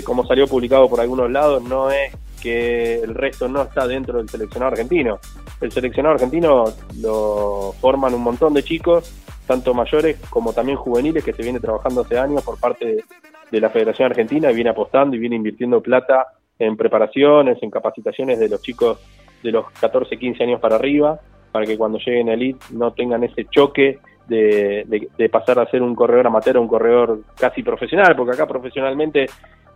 como 0.03 0.25
salió 0.25 0.47
publicado 0.47 0.89
por 0.89 0.99
algunos 0.99 1.31
lados, 1.31 1.63
no 1.63 1.89
es 1.89 2.13
que 2.43 2.95
el 2.95 3.15
resto 3.15 3.47
no 3.47 3.61
está 3.61 3.87
dentro 3.87 4.17
del 4.17 4.27
seleccionado 4.27 4.73
argentino. 4.73 5.19
El 5.61 5.71
seleccionado 5.71 6.15
argentino 6.15 6.65
lo 6.99 7.73
forman 7.79 8.13
un 8.13 8.21
montón 8.21 8.53
de 8.53 8.63
chicos, 8.63 9.13
tanto 9.47 9.73
mayores 9.73 10.17
como 10.29 10.51
también 10.51 10.77
juveniles, 10.77 11.23
que 11.23 11.31
se 11.31 11.41
viene 11.41 11.61
trabajando 11.61 12.01
hace 12.01 12.19
años 12.19 12.43
por 12.43 12.59
parte 12.59 12.97
de, 13.49 13.61
la 13.61 13.69
Federación 13.69 14.09
Argentina 14.09 14.51
y 14.51 14.55
viene 14.55 14.71
apostando 14.71 15.15
y 15.15 15.19
viene 15.19 15.35
invirtiendo 15.35 15.79
plata 15.79 16.25
en 16.59 16.77
preparaciones, 16.77 17.61
en 17.61 17.69
capacitaciones 17.69 18.39
de 18.39 18.49
los 18.49 18.61
chicos 18.61 18.99
de 19.41 19.51
los 19.51 19.69
14, 19.71 20.17
15 20.17 20.43
años 20.43 20.59
para 20.59 20.75
arriba, 20.75 21.19
para 21.51 21.65
que 21.65 21.77
cuando 21.77 21.99
lleguen 21.99 22.29
a 22.29 22.33
Elite 22.33 22.65
no 22.71 22.93
tengan 22.93 23.23
ese 23.23 23.45
choque 23.45 23.99
de, 24.27 25.09
de, 25.17 25.29
pasar 25.29 25.59
a 25.59 25.69
ser 25.69 25.81
un 25.81 25.95
corredor 25.95 26.27
amateur 26.27 26.57
a 26.57 26.61
un 26.61 26.67
corredor 26.67 27.19
casi 27.37 27.61
profesional, 27.61 28.15
porque 28.15 28.33
acá 28.33 28.47
profesionalmente 28.47 29.25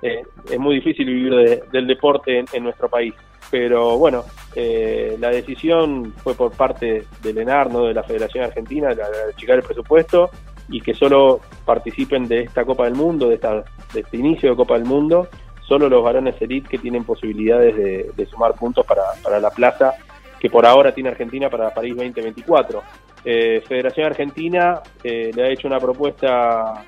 eh, 0.02 0.24
es 0.50 0.60
muy 0.60 0.76
difícil 0.76 1.06
vivir 1.06 1.64
del 1.72 1.88
deporte 1.88 2.46
en, 2.52 2.64
nuestro 2.64 2.90
país. 2.90 3.14
Pero 3.52 3.98
bueno, 3.98 4.24
eh, 4.56 5.18
la 5.20 5.30
decisión 5.30 6.14
fue 6.18 6.34
por 6.34 6.52
parte 6.54 7.04
del 7.22 7.38
ENAR, 7.38 7.72
no 7.72 7.86
de 7.86 7.94
la 7.94 8.04
Federación 8.04 8.46
Argentina, 8.46 8.90
de, 8.90 8.96
de 8.96 9.32
achicar 9.34 9.58
el 9.58 9.64
presupuesto 9.64 10.30
y 10.70 10.82
que 10.82 10.94
solo 10.94 11.42
participen 11.66 12.28
de 12.28 12.42
esta 12.42 12.66
Copa 12.66 12.86
del 12.86 12.96
Mundo, 12.96 13.30
de, 13.30 13.36
esta, 13.36 13.64
de 13.94 14.00
este 14.02 14.18
inicio 14.18 14.50
de 14.50 14.56
Copa 14.56 14.76
del 14.76 14.86
Mundo, 14.86 15.28
solo 15.68 15.90
los 15.90 16.04
varones 16.04 16.42
elite 16.42 16.70
que 16.70 16.78
tienen 16.78 17.04
posibilidades 17.04 17.76
de, 18.16 18.26
sumar 18.26 18.54
puntos 18.54 18.86
para, 18.86 19.04
para, 19.22 19.40
la 19.40 19.50
plaza 19.50 19.94
que 20.40 20.50
por 20.50 20.66
ahora 20.66 20.94
tiene 20.94 21.10
Argentina 21.10 21.50
para 21.50 21.74
París 21.74 21.96
2024. 21.96 22.82
Eh, 23.26 23.62
Federación 23.68 24.06
Argentina 24.06 24.82
eh, 25.04 25.32
le 25.36 25.44
ha 25.44 25.50
hecho 25.50 25.68
una 25.68 25.80
propuesta 25.80 26.86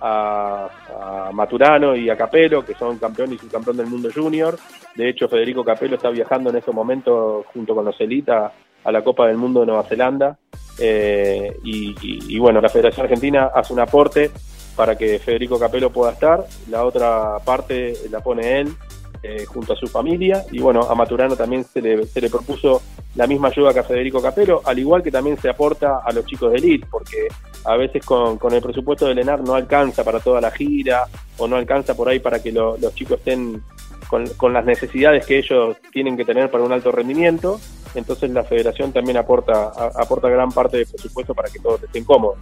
a, 0.00 1.30
Maturano 1.32 1.94
y 1.94 2.10
a 2.10 2.16
Capelo, 2.16 2.64
que 2.64 2.74
son 2.74 2.98
campeón 2.98 3.32
y 3.32 3.38
subcampeón 3.38 3.76
del 3.76 3.86
mundo 3.86 4.10
junior. 4.12 4.58
De 4.96 5.08
hecho, 5.08 5.28
Federico 5.28 5.64
Capelo 5.64 5.96
está 5.96 6.10
viajando 6.10 6.50
en 6.50 6.56
estos 6.56 6.74
momentos 6.74 7.46
junto 7.46 7.74
con 7.74 7.84
los 7.84 7.98
Elita 8.00 8.52
a 8.84 8.92
la 8.92 9.02
Copa 9.02 9.28
del 9.28 9.36
Mundo 9.36 9.60
de 9.60 9.66
Nueva 9.66 9.84
Zelanda. 9.84 10.36
Eh, 10.78 11.56
y, 11.62 12.38
bueno, 12.38 12.60
la 12.60 12.68
Federación 12.68 13.04
Argentina 13.04 13.50
hace 13.54 13.72
un 13.72 13.80
aporte 13.80 14.30
para 14.76 14.96
que 14.96 15.18
Federico 15.18 15.58
Capelo 15.58 15.90
pueda 15.90 16.12
estar, 16.12 16.44
la 16.68 16.84
otra 16.84 17.38
parte 17.44 17.94
la 18.10 18.20
pone 18.20 18.60
él 18.60 18.76
eh, 19.24 19.44
junto 19.46 19.74
a 19.74 19.76
su 19.76 19.86
familia. 19.86 20.44
Y 20.50 20.58
bueno, 20.58 20.82
a 20.82 20.94
Maturano 20.96 21.36
también 21.36 21.64
se 21.64 21.80
le, 21.80 22.04
se 22.06 22.20
le 22.20 22.28
propuso 22.28 22.82
la 23.14 23.26
misma 23.28 23.48
ayuda 23.48 23.72
que 23.72 23.78
a 23.78 23.84
Federico 23.84 24.20
Capelo, 24.20 24.62
al 24.64 24.78
igual 24.78 25.02
que 25.02 25.12
también 25.12 25.36
se 25.36 25.48
aporta 25.48 26.00
a 26.04 26.12
los 26.12 26.26
chicos 26.26 26.50
de 26.50 26.58
Elite, 26.58 26.88
porque 26.90 27.28
a 27.64 27.76
veces 27.76 28.04
con, 28.04 28.38
el 28.52 28.62
presupuesto 28.62 29.06
del 29.06 29.18
ENAR 29.18 29.44
no 29.44 29.54
alcanza 29.54 30.02
para 30.02 30.18
toda 30.18 30.40
la 30.40 30.50
gira 30.50 31.06
o 31.38 31.46
no 31.46 31.54
alcanza 31.54 31.94
por 31.94 32.08
ahí 32.08 32.18
para 32.18 32.42
que 32.42 32.50
los 32.50 32.94
chicos 32.94 33.18
estén 33.18 33.62
con, 34.08 34.26
con 34.30 34.52
las 34.52 34.64
necesidades 34.64 35.24
que 35.24 35.38
ellos 35.38 35.76
tienen 35.92 36.16
que 36.16 36.24
tener 36.24 36.50
para 36.50 36.64
un 36.64 36.72
alto 36.72 36.90
rendimiento. 36.90 37.60
Entonces 37.94 38.30
la 38.30 38.42
federación 38.42 38.92
también 38.92 39.18
aporta, 39.18 39.68
aporta 39.94 40.28
gran 40.28 40.50
parte 40.50 40.78
del 40.78 40.86
presupuesto 40.86 41.34
para 41.34 41.48
que 41.50 41.60
todos 41.60 41.82
estén 41.82 42.04
cómodos. 42.04 42.38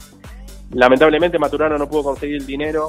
Lamentablemente 0.71 1.39
Maturano 1.39 1.77
no 1.79 1.89
pudo 1.89 2.05
conseguir 2.05 2.37
el 2.37 2.47
dinero 2.47 2.89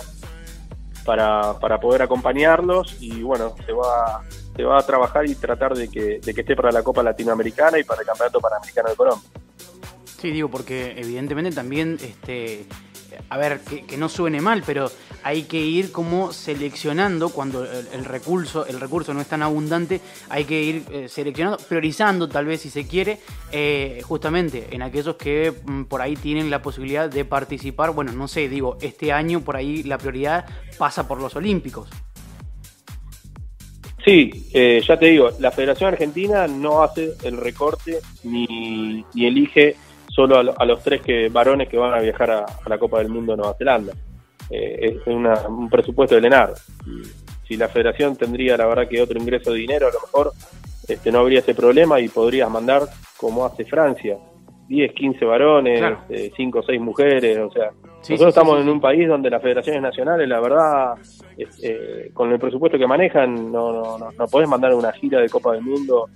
para, 1.06 1.58
para 1.60 1.80
poder 1.80 2.04
acompañarlos 2.04 2.98
y 3.00 3.22
bueno, 3.24 3.56
se 3.66 3.74
va, 3.74 4.24
se 4.56 4.64
va 4.64 4.80
a 4.80 4.86
trabajar 4.86 5.26
y 5.28 5.36
tratar 5.36 5.74
de 5.74 5.90
que, 5.90 6.20
de 6.20 6.34
que 6.34 6.42
esté 6.42 6.56
para 6.56 6.72
la 6.72 6.84
Copa 6.84 7.02
Latinoamericana 7.02 7.80
y 7.80 7.84
para 7.84 8.02
el 8.02 8.08
Campeonato 8.08 8.40
Panamericano 8.40 8.90
de 8.90 8.96
Colombia. 8.96 9.30
Sí, 10.20 10.30
digo, 10.30 10.50
porque 10.50 10.94
evidentemente 10.98 11.52
también 11.52 11.98
este, 12.02 12.68
a 13.30 13.38
ver, 13.38 13.62
que, 13.62 13.98
no 13.98 14.10
suene 14.10 14.42
mal, 14.42 14.64
pero 14.66 14.92
hay 15.24 15.44
que 15.44 15.60
ir 15.60 15.92
como 15.92 16.32
seleccionando 16.32 17.30
cuando 17.30 17.66
el, 17.66 18.06
recurso, 18.06 18.66
el 18.66 18.80
recurso 18.80 19.14
no 19.14 19.22
es 19.22 19.28
tan 19.28 19.42
abundante, 19.42 20.02
hay 20.30 20.46
que 20.46 20.62
ir 20.62 20.84
eh, 20.92 21.08
seleccionando, 21.08 21.58
priorizando 21.58 22.28
tal 22.28 22.46
vez 22.46 22.62
si 22.62 22.70
se 22.70 22.88
quiere, 22.88 23.20
eh, 23.52 24.02
justamente 24.04 24.68
en 24.72 24.82
aquellos 24.82 25.16
que 25.16 25.54
mm, 25.66 25.84
por 25.84 26.02
ahí 26.02 26.16
tienen 26.16 26.50
la 26.50 26.62
posibilidad 26.62 27.10
de 27.10 27.26
participar. 27.26 27.92
Bueno, 27.92 28.12
no 28.12 28.28
sé, 28.28 28.50
digo, 28.50 28.78
este 28.82 29.12
año 29.12 29.42
por 29.42 29.56
ahí 29.56 29.84
la 29.84 29.98
prioridad 29.98 30.46
pasa 30.78 31.08
por 31.08 31.22
los 31.22 31.36
Olímpicos. 31.36 31.90
Sí, 34.04 34.50
eh, 34.54 34.82
ya 34.86 34.98
te 34.98 35.08
digo, 35.08 35.30
la 35.40 35.52
Federación 35.52 35.90
Argentina 35.90 36.48
no 36.48 36.82
hace 36.82 37.14
el 37.24 37.38
recorte 37.38 38.00
ni, 38.24 39.06
ni 39.14 39.28
elige 39.28 39.76
solo 40.14 40.54
a, 40.56 40.66
los 40.66 40.84
tres 40.84 41.02
que 41.02 41.30
varones 41.30 41.70
que 41.70 41.78
van 41.78 41.94
a 41.94 42.00
viajar 42.00 42.32
a, 42.32 42.46
la 42.68 42.78
Copa 42.78 43.00
del 43.00 43.10
Mundo 43.10 43.34
de 43.34 43.38
Nueva 43.38 43.56
Zelanda. 43.58 43.94
Eh, 44.50 45.00
es 45.02 45.08
un 45.08 45.70
presupuesto 45.70 46.16
de 46.16 46.22
Lenar. 46.22 46.54
Si 47.48 47.56
la 47.56 47.70
federación 47.70 48.16
tendría, 48.16 48.58
la 48.58 48.66
verdad, 48.66 48.88
que 48.88 49.02
otro 49.02 49.20
ingreso 49.20 49.52
de 49.52 49.60
dinero, 49.60 49.88
a 49.88 49.92
lo 49.92 50.02
mejor 50.02 50.32
este, 50.88 51.12
no 51.12 51.20
habría 51.20 51.40
ese 51.40 51.56
problema 51.56 52.00
y 52.00 52.10
podrías 52.10 52.50
mandar, 52.50 52.84
como 53.18 53.46
hace 53.46 53.64
Francia, 53.66 54.18
10, 54.68 54.94
15 54.94 55.26
varones, 55.26 55.98
5 56.36 56.60
o 56.60 56.64
6 56.64 56.82
mujeres, 56.82 57.38
o 57.40 57.52
sea, 57.52 57.72
nosotros 58.10 58.30
estamos 58.30 58.62
en 58.62 58.70
un 58.70 58.82
país 58.82 59.08
donde 59.08 59.30
las 59.30 59.42
federaciones 59.42 59.82
nacionales, 59.82 60.28
la 60.28 60.40
verdad, 60.40 60.94
eh, 61.38 62.10
con 62.14 62.32
el 62.32 62.40
presupuesto 62.40 62.78
que 62.78 62.88
manejan, 62.88 63.52
no, 63.52 63.72
no, 63.72 63.98
no, 63.98 64.12
no 64.12 64.28
podés 64.28 64.50
mandar 64.50 64.74
una 64.74 64.92
gira 64.92 65.20
de 65.20 65.30
Copa 65.30 65.54
del 65.54 65.62
Mundo 65.62 66.10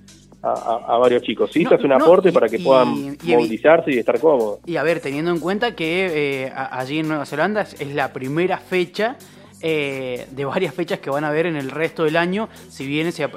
a, 0.46 0.98
varios 0.98 1.24
chicos. 1.24 1.52
Sí, 1.52 1.64
no, 1.64 1.76
es 1.76 1.84
un 1.84 1.91
aporte 1.91 2.32
para 2.32 2.48
que 2.48 2.60
puedan 2.60 3.18
movilizarse 3.24 3.91
y 3.91 3.98
estar 3.98 4.20
cómodos. 4.20 4.60
Y 4.66 4.78
a 4.78 4.84
ver, 4.84 5.00
teniendo 5.00 5.32
en 5.32 5.39
cuenta 5.39 5.76
que 5.76 6.46
eh, 6.46 6.52
allí 6.54 7.00
en 7.00 7.08
Nueva 7.08 7.26
Zelanda 7.26 7.62
es 7.62 7.93
la 7.93 8.14
primera 8.14 8.58
fecha 8.58 9.18
eh, 9.62 10.28
de 10.32 10.45
varias 10.45 10.74
fechas 10.74 10.99
que 10.99 11.10
van 11.10 11.24
a 11.24 11.32
ver 11.32 11.45
en 11.45 11.56
el 11.56 11.72
resto 11.72 12.03
del 12.03 12.18
año, 12.18 12.49
si 12.70 12.86
bien 12.86 13.12
se, 13.12 13.28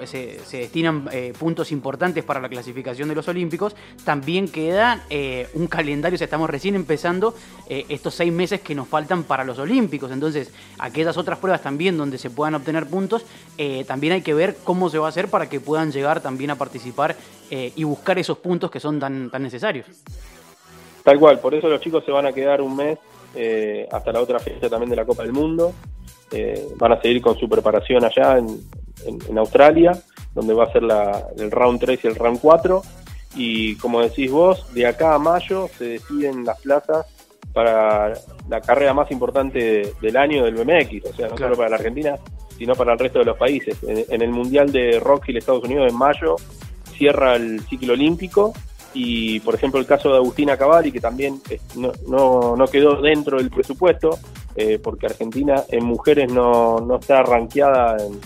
destinan 0.53 1.09
eh, 1.13 1.33
puntos 1.39 1.73
importantes 1.73 2.25
para 2.25 2.41
la 2.41 2.49
clasificación 2.49 3.09
de 3.09 3.15
los 3.15 3.29
Olímpicos, 3.29 3.77
también 4.05 4.49
queda 4.49 5.05
eh, 5.11 5.49
un 5.55 5.69
calendario, 5.69 6.17
o 6.17 6.19
sea, 6.19 6.25
estamos 6.27 6.51
recién 6.51 6.75
empezando 6.75 7.35
estos 7.69 8.15
seis 8.15 8.33
meses 8.33 8.61
que 8.61 8.75
nos 8.75 8.89
faltan 8.89 9.25
para 9.25 9.45
los 9.45 9.59
Olímpicos, 9.59 10.11
entonces 10.11 10.53
aquellas 10.79 11.19
otras 11.19 11.39
pruebas 11.39 11.63
también 11.63 11.99
donde 11.99 12.17
se 12.17 12.31
puedan 12.31 12.55
obtener 12.55 12.87
puntos, 12.87 13.27
también 13.87 14.15
hay 14.15 14.23
que 14.23 14.33
ver 14.33 14.57
cómo 14.65 14.89
se 14.89 14.99
va 14.99 15.07
a 15.07 15.09
hacer 15.11 15.29
para 15.29 15.51
que 15.51 15.61
puedan 15.61 15.93
llegar 15.93 16.23
también 16.23 16.51
a 16.51 16.57
participar 16.57 17.15
y 17.51 17.85
buscar 17.85 18.19
esos 18.19 18.39
puntos 18.39 18.71
que 18.71 18.81
son 18.81 18.99
tan, 18.99 19.29
tan 19.29 19.43
necesarios. 19.43 19.87
Tal 21.05 21.19
cual, 21.19 21.41
por 21.41 21.55
eso 21.55 21.69
los 21.69 21.81
chicos 21.81 22.05
se 22.05 22.11
van 22.11 22.27
a 22.27 22.33
quedar 22.33 22.63
un 22.63 22.75
mes 22.75 22.99
hasta 23.91 24.13
la 24.13 24.21
otra 24.21 24.39
fecha 24.39 24.69
también 24.69 24.91
de 24.91 24.97
la 24.97 25.05
Copa 25.05 25.23
del 25.23 25.33
Mundo. 25.33 25.73
Eh, 26.31 26.69
van 26.77 26.93
a 26.93 27.01
seguir 27.01 27.23
con 27.23 27.39
su 27.39 27.49
preparación 27.49 28.05
allá 28.05 28.39
en, 28.39 29.39
Australia, 29.39 29.93
donde 30.35 30.53
va 30.53 30.65
a 30.65 30.73
ser 30.73 30.83
el 30.83 31.51
round 31.51 31.81
3 31.81 32.01
y 32.05 32.07
el 32.09 32.17
round 32.17 32.41
4. 32.41 32.83
Y 33.37 33.77
como 33.77 34.01
decís 34.03 34.31
vos, 34.31 34.73
de 34.75 34.87
acá 34.87 35.15
a 35.15 35.19
mayo 35.19 35.69
se 35.79 35.85
deciden 35.85 36.45
las 36.45 36.61
plazas 36.61 37.07
para 37.53 38.13
la 38.49 38.61
carrera 38.61 38.93
más 38.93 39.11
importante 39.11 39.95
del 40.01 40.17
año 40.17 40.45
del 40.45 40.55
BMX, 40.55 41.11
o 41.11 41.15
sea, 41.15 41.29
no 41.29 41.39
solo 41.39 41.57
para 41.57 41.71
la 41.71 41.77
Argentina, 41.77 42.17
sino 42.57 42.75
para 42.75 42.93
el 42.93 42.99
resto 42.99 43.21
de 43.21 43.27
los 43.27 43.39
países. 43.39 43.79
En, 43.87 44.21
el 44.21 44.31
Mundial 44.31 44.73
de 44.73 44.99
Rock 45.01 45.29
Hill 45.29 45.39
Estados 45.39 45.65
Unidos 45.65 45.91
en 45.91 45.97
mayo 45.97 46.37
cierra 46.97 47.37
el 47.37 47.61
ciclo 47.61 47.93
olímpico 47.93 48.53
y 49.01 49.39
por 49.41 49.55
ejemplo 49.55 49.79
el 49.79 49.87
caso 49.87 50.11
de 50.11 50.17
Agustina 50.17 50.57
Cavalli 50.57 50.91
que 50.91 51.01
también 51.01 51.41
eh, 51.49 51.61
no, 51.77 51.93
no, 52.09 52.57
no 52.57 52.67
quedó 52.67 53.01
dentro 53.01 53.39
del 53.39 53.49
presupuesto 53.49 54.19
eh, 54.57 54.81
porque 54.83 55.07
Argentina 55.07 55.63
en 55.69 55.85
mujeres 55.85 56.33
no, 56.33 56.81
no 56.81 56.97
está 56.97 57.23
rankeada 57.23 57.97
en 58.05 58.19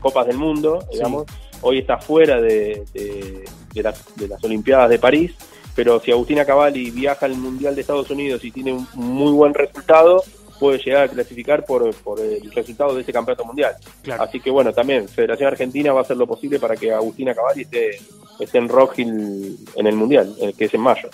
Copas 0.00 0.26
del 0.26 0.36
Mundo, 0.36 0.84
digamos. 0.90 1.26
Hoy 1.62 1.78
está 1.78 1.98
fuera 1.98 2.40
de, 2.40 2.84
de, 2.92 3.82
las, 3.82 4.16
de 4.16 4.26
las 4.26 4.42
Olimpiadas 4.42 4.90
de 4.90 4.98
París, 4.98 5.32
pero 5.76 6.00
si 6.00 6.10
Agustina 6.10 6.44
Cavalli 6.44 6.90
viaja 6.90 7.26
al 7.26 7.36
Mundial 7.36 7.76
de 7.76 7.82
Estados 7.82 8.10
Unidos 8.10 8.42
y 8.44 8.50
tiene 8.50 8.72
un 8.72 8.88
muy 8.94 9.30
buen 9.30 9.54
resultado, 9.54 10.24
puede 10.58 10.78
llegar 10.78 11.04
a 11.04 11.08
clasificar 11.08 11.64
por, 11.64 11.94
por 11.96 12.18
el 12.18 12.50
resultado 12.50 12.94
de 12.94 13.02
ese 13.02 13.12
campeonato 13.12 13.44
mundial. 13.44 13.74
Así 14.18 14.40
que 14.40 14.50
bueno, 14.50 14.72
también 14.72 15.06
Federación 15.06 15.48
Argentina 15.48 15.92
va 15.92 16.00
a 16.00 16.02
hacer 16.02 16.16
lo 16.16 16.26
posible 16.26 16.58
para 16.58 16.74
que 16.76 16.92
Agustina 16.92 17.34
Cavalli 17.34 17.62
esté, 17.62 18.00
esté 18.40 18.58
en 18.58 18.68
Rock 18.68 18.98
Hill 18.98 19.58
en 19.76 19.86
el 19.86 19.94
mundial, 19.94 20.34
que 20.56 20.64
es 20.64 20.74
en 20.74 20.80
mayo. 20.80 21.08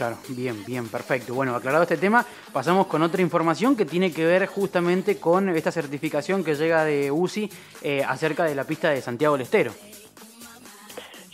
Claro, 0.00 0.16
bien, 0.28 0.64
bien, 0.64 0.88
perfecto. 0.88 1.34
Bueno, 1.34 1.54
aclarado 1.54 1.82
este 1.82 1.98
tema, 1.98 2.24
pasamos 2.54 2.86
con 2.86 3.02
otra 3.02 3.20
información 3.20 3.76
que 3.76 3.84
tiene 3.84 4.10
que 4.10 4.24
ver 4.24 4.46
justamente 4.46 5.18
con 5.18 5.50
esta 5.50 5.70
certificación 5.70 6.42
que 6.42 6.54
llega 6.54 6.86
de 6.86 7.10
UCI 7.10 7.50
eh, 7.82 8.02
acerca 8.08 8.44
de 8.44 8.54
la 8.54 8.64
pista 8.64 8.88
de 8.88 9.02
Santiago 9.02 9.34
del 9.34 9.42
Estero. 9.42 9.72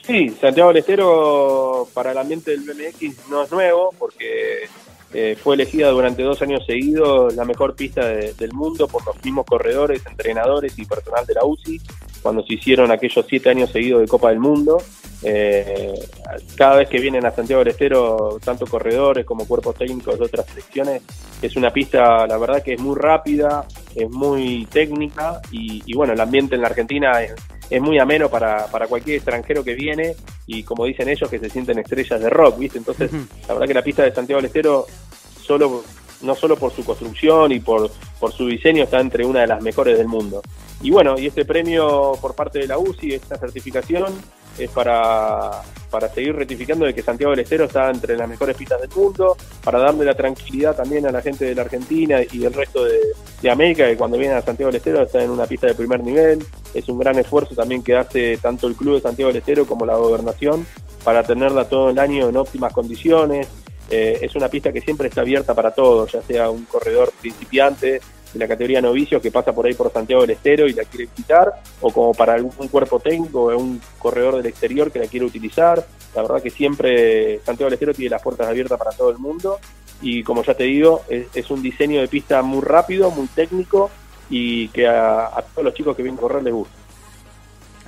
Sí, 0.05 0.31
Santiago 0.41 0.71
del 0.71 0.79
Estero 0.79 1.87
para 1.95 2.11
el 2.11 2.19
ambiente 2.19 2.51
del 2.51 2.63
BMX 2.63 3.29
no 3.29 3.45
es 3.45 3.53
nuevo 3.53 3.95
porque 3.97 4.69
eh, 5.15 5.37
fue 5.41 5.55
elegida 5.55 5.91
durante 5.91 6.25
dos 6.25 6.43
años 6.43 6.67
seguidos 6.67 7.37
la 7.37 7.45
mejor 7.45 7.77
pista 7.77 8.05
del 8.05 8.53
mundo 8.53 8.89
por 8.89 9.07
los 9.07 9.25
mismos 9.25 9.47
corredores, 9.47 10.05
entrenadores 10.07 10.77
y 10.77 10.85
personal 10.85 11.25
de 11.25 11.35
la 11.35 11.45
UCI 11.45 11.81
cuando 12.27 12.45
se 12.45 12.55
hicieron 12.55 12.91
aquellos 12.91 13.25
siete 13.29 13.51
años 13.51 13.71
seguidos 13.71 14.01
de 14.01 14.09
Copa 14.09 14.31
del 14.31 14.41
Mundo. 14.41 14.83
Eh, 15.23 15.95
cada 16.57 16.79
vez 16.79 16.89
que 16.89 16.99
vienen 16.99 17.25
a 17.25 17.31
Santiago 17.31 17.61
del 17.61 17.71
Estero, 17.73 18.41
tanto 18.45 18.67
corredores 18.67 19.25
como 19.25 19.47
cuerpos 19.47 19.77
técnicos 19.77 20.19
de 20.19 20.25
otras 20.25 20.45
selecciones, 20.47 21.03
es 21.41 21.55
una 21.55 21.71
pista, 21.71 22.27
la 22.27 22.37
verdad 22.37 22.65
que 22.65 22.73
es 22.73 22.81
muy 22.81 22.97
rápida, 22.97 23.65
es 23.95 24.11
muy 24.11 24.67
técnica 24.73 25.41
y, 25.53 25.95
bueno, 25.95 26.15
el 26.15 26.21
ambiente 26.21 26.57
en 26.57 26.63
la 26.63 26.67
Argentina 26.67 27.23
es, 27.23 27.81
muy 27.81 27.97
ameno 28.01 28.29
para, 28.29 28.67
para, 28.67 28.89
cualquier 28.89 29.19
extranjero 29.19 29.63
que 29.63 29.75
viene 29.75 30.17
y 30.49 30.65
como 30.65 30.85
dicen 30.85 31.09
ellos, 31.09 31.31
que 31.31 31.39
se 31.39 31.49
sienten 31.49 31.79
estrellas 31.79 32.21
de 32.21 32.29
rock, 32.29 32.59
¿viste? 32.59 32.79
Entonces, 32.79 33.13
la 33.47 33.55
verdad 33.55 33.69
que 33.69 33.75
la 33.75 33.83
pista 33.83 34.03
de 34.03 34.13
Santiago 34.13 34.41
del 34.41 34.47
Estero, 34.47 34.85
solo, 35.41 35.85
no 36.23 36.35
solo 36.35 36.57
por 36.57 36.73
su 36.73 36.85
construcción 36.85 37.53
y 37.53 37.61
por, 37.61 37.91
por 38.19 38.33
su 38.33 38.47
diseño, 38.47 38.85
está 38.85 39.01
entre 39.01 39.25
una 39.25 39.41
de 39.41 39.47
las 39.47 39.63
mejores 39.63 39.99
del 39.99 40.09
mundo. 40.09 40.43
Y 40.83 40.91
bueno, 40.91 41.19
y 41.19 41.27
este 41.27 41.45
premio 41.45 42.13
por 42.21 42.35
parte 42.35 42.59
de 42.59 42.67
la 42.67 42.79
UCI, 42.79 43.15
esta 43.15 43.39
certificación, 43.39 44.15
es 44.59 44.71
para, 44.71 45.63
para 45.91 46.09
seguir 46.09 46.35
rectificando 46.35 46.87
de 46.87 46.95
que 46.95 47.03
Santiago 47.03 47.31
del 47.33 47.41
Estero 47.41 47.65
está 47.65 47.91
entre 47.91 48.17
las 48.17 48.29
mejores 48.29 48.57
pistas 48.57 48.81
del 48.81 48.91
mundo, 48.91 49.37
para 49.63 49.79
darle 49.79 50.05
la 50.05 50.15
tranquilidad 50.15 50.77
también 50.77 51.07
a 51.07 51.13
la 51.13 51.23
gente 51.23 51.45
de 51.45 51.55
la 51.55 51.63
Argentina 51.63 52.21
y 52.23 52.39
del 52.39 52.53
resto 52.53 52.85
de, 52.85 53.51
América, 53.51 53.87
que 53.87 53.97
cuando 53.97 54.19
vienen 54.19 54.37
a 54.37 54.43
Santiago 54.43 54.73
del 54.73 54.79
Estero 54.79 55.03
está 55.03 55.23
en 55.23 55.31
una 55.31 55.47
pista 55.47 55.69
de 55.69 55.75
primer 55.75 56.03
nivel. 56.03 56.45
Es 56.75 56.89
un 56.89 56.99
gran 56.99 57.17
esfuerzo 57.17 57.55
también 57.55 57.81
que 57.81 57.95
hace 57.95 58.39
tanto 58.39 58.67
el 58.67 58.75
Club 58.75 58.97
de 58.97 59.03
Santiago 59.03 59.29
del 59.29 59.39
Estero 59.39 59.67
como 59.67 59.87
la 59.87 59.95
gobernación 59.95 60.67
para 61.05 61.23
tenerla 61.23 61.69
todo 61.69 61.91
el 61.91 61.99
año 62.01 62.29
en 62.29 62.37
óptimas 62.37 62.73
condiciones. 62.73 63.47
Eh, 63.91 64.19
es 64.23 64.35
una 64.35 64.49
pista 64.49 64.73
que 64.73 64.81
siempre 64.81 65.09
está 65.09 65.21
abierta 65.21 65.55
para 65.55 65.71
todos, 65.73 66.13
ya 66.13 66.23
sea 66.23 66.51
un 66.51 66.65
corredor 66.65 67.13
principiante 67.21 68.01
de 68.33 68.39
la 68.39 68.49
categoría 68.49 68.81
novicio 68.81 69.21
que 69.21 69.31
pasa 69.31 69.55
por 69.55 69.67
ahí 69.67 69.75
por 69.75 69.93
Santiago 69.93 70.23
del 70.23 70.31
Estero 70.31 70.67
y 70.67 70.73
la 70.73 70.85
quiere 70.85 71.07
visitar, 71.07 71.53
o 71.81 71.91
como 71.93 72.13
para 72.13 72.35
algún 72.35 72.69
cuerpo 72.69 72.99
técnico 72.99 73.45
o 73.45 73.57
un 73.57 73.81
corredor 73.99 74.37
del 74.37 74.47
exterior 74.47 74.91
que 74.91 74.99
la 74.99 75.07
quiere 75.07 75.27
utilizar. 75.27 75.87
La 76.15 76.23
verdad 76.23 76.43
que 76.43 76.51
siempre 76.51 77.41
Santiago 77.45 77.69
del 77.69 77.75
Estero 77.75 77.95
tiene 77.95 78.11
las 78.11 78.23
puertas 78.23 78.49
abiertas 78.49 78.79
para 78.79 78.91
todo 78.91 79.11
el 79.11 79.19
mundo 79.19 79.59
y 80.03 80.23
como 80.23 80.43
ya 80.43 80.55
te 80.55 80.65
digo, 80.65 81.03
es, 81.09 81.51
un 81.51 81.63
diseño 81.63 82.01
de 82.01 82.09
pista 82.09 82.43
muy 82.43 82.61
rápido, 82.63 83.11
muy 83.11 83.27
técnico 83.29 83.91
y 84.29 84.69
que 84.69 84.87
a, 84.87 85.31
todos 85.55 85.65
los 85.65 85.75
chicos 85.75 85.97
que 85.97 86.03
vienen 86.03 86.19
a 86.19 86.23
correr 86.23 86.43
les 86.43 86.53
gusta. 86.53 86.75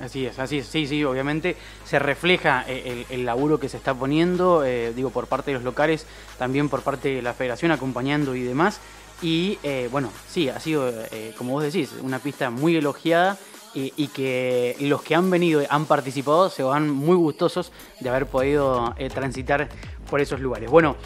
Así 0.01 0.25
es, 0.25 0.39
así 0.39 0.59
es, 0.59 0.67
sí, 0.67 0.87
sí, 0.87 1.03
obviamente 1.03 1.57
se 1.83 1.99
refleja 1.99 2.63
eh, 2.67 3.05
el, 3.09 3.25
laburo 3.25 3.59
que 3.59 3.67
se 3.67 3.75
está 3.75 3.93
poniendo, 3.93 4.63
eh, 4.63 4.93
digo, 4.95 5.09
por 5.09 5.27
parte 5.27 5.51
de 5.51 5.55
los 5.55 5.63
locales, 5.63 6.05
también 6.37 6.69
por 6.69 6.81
parte 6.83 7.15
de 7.15 7.21
la 7.21 7.33
federación 7.33 7.71
acompañando 7.71 8.33
y 8.33 8.43
demás, 8.43 8.79
y 9.21 9.59
eh, 9.63 9.89
bueno, 9.91 10.11
sí, 10.27 10.49
ha 10.49 10.59
sido, 10.59 10.89
eh, 11.11 11.33
como 11.37 11.53
vos 11.53 11.63
decís, 11.63 11.93
una 12.01 12.19
pista 12.19 12.49
muy 12.49 12.75
elogiada 12.75 13.37
y, 13.75 14.07
que 14.07 14.75
los 14.79 15.03
que 15.03 15.15
han 15.15 15.29
venido, 15.29 15.61
han 15.69 15.85
participado, 15.85 16.49
se 16.49 16.63
van 16.63 16.89
muy 16.89 17.15
gustosos 17.15 17.71
de 17.99 18.09
haber 18.09 18.25
podido 18.25 18.93
eh, 18.97 19.09
transitar 19.09 19.69
por 20.09 20.19
esos 20.19 20.39
lugares. 20.39 20.69
Bueno, 20.69 20.97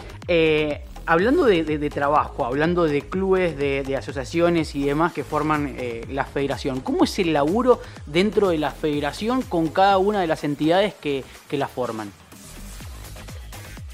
hablando 1.06 1.46
de, 1.46 1.90
trabajo, 1.90 2.46
hablando 2.46 2.86
de 2.86 3.02
clubes, 3.02 3.58
de, 3.58 3.96
asociaciones 3.96 4.76
y 4.76 4.84
demás 4.84 5.14
que 5.14 5.24
forman 5.24 5.76
la 6.10 6.26
federación, 6.26 6.82
¿cómo 6.82 7.04
es 7.04 7.20
el 7.20 7.34
laburo 7.34 7.82
dentro 8.06 8.50
de 8.50 8.58
la 8.58 8.72
federación 8.72 9.42
con 9.42 9.68
cada 9.68 9.98
una 9.98 10.22
de 10.22 10.28
las 10.28 10.44
entidades 10.44 10.94
que, 10.94 11.24
que 11.50 11.58
la 11.58 11.68
forman? 11.68 12.12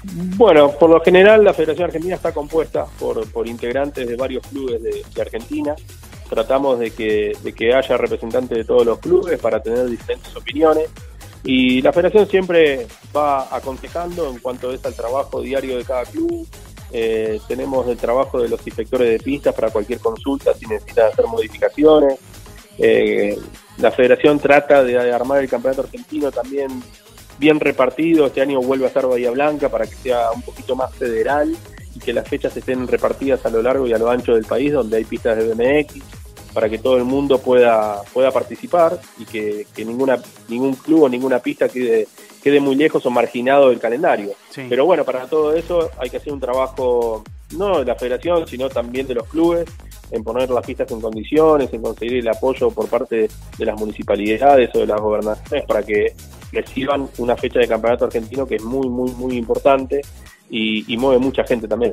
Bueno, 0.02 0.72
por 0.72 0.88
lo 0.88 1.00
general 1.00 1.44
la 1.44 1.52
Federación 1.52 1.86
Argentina 1.86 2.14
está 2.14 2.32
compuesta 2.32 2.86
por, 2.98 3.30
por 3.30 3.46
integrantes 3.46 4.08
de 4.08 4.16
varios 4.16 4.46
clubes 4.46 4.82
de, 4.82 5.04
Argentina. 5.20 5.74
Tratamos 6.28 6.78
de 6.78 6.92
que, 6.92 7.36
de 7.42 7.52
que 7.52 7.74
haya 7.74 7.96
representantes 7.96 8.56
de 8.56 8.64
todos 8.64 8.86
los 8.86 8.98
clubes 8.98 9.38
para 9.38 9.60
tener 9.62 9.86
diferentes 9.86 10.34
opiniones. 10.34 10.88
Y 11.42 11.82
la 11.82 11.92
federación 11.92 12.28
siempre 12.28 12.86
va 13.14 13.54
aconsejando 13.54 14.30
en 14.30 14.38
cuanto 14.38 14.72
es 14.72 14.84
al 14.84 14.94
trabajo 14.94 15.42
diario 15.42 15.76
de 15.76 15.84
cada 15.84 16.04
club. 16.04 16.46
Eh, 16.92 17.40
tenemos 17.46 17.86
el 17.88 17.96
trabajo 17.96 18.40
de 18.40 18.48
los 18.48 18.66
inspectores 18.66 19.10
de 19.10 19.18
pistas 19.18 19.54
para 19.54 19.70
cualquier 19.70 20.00
consulta 20.00 20.54
si 20.54 20.66
necesitan 20.66 21.12
hacer 21.12 21.26
modificaciones. 21.26 22.18
Eh, 22.78 23.38
la 23.78 23.90
federación 23.90 24.38
trata 24.38 24.82
de 24.82 25.12
armar 25.12 25.40
el 25.42 25.48
campeonato 25.48 25.82
argentino 25.82 26.30
también 26.30 26.82
bien 27.38 27.58
repartido. 27.58 28.26
Este 28.26 28.42
año 28.42 28.60
vuelve 28.60 28.84
a 28.84 28.88
estar 28.88 29.06
Bahía 29.06 29.30
Blanca 29.30 29.68
para 29.68 29.86
que 29.86 29.96
sea 29.96 30.30
un 30.30 30.42
poquito 30.42 30.76
más 30.76 30.94
federal 30.94 31.56
y 31.94 31.98
que 31.98 32.12
las 32.12 32.28
fechas 32.28 32.56
estén 32.56 32.86
repartidas 32.86 33.44
a 33.46 33.50
lo 33.50 33.62
largo 33.62 33.86
y 33.86 33.92
a 33.92 33.98
lo 33.98 34.10
ancho 34.10 34.34
del 34.34 34.44
país, 34.44 34.72
donde 34.72 34.98
hay 34.98 35.04
pistas 35.04 35.36
de 35.36 35.52
BMX, 35.52 36.02
para 36.52 36.68
que 36.68 36.78
todo 36.78 36.96
el 36.96 37.04
mundo 37.04 37.38
pueda, 37.38 38.02
pueda 38.12 38.30
participar 38.30 39.00
y 39.18 39.24
que, 39.24 39.66
ninguna, 39.78 40.20
ningún 40.48 40.74
club 40.74 41.04
o 41.04 41.08
ninguna 41.08 41.38
pista 41.40 41.68
quede, 41.68 42.06
quede 42.42 42.60
muy 42.60 42.74
lejos 42.74 43.04
o 43.06 43.10
marginado 43.10 43.70
del 43.70 43.78
calendario. 43.78 44.32
Pero 44.54 44.84
bueno, 44.84 45.04
para 45.04 45.26
todo 45.26 45.54
eso 45.54 45.90
hay 45.98 46.10
que 46.10 46.16
hacer 46.16 46.32
un 46.32 46.40
trabajo 46.40 47.22
no 47.56 47.80
de 47.80 47.84
la 47.84 47.94
federación, 47.94 48.46
sino 48.46 48.68
también 48.68 49.06
de 49.06 49.14
los 49.14 49.26
clubes, 49.26 49.66
en 50.10 50.24
poner 50.24 50.50
las 50.50 50.64
pistas 50.64 50.90
en 50.90 51.00
condiciones, 51.00 51.72
en 51.72 51.82
conseguir 51.82 52.18
el 52.18 52.28
apoyo 52.28 52.70
por 52.70 52.88
parte 52.88 53.28
de 53.58 53.64
las 53.64 53.78
municipalidades 53.78 54.70
o 54.74 54.80
de 54.80 54.86
las 54.86 55.00
gobernaciones 55.00 55.64
para 55.66 55.82
que 55.82 56.14
reciban 56.52 57.08
una 57.18 57.36
fecha 57.36 57.60
de 57.60 57.68
campeonato 57.68 58.06
argentino 58.06 58.46
que 58.46 58.56
es 58.56 58.62
muy, 58.62 58.88
muy, 58.88 59.10
muy 59.12 59.36
importante 59.36 60.00
y, 60.50 60.96
mueve 60.96 61.18
mucha 61.18 61.44
gente 61.44 61.68
también. 61.68 61.92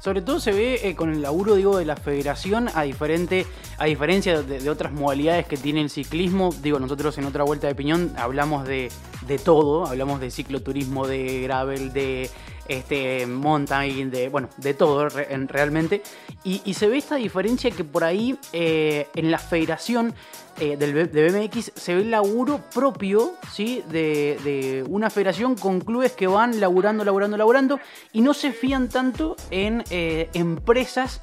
Sobre 0.00 0.22
todo 0.22 0.38
se 0.40 0.52
ve 0.52 0.80
eh, 0.88 0.94
con 0.94 1.12
el 1.12 1.22
laburo 1.22 1.56
digo 1.56 1.76
de 1.76 1.84
la 1.84 1.96
federación 1.96 2.68
a 2.74 2.82
diferente 2.82 3.46
a 3.78 3.86
diferencia 3.86 4.42
de, 4.42 4.70
otras 4.70 4.92
modalidades 4.92 5.46
que 5.46 5.56
tiene 5.56 5.80
el 5.80 5.90
ciclismo. 5.90 6.50
Digo, 6.62 6.78
nosotros 6.78 7.16
en 7.18 7.24
otra 7.24 7.44
vuelta 7.44 7.66
de 7.66 7.74
piñón 7.74 8.12
hablamos 8.16 8.66
de, 8.66 8.90
de 9.26 9.38
todo, 9.38 9.86
hablamos 9.86 10.20
de 10.20 10.30
cicloturismo, 10.30 11.06
de 11.06 11.42
gravel, 11.42 11.92
de 11.92 12.30
este 12.68 13.26
mountain, 13.26 14.10
de 14.10 14.28
bueno, 14.28 14.48
de 14.58 14.74
todo 14.74 15.08
realmente. 15.08 16.02
Y, 16.44 16.74
se 16.74 16.86
ve 16.86 16.98
esta 16.98 17.16
diferencia 17.16 17.70
que 17.70 17.82
por 17.82 18.04
ahí 18.04 18.38
eh, 18.52 19.08
en 19.14 19.30
la 19.30 19.38
federación 19.38 20.14
eh, 20.60 20.76
del, 20.76 21.10
de 21.10 21.30
BMX 21.30 21.72
se 21.74 21.94
ve 21.94 22.02
el 22.02 22.10
laburo 22.10 22.60
propio 22.72 23.34
¿sí? 23.52 23.82
De, 23.90 24.84
una 24.88 25.10
federación 25.10 25.56
con 25.56 25.80
clubes 25.80 26.12
que 26.12 26.26
van 26.26 26.60
laburando, 26.60 27.04
laburando, 27.04 27.36
laburando 27.36 27.80
y 28.12 28.20
no 28.20 28.34
se 28.34 28.52
fían 28.52 28.88
tanto 28.88 29.36
en 29.50 29.84
eh, 29.90 30.30
empresas 30.34 31.22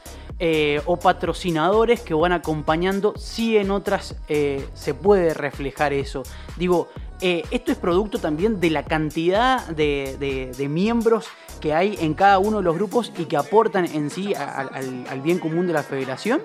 o 0.85 0.97
patrocinadores 0.97 2.01
que 2.01 2.13
van 2.13 2.33
acompañando, 2.33 3.13
si 3.15 3.55
en 3.55 3.71
otras 3.71 4.17
se 4.27 4.93
puede 4.93 5.33
reflejar 5.33 5.93
eso. 5.93 6.23
Digo, 6.57 6.89
eh, 7.21 7.43
esto 7.51 7.71
es 7.71 7.77
producto 7.77 8.19
también 8.19 8.59
de 8.59 8.69
la 8.69 8.83
cantidad 8.83 9.65
de, 9.67 10.67
miembros 10.69 11.27
que 11.61 11.73
hay 11.73 11.97
en 12.01 12.13
cada 12.13 12.39
uno 12.39 12.57
de 12.57 12.63
los 12.63 12.75
grupos 12.75 13.11
y 13.17 13.25
que 13.25 13.37
aportan 13.37 13.85
en 13.85 14.09
sí 14.09 14.33
al, 14.33 15.21
bien 15.21 15.39
común 15.39 15.67
de 15.67 15.73
la 15.73 15.83
federación. 15.83 16.41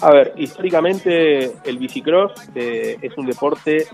A 0.00 0.10
ver, 0.10 0.32
históricamente 0.36 1.52
el 1.64 1.78
bicicross 1.78 2.32
eh, 2.54 2.98
es 3.00 3.16
un 3.16 3.26
deporte 3.26 3.86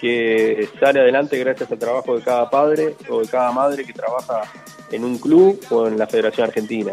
que 0.00 0.68
sale 0.80 1.00
adelante 1.00 1.38
gracias 1.38 1.70
al 1.70 1.78
trabajo 1.78 2.16
de 2.16 2.22
cada 2.22 2.50
padre 2.50 2.96
o 3.08 3.20
de 3.20 3.28
cada 3.28 3.52
madre 3.52 3.84
que 3.84 3.92
trabaja 3.92 4.42
en 4.90 5.04
un 5.04 5.18
club 5.18 5.60
o 5.70 5.86
en 5.86 5.98
la 5.98 6.06
Federación 6.06 6.48
Argentina. 6.48 6.92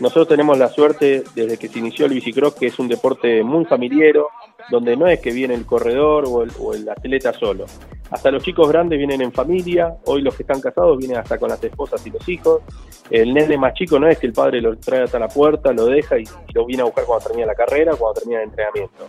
Nosotros 0.00 0.28
tenemos 0.28 0.56
la 0.58 0.68
suerte 0.68 1.24
desde 1.34 1.58
que 1.58 1.68
se 1.68 1.78
inició 1.78 2.06
el 2.06 2.14
bicicross 2.14 2.54
que 2.54 2.66
es 2.66 2.78
un 2.78 2.88
deporte 2.88 3.42
muy 3.42 3.64
familiero, 3.64 4.28
donde 4.70 4.96
no 4.96 5.06
es 5.06 5.20
que 5.20 5.32
viene 5.32 5.54
el 5.54 5.64
corredor 5.64 6.24
o 6.26 6.74
el, 6.74 6.88
atleta 6.88 7.32
solo. 7.32 7.64
Hasta 8.10 8.30
los 8.30 8.42
chicos 8.42 8.68
grandes 8.68 8.98
vienen 8.98 9.20
en 9.20 9.32
familia, 9.32 9.94
hoy 10.06 10.22
los 10.22 10.34
que 10.34 10.42
están 10.42 10.60
casados 10.60 10.96
vienen 10.96 11.18
hasta 11.18 11.38
con 11.38 11.50
las 11.50 11.62
esposas 11.62 12.06
y 12.06 12.10
los 12.10 12.26
hijos. 12.28 12.62
El 13.10 13.34
nene 13.34 13.56
más 13.58 13.74
chico 13.74 13.98
no 13.98 14.08
es 14.08 14.18
que 14.18 14.26
el 14.26 14.32
padre 14.32 14.60
lo 14.60 14.76
trae 14.78 15.02
hasta 15.02 15.18
la 15.18 15.28
puerta, 15.28 15.72
lo 15.72 15.86
deja 15.86 16.18
y, 16.18 16.24
lo 16.54 16.64
viene 16.64 16.82
a 16.82 16.86
buscar 16.86 17.04
cuando 17.04 17.26
termina 17.26 17.46
la 17.46 17.54
carrera, 17.54 17.94
cuando 17.96 18.20
termina 18.20 18.42
el 18.42 18.48
entrenamiento. 18.48 19.06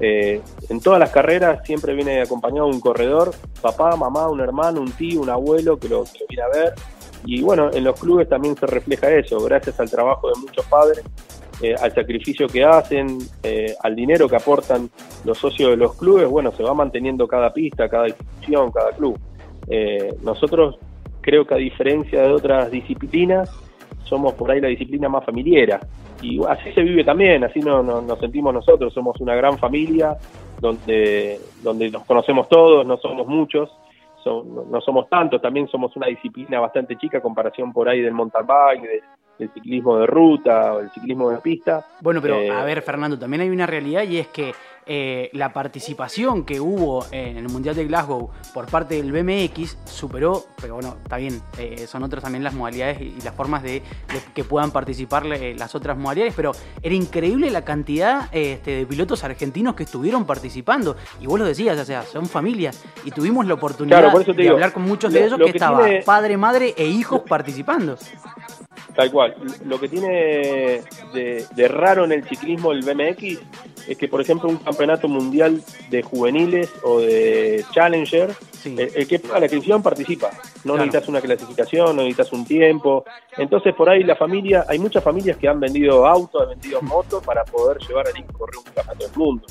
Eh, 0.00 0.42
en 0.68 0.80
todas 0.80 1.00
las 1.00 1.10
carreras 1.10 1.60
siempre 1.64 1.94
viene 1.94 2.20
acompañado 2.20 2.66
un 2.66 2.80
corredor, 2.80 3.32
papá, 3.62 3.96
mamá, 3.96 4.28
un 4.28 4.40
hermano, 4.40 4.80
un 4.80 4.92
tío, 4.92 5.22
un 5.22 5.30
abuelo 5.30 5.78
que 5.78 5.88
lo, 5.88 6.04
que 6.04 6.18
lo 6.20 6.26
viene 6.28 6.42
a 6.42 6.48
ver. 6.48 6.74
Y 7.24 7.42
bueno, 7.42 7.70
en 7.72 7.84
los 7.84 7.98
clubes 7.98 8.28
también 8.28 8.56
se 8.56 8.66
refleja 8.66 9.10
eso, 9.10 9.40
gracias 9.40 9.80
al 9.80 9.90
trabajo 9.90 10.28
de 10.28 10.40
muchos 10.40 10.64
padres 10.66 11.02
eh, 11.62 11.74
al 11.80 11.92
sacrificio 11.92 12.46
que 12.48 12.64
hacen, 12.64 13.18
eh, 13.42 13.74
al 13.82 13.96
dinero 13.96 14.28
que 14.28 14.36
aportan 14.36 14.90
los 15.24 15.38
socios 15.38 15.70
de 15.70 15.76
los 15.76 15.96
clubes, 15.96 16.28
bueno, 16.28 16.52
se 16.52 16.62
va 16.62 16.74
manteniendo 16.74 17.26
cada 17.26 17.52
pista, 17.52 17.88
cada 17.88 18.08
institución, 18.08 18.70
cada 18.70 18.90
club. 18.92 19.18
Eh, 19.68 20.14
nosotros 20.22 20.78
creo 21.22 21.46
que 21.46 21.54
a 21.54 21.58
diferencia 21.58 22.22
de 22.22 22.32
otras 22.32 22.70
disciplinas, 22.70 23.50
somos 24.04 24.34
por 24.34 24.50
ahí 24.50 24.60
la 24.60 24.68
disciplina 24.68 25.08
más 25.08 25.24
familiera. 25.24 25.80
Y 26.22 26.42
así 26.44 26.72
se 26.72 26.82
vive 26.82 27.04
también, 27.04 27.42
así 27.44 27.60
no, 27.60 27.82
nos 27.82 28.18
sentimos 28.18 28.52
nosotros, 28.54 28.92
somos 28.92 29.20
una 29.20 29.34
gran 29.34 29.58
familia 29.58 30.16
donde, 30.60 31.40
donde 31.62 31.90
nos 31.90 32.04
conocemos 32.04 32.48
todos, 32.48 32.86
no 32.86 32.96
somos 32.98 33.26
muchos, 33.26 33.70
no 34.24 34.80
somos 34.80 35.08
tantos, 35.08 35.40
también 35.40 35.68
somos 35.68 35.94
una 35.96 36.06
disciplina 36.06 36.58
bastante 36.60 36.96
chica 36.96 37.20
comparación 37.20 37.72
por 37.72 37.88
ahí 37.88 38.00
del 38.00 38.12
mountain 38.12 38.46
bike, 38.46 39.02
el 39.38 39.50
ciclismo 39.52 39.98
de 39.98 40.06
ruta 40.06 40.74
o 40.74 40.80
el 40.80 40.90
ciclismo 40.90 41.30
de 41.30 41.38
pista. 41.38 41.86
Bueno, 42.00 42.20
pero 42.22 42.36
a 42.36 42.62
eh, 42.62 42.64
ver, 42.64 42.82
Fernando, 42.82 43.18
también 43.18 43.42
hay 43.42 43.50
una 43.50 43.66
realidad 43.66 44.02
y 44.04 44.18
es 44.18 44.28
que 44.28 44.54
eh, 44.88 45.30
la 45.32 45.52
participación 45.52 46.44
que 46.44 46.60
hubo 46.60 47.04
en 47.10 47.36
el 47.36 47.48
Mundial 47.48 47.74
de 47.74 47.86
Glasgow 47.86 48.30
por 48.54 48.66
parte 48.66 49.02
del 49.02 49.10
BMX 49.10 49.78
superó, 49.84 50.44
pero 50.60 50.74
bueno, 50.74 50.96
está 51.02 51.16
bien, 51.16 51.42
eh, 51.58 51.86
son 51.88 52.04
otras 52.04 52.22
también 52.22 52.44
las 52.44 52.54
modalidades 52.54 53.00
y, 53.00 53.20
las 53.24 53.34
formas 53.34 53.64
de, 53.64 53.82
que 54.32 54.44
puedan 54.44 54.70
participar 54.70 55.26
las 55.26 55.74
otras 55.74 55.98
modalidades, 55.98 56.34
pero 56.36 56.52
era 56.82 56.94
increíble 56.94 57.50
la 57.50 57.64
cantidad 57.64 58.28
este, 58.30 58.70
de 58.76 58.86
pilotos 58.86 59.24
argentinos 59.24 59.74
que 59.74 59.82
estuvieron 59.82 60.24
participando. 60.24 60.96
Y 61.20 61.26
vos 61.26 61.38
lo 61.38 61.44
decías, 61.44 61.76
o 61.78 61.84
sea, 61.84 62.02
son 62.02 62.26
familias 62.26 62.80
y 63.04 63.10
tuvimos 63.10 63.46
la 63.46 63.54
oportunidad 63.54 64.12
de 64.12 64.48
hablar 64.48 64.72
con 64.72 64.84
muchos 64.84 65.12
de 65.12 65.24
ellos 65.24 65.38
que, 65.38 65.50
estaban 65.50 65.90
padre, 66.04 66.36
madre 66.36 66.74
e 66.76 66.86
hijos 66.86 67.22
participando. 67.28 67.98
Tal 68.96 69.10
cual. 69.10 69.34
Lo 69.66 69.78
que 69.78 69.88
tiene 69.88 70.82
de, 71.12 71.68
raro 71.68 72.04
en 72.04 72.12
el 72.12 72.24
ciclismo 72.24 72.72
el 72.72 72.80
BMX 72.80 73.38
es 73.86 73.96
que, 73.96 74.08
por 74.08 74.20
ejemplo, 74.20 74.48
un 74.48 74.56
campeonato 74.56 75.08
mundial 75.08 75.62
de 75.90 76.02
juveniles 76.02 76.72
o 76.82 77.00
de 77.00 77.64
Challenger, 77.72 78.30
el, 78.64 79.06
que 79.06 79.18
paga 79.18 79.40
la 79.40 79.46
inscripción 79.46 79.82
participa. 79.82 80.30
No 80.64 80.74
necesitas 80.74 81.08
una 81.08 81.20
clasificación, 81.20 81.96
no 81.96 82.02
necesitas 82.02 82.32
un 82.32 82.44
tiempo. 82.44 83.04
Entonces, 83.36 83.74
por 83.74 83.88
ahí 83.88 84.02
la 84.02 84.16
familia, 84.16 84.64
hay 84.68 84.78
muchas 84.78 85.04
familias 85.04 85.36
que 85.36 85.48
han 85.48 85.60
vendido 85.60 86.06
autos, 86.06 86.42
han 86.42 86.48
vendido 86.50 86.82
motos 86.82 87.24
para 87.24 87.44
poder 87.44 87.78
llevar 87.86 88.08
al 88.08 88.18
hijo 88.18 88.30
a 88.30 88.38
correr 88.38 88.56
un 88.58 88.64
campeonato 88.64 89.06
del 89.06 89.16
mundo. 89.16 89.46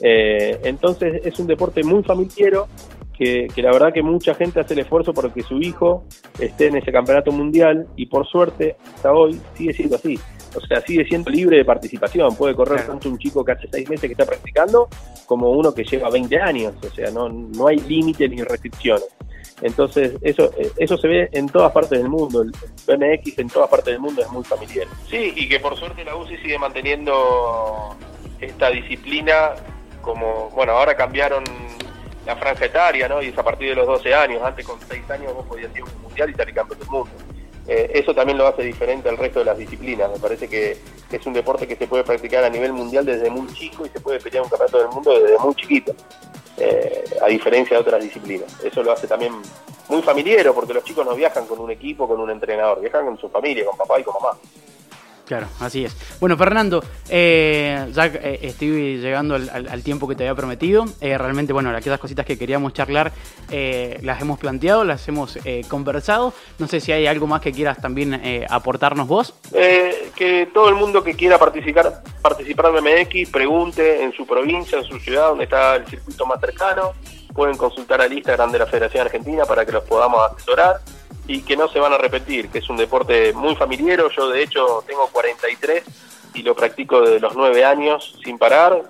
Eh, 0.00 0.60
entonces, 0.64 1.20
es 1.24 1.38
un 1.38 1.46
deporte 1.46 1.82
muy 1.82 2.02
familiero 2.02 2.68
que, 3.16 3.48
la 3.56 3.72
verdad 3.72 3.92
que 3.92 4.02
mucha 4.02 4.34
gente 4.34 4.60
hace 4.60 4.74
el 4.74 4.80
esfuerzo 4.80 5.12
para 5.12 5.32
que 5.32 5.42
su 5.42 5.60
hijo 5.60 6.04
esté 6.38 6.68
en 6.68 6.76
ese 6.76 6.90
campeonato 6.90 7.30
mundial 7.30 7.86
y 7.96 8.06
por 8.06 8.26
suerte 8.26 8.76
hasta 8.94 9.12
hoy 9.12 9.40
sigue 9.54 9.72
siendo 9.72 9.96
así. 9.96 10.18
O 10.54 10.60
sea, 10.60 10.80
sigue 10.82 11.04
siendo 11.04 11.30
libre 11.30 11.58
de 11.58 11.64
participación. 11.64 12.34
Puede 12.36 12.54
correr 12.54 12.86
tanto 12.86 13.08
un 13.08 13.18
chico 13.18 13.44
que 13.44 13.52
hace 13.52 13.68
seis 13.70 13.88
meses 13.88 14.06
que 14.08 14.12
está 14.12 14.26
practicando 14.26 14.88
como 15.26 15.50
uno 15.50 15.74
que 15.74 15.84
lleva 15.84 16.10
20 16.10 16.40
años. 16.40 16.74
O 16.82 16.94
sea, 16.94 17.10
no, 17.10 17.28
no 17.28 17.66
hay 17.68 17.78
límites 17.78 18.30
ni 18.30 18.42
restricciones. 18.42 19.08
Entonces, 19.62 20.14
eso, 20.22 20.50
eso 20.76 20.96
se 20.96 21.08
ve 21.08 21.28
en 21.32 21.48
todas 21.48 21.72
partes 21.72 21.98
del 21.98 22.08
mundo. 22.08 22.42
El 22.42 22.52
BMX 22.86 23.38
en 23.38 23.48
todas 23.48 23.70
partes 23.70 23.92
del 23.92 24.00
mundo 24.00 24.20
es 24.20 24.30
muy 24.30 24.44
familiar. 24.44 24.88
Sí, 25.08 25.32
y 25.36 25.48
que 25.48 25.60
por 25.60 25.76
suerte 25.76 26.04
la 26.04 26.16
UCI 26.16 26.36
sigue 26.38 26.58
manteniendo 26.58 27.96
esta 28.40 28.70
disciplina 28.70 29.50
como, 30.00 30.50
bueno, 30.50 30.72
ahora 30.72 30.96
cambiaron 30.96 31.44
la 32.26 32.36
franja 32.36 32.64
etaria, 32.64 33.08
¿no? 33.08 33.22
Y 33.22 33.28
es 33.28 33.38
a 33.38 33.42
partir 33.42 33.70
de 33.70 33.76
los 33.76 33.86
12 33.86 34.14
años. 34.14 34.42
Antes, 34.42 34.66
con 34.66 34.78
6 34.80 35.10
años, 35.10 35.32
vos 35.34 35.46
podías 35.46 35.74
ir 35.76 35.82
a 35.82 35.84
un 35.84 36.02
mundial 36.02 36.30
y 36.30 36.34
salir 36.34 36.54
campeón 36.54 36.78
del 36.80 36.88
mundo. 36.88 37.10
Eh, 37.68 37.90
eso 37.94 38.14
también 38.14 38.38
lo 38.38 38.46
hace 38.46 38.62
diferente 38.62 39.08
al 39.08 39.16
resto 39.16 39.38
de 39.38 39.44
las 39.44 39.58
disciplinas. 39.58 40.10
Me 40.10 40.18
parece 40.18 40.48
que, 40.48 40.76
es 41.10 41.26
un 41.26 41.32
deporte 41.32 41.66
que 41.66 41.76
se 41.76 41.86
puede 41.86 42.04
practicar 42.04 42.42
a 42.44 42.50
nivel 42.50 42.72
mundial 42.72 43.04
desde 43.04 43.30
muy 43.30 43.46
chico 43.52 43.84
y 43.84 43.90
se 43.90 44.00
puede 44.00 44.18
pelear 44.18 44.42
un 44.42 44.48
campeonato 44.48 44.78
del 44.78 44.88
mundo 44.88 45.20
desde 45.20 45.38
muy 45.38 45.54
chiquito, 45.54 45.94
eh, 46.56 47.04
a 47.20 47.26
diferencia 47.26 47.76
de 47.76 47.82
otras 47.82 48.02
disciplinas. 48.02 48.64
Eso 48.64 48.82
lo 48.82 48.92
hace 48.92 49.06
también 49.06 49.34
muy 49.88 50.02
familiar, 50.02 50.50
porque 50.54 50.72
los 50.72 50.84
chicos 50.84 51.04
no 51.04 51.14
viajan 51.14 51.46
con 51.46 51.60
un 51.60 51.70
equipo, 51.70 52.08
con 52.08 52.18
un 52.18 52.30
entrenador, 52.30 52.80
viajan 52.80 53.04
con 53.04 53.18
su 53.18 53.28
familia, 53.28 53.66
con 53.66 53.76
papá 53.76 54.00
y 54.00 54.02
con 54.02 54.14
mamá. 54.14 54.38
Claro, 55.32 55.46
así 55.60 55.82
es. 55.82 55.96
Bueno, 56.20 56.36
Fernando, 56.36 56.84
eh, 57.08 57.86
ya 57.94 58.04
eh, 58.04 58.40
estoy 58.42 58.98
llegando 58.98 59.34
al, 59.34 59.82
tiempo 59.82 60.06
que 60.06 60.14
te 60.14 60.24
había 60.24 60.34
prometido. 60.34 60.84
Eh, 61.00 61.16
realmente, 61.16 61.54
bueno, 61.54 61.74
aquellas 61.74 61.98
cositas 61.98 62.26
que 62.26 62.36
queríamos 62.36 62.74
charlar 62.74 63.12
las 63.48 64.20
hemos 64.20 64.38
planteado, 64.38 64.84
las 64.84 65.08
hemos 65.08 65.38
conversado. 65.70 66.34
No 66.58 66.68
sé 66.68 66.80
si 66.80 66.92
hay 66.92 67.06
algo 67.06 67.26
más 67.26 67.40
que 67.40 67.50
quieras 67.50 67.78
también 67.80 68.20
aportarnos 68.50 69.08
vos. 69.08 69.34
que 70.14 70.50
todo 70.52 70.68
el 70.68 70.74
mundo 70.74 71.02
que 71.02 71.14
quiera 71.14 71.38
participar, 71.38 72.02
participar 72.20 72.70
de 72.72 72.82
MX 72.82 73.30
pregunte 73.30 74.02
en 74.02 74.12
su 74.12 74.26
provincia, 74.26 74.76
en 74.76 74.84
su 74.84 74.98
ciudad, 74.98 75.28
donde 75.28 75.44
está 75.44 75.76
el 75.76 75.86
circuito 75.86 76.26
más 76.26 76.40
cercano. 76.40 76.92
Pueden 77.32 77.56
consultar 77.56 78.02
al 78.02 78.12
Instagram 78.12 78.52
de 78.52 78.58
la 78.58 78.66
Federación 78.66 79.06
Argentina 79.06 79.46
para 79.46 79.64
que 79.64 79.72
los 79.72 79.84
podamos 79.84 80.30
asesorar 80.30 80.82
y 81.26 81.42
que 81.42 81.56
no 81.56 81.68
se 81.68 81.78
van 81.78 81.92
a 81.92 81.98
repetir, 81.98 82.48
que 82.48 82.58
es 82.58 82.68
un 82.68 82.76
deporte 82.76 83.32
muy 83.32 83.54
familiar. 83.56 84.02
Yo 84.16 84.28
de 84.28 84.42
hecho 84.42 84.82
tengo 84.86 85.08
43 85.08 85.84
y 86.34 86.42
lo 86.42 86.54
practico 86.54 87.00
desde 87.00 87.20
los 87.20 87.36
9 87.36 87.64
años 87.64 88.18
sin 88.24 88.38
parar. 88.38 88.82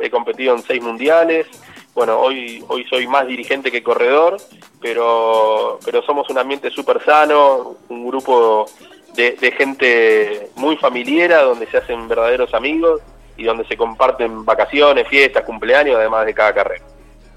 He 0.00 0.10
competido 0.10 0.54
en 0.54 0.62
6 0.62 0.82
mundiales. 0.82 1.46
Bueno, 1.94 2.20
hoy, 2.20 2.64
hoy 2.68 2.84
soy 2.84 3.06
más 3.08 3.26
dirigente 3.26 3.72
que 3.72 3.82
corredor, 3.82 4.36
pero, 4.80 5.80
pero 5.84 6.02
somos 6.02 6.30
un 6.30 6.38
ambiente 6.38 6.70
súper 6.70 7.04
sano, 7.04 7.76
un 7.88 8.06
grupo 8.06 8.66
de, 9.14 9.32
de 9.32 9.50
gente 9.52 10.50
muy 10.54 10.76
familiar, 10.76 11.44
donde 11.44 11.66
se 11.66 11.78
hacen 11.78 12.06
verdaderos 12.06 12.54
amigos 12.54 13.00
y 13.36 13.44
donde 13.44 13.64
se 13.66 13.76
comparten 13.76 14.44
vacaciones, 14.44 15.08
fiestas, 15.08 15.44
cumpleaños, 15.44 15.96
además 15.96 16.26
de 16.26 16.34
cada 16.34 16.52
carrera. 16.52 16.84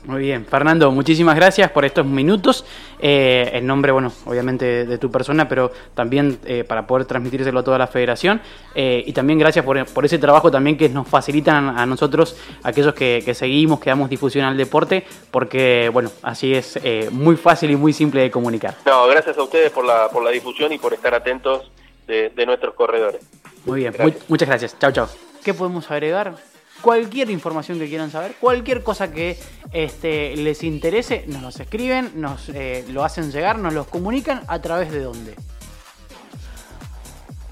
Muy 0.05 0.21
bien, 0.21 0.45
Fernando, 0.45 0.89
muchísimas 0.91 1.35
gracias 1.35 1.69
por 1.69 1.85
estos 1.85 2.05
minutos. 2.05 2.65
Eh, 2.99 3.51
en 3.53 3.67
nombre, 3.67 3.91
bueno, 3.91 4.11
obviamente 4.25 4.85
de, 4.85 4.97
tu 4.97 5.11
persona, 5.11 5.47
pero 5.47 5.71
también 5.93 6.39
eh, 6.45 6.63
para 6.63 6.87
poder 6.87 7.05
transmitírselo 7.05 7.59
a 7.59 7.63
toda 7.63 7.77
la 7.77 7.85
federación. 7.85 8.41
Eh, 8.73 9.03
y 9.05 9.13
también 9.13 9.37
gracias 9.37 9.63
por, 9.63 9.77
ese 10.03 10.17
trabajo 10.17 10.49
también 10.49 10.75
que 10.75 10.89
nos 10.89 11.07
facilitan 11.07 11.77
a 11.77 11.85
nosotros, 11.85 12.35
aquellos 12.63 12.95
que, 12.95 13.31
seguimos, 13.35 13.79
que 13.79 13.91
damos 13.91 14.09
difusión 14.09 14.45
al 14.45 14.57
deporte, 14.57 15.05
porque, 15.29 15.89
bueno, 15.93 16.11
así 16.23 16.55
es 16.55 16.79
muy 17.11 17.35
fácil 17.35 17.69
y 17.69 17.75
muy 17.75 17.93
simple 17.93 18.21
de 18.21 18.31
comunicar. 18.31 18.75
No, 18.85 19.05
gracias 19.07 19.37
a 19.37 19.43
ustedes 19.43 19.71
por 19.71 19.85
la, 19.85 20.09
por 20.09 20.23
la 20.23 20.31
difusión 20.31 20.73
y 20.73 20.79
por 20.79 20.93
estar 20.93 21.13
atentos 21.13 21.71
de, 22.07 22.45
nuestros 22.45 22.73
corredores. 22.73 23.21
Muy 23.65 23.81
bien, 23.81 23.93
muchas 24.27 24.49
gracias. 24.49 24.77
Chao, 24.79 24.91
chao. 24.91 25.07
¿Qué 25.43 25.53
podemos 25.53 25.89
agregar? 25.89 26.50
Cualquier 26.81 27.29
información 27.29 27.79
que 27.79 27.87
quieran 27.87 28.11
saber, 28.11 28.35
cualquier 28.39 28.83
cosa 28.83 29.11
que 29.11 29.37
este, 29.71 30.35
les 30.35 30.63
interese, 30.63 31.25
nos 31.27 31.41
los 31.41 31.59
escriben, 31.59 32.11
nos 32.15 32.49
eh, 32.49 32.85
lo 32.89 33.03
hacen 33.03 33.31
llegar, 33.31 33.57
nos 33.57 33.73
los 33.73 33.87
comunican 33.87 34.43
a 34.47 34.59
través 34.61 34.91
de 34.91 35.01
dónde. 35.01 35.35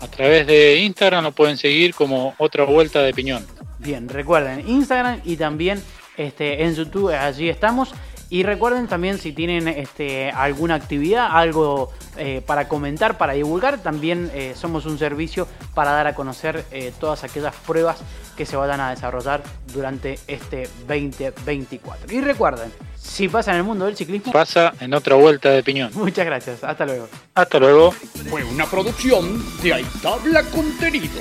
A 0.01 0.07
través 0.07 0.47
de 0.47 0.77
Instagram 0.77 1.23
lo 1.23 1.31
pueden 1.31 1.57
seguir 1.57 1.93
como 1.93 2.33
otra 2.37 2.63
vuelta 2.63 3.01
de 3.01 3.13
piñón. 3.13 3.45
Bien, 3.79 4.09
recuerden 4.09 4.67
Instagram 4.67 5.21
y 5.23 5.37
también 5.37 5.81
este, 6.17 6.63
en 6.63 6.75
YouTube, 6.75 7.13
allí 7.13 7.49
estamos. 7.49 7.93
Y 8.29 8.43
recuerden 8.43 8.87
también 8.87 9.17
si 9.17 9.31
tienen 9.31 9.67
este, 9.67 10.29
alguna 10.29 10.75
actividad, 10.75 11.29
algo 11.31 11.91
eh, 12.17 12.43
para 12.45 12.67
comentar, 12.67 13.17
para 13.17 13.33
divulgar, 13.33 13.79
también 13.79 14.29
eh, 14.35 14.53
somos 14.55 14.85
un 14.85 14.99
servicio 14.99 15.47
para 15.73 15.91
dar 15.91 16.05
a 16.05 16.13
conocer 16.13 16.63
eh, 16.71 16.93
todas 16.99 17.23
aquellas 17.23 17.55
pruebas 17.55 17.97
que 18.37 18.45
se 18.45 18.55
vayan 18.55 18.79
a 18.81 18.91
desarrollar 18.91 19.41
durante 19.73 20.19
este 20.27 20.69
2024. 20.87 22.13
Y 22.13 22.21
recuerden, 22.21 22.71
si 22.95 23.27
pasa 23.27 23.51
en 23.51 23.57
el 23.57 23.63
mundo 23.63 23.85
del 23.85 23.97
ciclismo, 23.97 24.31
pasa 24.31 24.73
en 24.79 24.93
otra 24.93 25.15
vuelta 25.15 25.49
de 25.49 25.63
piñón. 25.63 25.91
Muchas 25.95 26.25
gracias, 26.25 26.63
hasta 26.63 26.85
luego. 26.85 27.07
Hasta 27.33 27.59
luego. 27.59 27.91
Fue 28.29 28.43
una 28.43 28.65
producción 28.67 29.43
de 29.63 29.73
Aitabla 29.73 30.43
Contenido. 30.43 31.19